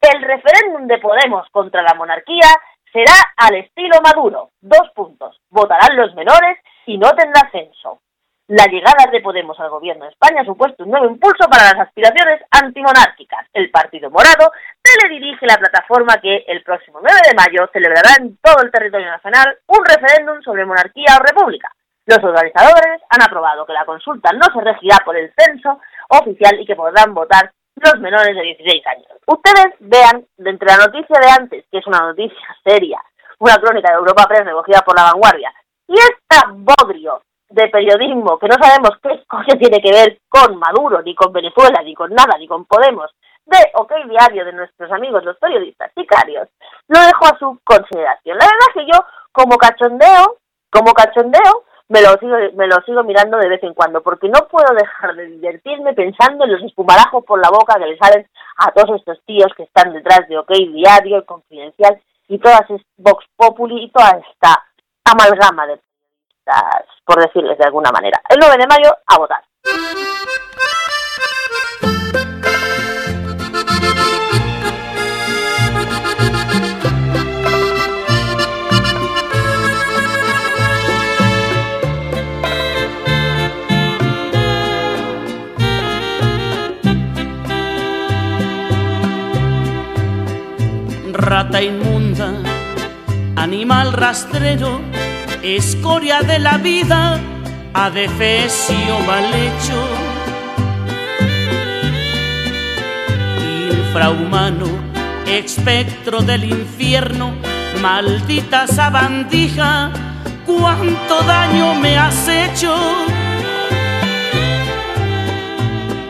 El 0.00 0.22
referéndum 0.22 0.86
de 0.86 0.98
Podemos 0.98 1.46
contra 1.52 1.82
la 1.82 1.94
monarquía 1.94 2.48
será 2.92 3.14
al 3.36 3.54
estilo 3.54 4.00
Maduro. 4.02 4.50
Dos 4.60 4.90
puntos. 4.94 5.40
Votarán 5.48 5.96
los 5.96 6.14
menores 6.14 6.58
y 6.86 6.98
no 6.98 7.10
tendrá 7.12 7.48
censo. 7.52 8.00
La 8.52 8.66
llegada 8.66 9.08
de 9.10 9.22
Podemos 9.22 9.58
al 9.60 9.70
gobierno 9.70 10.04
de 10.04 10.10
España 10.10 10.42
ha 10.42 10.44
supuesto 10.44 10.84
un 10.84 10.90
nuevo 10.90 11.06
impulso 11.06 11.48
para 11.48 11.72
las 11.72 11.88
aspiraciones 11.88 12.42
antimonárquicas. 12.50 13.48
El 13.54 13.70
Partido 13.70 14.10
Morado 14.10 14.52
teledirige 14.82 15.46
la 15.46 15.56
plataforma 15.56 16.20
que 16.20 16.44
el 16.46 16.62
próximo 16.62 17.00
9 17.00 17.16
de 17.28 17.34
mayo 17.34 17.66
celebrará 17.72 18.10
en 18.20 18.36
todo 18.42 18.62
el 18.62 18.70
territorio 18.70 19.06
nacional 19.06 19.56
un 19.68 19.78
referéndum 19.82 20.42
sobre 20.42 20.66
monarquía 20.66 21.16
o 21.16 21.24
república. 21.24 21.72
Los 22.04 22.18
organizadores 22.22 23.00
han 23.08 23.22
aprobado 23.22 23.64
que 23.64 23.72
la 23.72 23.86
consulta 23.86 24.32
no 24.34 24.44
se 24.52 24.60
regirá 24.60 24.98
por 25.02 25.16
el 25.16 25.32
censo 25.34 25.80
oficial 26.10 26.60
y 26.60 26.66
que 26.66 26.76
podrán 26.76 27.14
votar 27.14 27.50
los 27.76 28.00
menores 28.00 28.36
de 28.36 28.42
16 28.42 28.86
años. 28.86 29.08
Ustedes 29.28 29.72
vean, 29.80 30.26
entre 30.36 30.68
la 30.68 30.76
noticia 30.76 31.16
de 31.18 31.30
antes, 31.40 31.64
que 31.70 31.78
es 31.78 31.86
una 31.86 32.00
noticia 32.00 32.54
seria, 32.62 33.00
una 33.38 33.56
crónica 33.56 33.88
de 33.88 33.96
Europa 33.96 34.26
Press 34.28 34.44
recogida 34.44 34.82
por 34.82 34.94
la 34.94 35.04
vanguardia, 35.04 35.50
y 35.88 35.94
esta 35.94 36.52
bodrio 36.52 37.22
de 37.52 37.68
periodismo 37.68 38.38
que 38.38 38.48
no 38.48 38.56
sabemos 38.60 38.92
qué 39.02 39.22
cosa 39.26 39.56
tiene 39.58 39.80
que 39.80 39.92
ver 39.92 40.18
con 40.28 40.56
Maduro, 40.58 41.02
ni 41.02 41.14
con 41.14 41.32
Venezuela, 41.32 41.82
ni 41.82 41.94
con 41.94 42.10
nada, 42.10 42.36
ni 42.38 42.46
con 42.46 42.64
Podemos, 42.64 43.10
de 43.46 43.58
OK 43.74 43.92
Diario 44.08 44.44
de 44.44 44.52
nuestros 44.52 44.90
amigos 44.92 45.24
los 45.24 45.36
periodistas 45.38 45.90
sicarios, 45.94 46.48
lo 46.88 47.00
dejo 47.00 47.26
a 47.26 47.38
su 47.38 47.58
consideración. 47.64 48.38
La 48.38 48.46
verdad 48.46 48.68
es 48.68 48.74
que 48.74 48.86
yo, 48.86 49.04
como 49.32 49.56
cachondeo, 49.56 50.38
como 50.70 50.92
cachondeo, 50.92 51.64
me 51.88 52.00
lo 52.00 52.12
sigo, 52.18 52.36
me 52.54 52.66
lo 52.66 52.76
sigo 52.86 53.02
mirando 53.04 53.36
de 53.36 53.48
vez 53.48 53.62
en 53.62 53.74
cuando, 53.74 54.02
porque 54.02 54.28
no 54.28 54.48
puedo 54.48 54.72
dejar 54.74 55.14
de 55.14 55.26
divertirme 55.26 55.92
pensando 55.92 56.44
en 56.44 56.52
los 56.52 56.62
espumarajos 56.62 57.24
por 57.24 57.38
la 57.38 57.50
boca 57.50 57.78
que 57.78 57.86
le 57.86 57.98
salen 57.98 58.26
a 58.56 58.72
todos 58.72 58.98
estos 58.98 59.18
tíos 59.26 59.52
que 59.56 59.64
están 59.64 59.92
detrás 59.92 60.26
de 60.28 60.38
OK 60.38 60.50
Diario, 60.72 61.26
Confidencial 61.26 62.00
y 62.28 62.38
todas 62.38 62.62
Vox 62.96 63.26
Populi 63.36 63.84
y 63.84 63.90
toda 63.90 64.22
esta 64.26 64.64
amalgama 65.04 65.66
de 65.66 65.80
por 67.04 67.20
decirles 67.20 67.58
de 67.58 67.64
alguna 67.64 67.90
manera. 67.90 68.20
El 68.28 68.38
9 68.40 68.56
de 68.58 68.66
mayo, 68.66 68.96
a 69.06 69.18
votar. 69.18 69.42
Rata 91.14 91.62
inmunda, 91.62 92.32
animal 93.36 93.92
rastrero, 93.92 94.80
escoria 95.42 96.20
de 96.20 96.38
la 96.38 96.56
vida, 96.58 97.18
adefesio 97.74 99.00
mal 99.00 99.24
hecho, 99.34 99.88
infrahumano, 103.70 104.66
espectro 105.26 106.20
del 106.20 106.44
infierno, 106.44 107.34
maldita 107.80 108.68
sabandija, 108.68 109.90
cuánto 110.46 111.22
daño 111.22 111.74
me 111.74 111.98
has 111.98 112.28
hecho. 112.28 112.72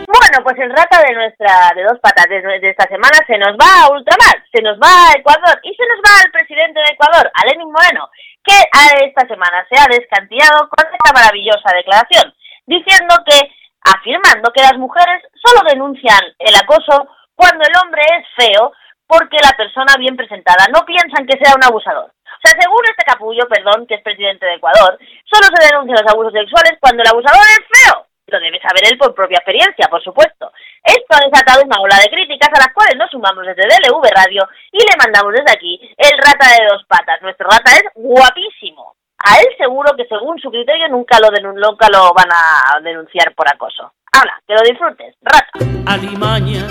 Bueno, 0.06 0.44
pues 0.44 0.58
el 0.58 0.70
rata 0.70 1.02
de 1.06 1.14
nuestra 1.14 1.72
de 1.74 1.84
dos 1.84 1.98
patas 2.00 2.26
de, 2.28 2.70
esta 2.70 2.86
semana 2.88 3.18
se 3.26 3.38
nos 3.38 3.56
va 3.56 3.84
a 3.84 3.92
ultramar, 3.92 4.44
se 4.52 4.60
nos 4.62 4.78
va 4.78 5.08
a 5.08 5.18
Ecuador 5.18 5.58
y 5.62 5.74
se 5.74 5.82
nos 5.88 5.98
va 6.04 6.20
al 6.22 6.30
presidente 6.30 6.80
de 6.80 6.92
Ecuador, 6.92 7.30
a 7.32 7.46
Lenin 7.46 7.72
Moreno, 7.72 8.08
que 8.44 8.58
esta 9.04 9.26
semana 9.26 9.66
se 9.70 9.78
ha 9.78 9.86
descantillado 9.86 10.68
con 10.68 10.84
esta 10.84 11.12
maravillosa 11.12 11.74
declaración, 11.74 12.34
diciendo 12.66 13.14
que, 13.26 13.38
afirmando 13.82 14.52
que 14.52 14.62
las 14.62 14.78
mujeres 14.78 15.22
solo 15.34 15.60
denuncian 15.68 16.20
el 16.38 16.54
acoso 16.54 17.08
cuando 17.34 17.64
el 17.66 17.76
hombre 17.82 18.02
es 18.18 18.26
feo 18.36 18.72
porque 19.06 19.36
la 19.42 19.52
persona 19.56 19.94
bien 19.98 20.16
presentada 20.16 20.66
no 20.72 20.84
piensan 20.86 21.26
que 21.26 21.38
sea 21.42 21.54
un 21.54 21.64
abusador. 21.64 22.06
O 22.08 22.40
sea, 22.42 22.58
según 22.58 22.80
este 22.84 23.04
capullo, 23.04 23.46
perdón, 23.48 23.86
que 23.86 23.96
es 23.96 24.02
presidente 24.02 24.46
de 24.46 24.54
Ecuador, 24.54 24.98
solo 25.24 25.46
se 25.54 25.66
denuncian 25.66 25.98
los 26.02 26.12
abusos 26.12 26.32
sexuales 26.32 26.78
cuando 26.80 27.02
el 27.02 27.10
abusador 27.10 27.44
es 27.44 27.64
feo. 27.68 28.06
Lo 28.32 28.40
debe 28.40 28.58
saber 28.60 28.80
él 28.90 28.96
por 28.96 29.14
propia 29.14 29.36
experiencia, 29.36 29.88
por 29.88 30.02
supuesto. 30.02 30.50
Esto 30.82 31.10
ha 31.10 31.28
desatado 31.28 31.62
una 31.64 31.80
ola 31.80 31.96
de 32.00 32.08
críticas 32.08 32.48
a 32.48 32.64
las 32.64 32.72
cuales 32.72 32.96
nos 32.96 33.10
sumamos 33.10 33.44
desde 33.44 33.68
DLV 33.68 34.02
Radio 34.08 34.48
y 34.72 34.78
le 34.78 34.96
mandamos 34.96 35.32
desde 35.32 35.52
aquí 35.52 35.78
el 35.98 36.16
rata 36.16 36.48
de 36.56 36.66
dos 36.72 36.82
patas. 36.88 37.20
Nuestro 37.20 37.46
rata 37.46 37.70
es 37.76 37.84
guapísimo. 37.94 38.96
A 39.18 39.38
él 39.38 39.46
seguro 39.58 39.92
que 39.96 40.06
según 40.06 40.38
su 40.40 40.50
criterio 40.50 40.88
nunca 40.88 41.18
lo, 41.20 41.28
nunca 41.52 41.88
lo 41.92 42.12
van 42.14 42.32
a 42.32 42.80
denunciar 42.80 43.34
por 43.34 43.46
acoso. 43.46 43.92
Habla, 44.10 44.40
que 44.48 44.54
lo 44.54 44.62
disfrutes. 44.62 45.14
Rata. 45.20 45.52
Alimaña, 45.86 46.66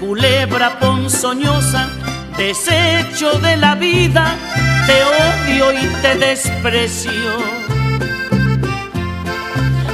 culebra 0.00 0.70
ponzoñosa, 0.80 1.86
desecho 2.38 3.38
de 3.40 3.58
la 3.58 3.74
vida, 3.74 4.24
te 4.86 5.04
odio 5.04 5.72
y 5.72 5.86
te 6.02 6.16
desprecio. 6.16 7.73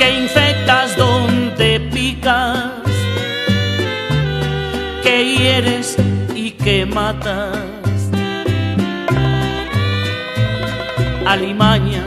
que 0.00 0.10
infectas 0.12 0.96
donde 0.96 1.78
picas, 1.92 2.72
que 5.02 5.24
hieres 5.26 5.94
y 6.34 6.52
que 6.52 6.86
matas. 6.86 7.58
Alimaña, 11.26 12.02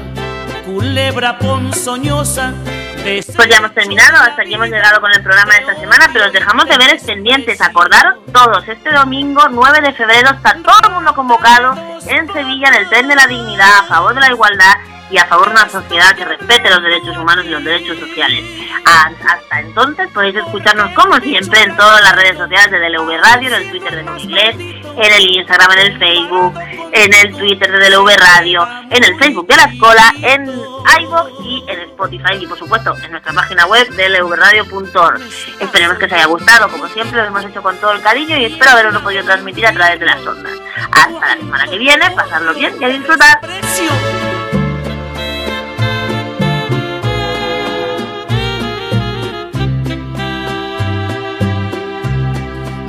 culebra 0.65 1.37
ponzoñosa, 1.37 2.55
pues 3.03 3.47
ya 3.47 3.57
hemos 3.57 3.75
terminado, 3.75 4.23
hasta 4.23 4.41
aquí 4.41 4.55
hemos 4.55 4.69
llegado 4.69 4.99
con 4.99 5.11
el 5.11 5.21
programa 5.21 5.53
de 5.53 5.59
esta 5.59 5.75
semana, 5.75 6.09
pero 6.11 6.25
os 6.25 6.33
dejamos 6.33 6.65
de 6.65 6.77
ver 6.79 6.99
pendientes. 7.05 7.61
Acordaros 7.61 8.25
todos, 8.33 8.67
este 8.67 8.91
domingo 8.91 9.43
9 9.51 9.81
de 9.81 9.93
febrero 9.93 10.31
está 10.31 10.55
todo 10.63 10.87
el 10.87 10.95
mundo 10.95 11.13
convocado 11.13 11.75
en 12.07 12.33
Sevilla 12.33 12.69
en 12.69 12.73
el 12.73 12.89
tren 12.89 13.07
de 13.07 13.15
la 13.15 13.27
dignidad 13.27 13.81
a 13.81 13.83
favor 13.83 14.15
de 14.15 14.21
la 14.21 14.31
igualdad 14.31 14.73
y 15.09 15.17
a 15.17 15.25
favor 15.25 15.47
de 15.47 15.51
una 15.51 15.69
sociedad 15.69 16.15
que 16.15 16.25
respete 16.25 16.69
los 16.69 16.81
derechos 16.81 17.17
humanos 17.17 17.45
y 17.45 17.49
los 17.49 17.63
derechos 17.63 17.97
sociales. 17.99 18.43
Hasta 18.85 19.59
entonces 19.59 20.07
podéis 20.13 20.35
escucharnos 20.35 20.91
como 20.93 21.15
siempre 21.19 21.61
en 21.61 21.75
todas 21.75 22.01
las 22.01 22.15
redes 22.15 22.37
sociales 22.37 22.71
de 22.71 22.79
DLV 22.79 23.17
Radio, 23.21 23.47
en 23.49 23.53
el 23.53 23.69
Twitter 23.69 24.03
de 24.03 24.21
Inglés, 24.21 24.55
en 24.57 25.13
el 25.13 25.35
Instagram, 25.35 25.71
en 25.71 25.79
el 25.79 25.99
Facebook, 25.99 26.53
en 26.91 27.13
el 27.13 27.35
Twitter 27.35 27.71
de 27.71 27.89
DLV 27.89 28.09
Radio, 28.17 28.67
en 28.89 29.03
el 29.03 29.17
Facebook 29.17 29.47
de 29.47 29.55
la 29.55 29.63
Escola, 29.63 30.13
en 30.21 30.45
iVoox 30.45 31.45
y 31.45 31.63
en 31.67 31.79
Spotify 31.81 32.35
y 32.39 32.47
por 32.47 32.57
supuesto 32.57 32.95
en 33.03 33.11
nuestra 33.11 33.33
página 33.33 33.65
web 33.65 33.87
dlvradio.org. 33.89 35.21
Esperemos 35.59 35.97
que 35.97 36.05
os 36.05 36.11
haya 36.11 36.25
gustado, 36.25 36.69
como 36.69 36.87
siempre 36.87 37.21
lo 37.21 37.27
hemos 37.27 37.45
hecho 37.45 37.61
con 37.61 37.77
todo 37.77 37.93
el 37.93 38.01
cariño 38.01 38.37
y 38.37 38.45
espero 38.45 38.71
haberlo 38.71 39.01
podido 39.01 39.23
transmitir 39.23 39.65
a 39.65 39.73
través 39.73 39.99
de 39.99 40.05
las 40.05 40.25
ondas. 40.25 40.53
Hasta 40.91 41.27
la 41.27 41.37
semana 41.37 41.67
que 41.67 41.77
viene, 41.77 42.11
pasarlo 42.11 42.53
bien 42.53 42.75
y 42.79 42.83
a 42.83 42.89
disfrutar. 42.89 43.39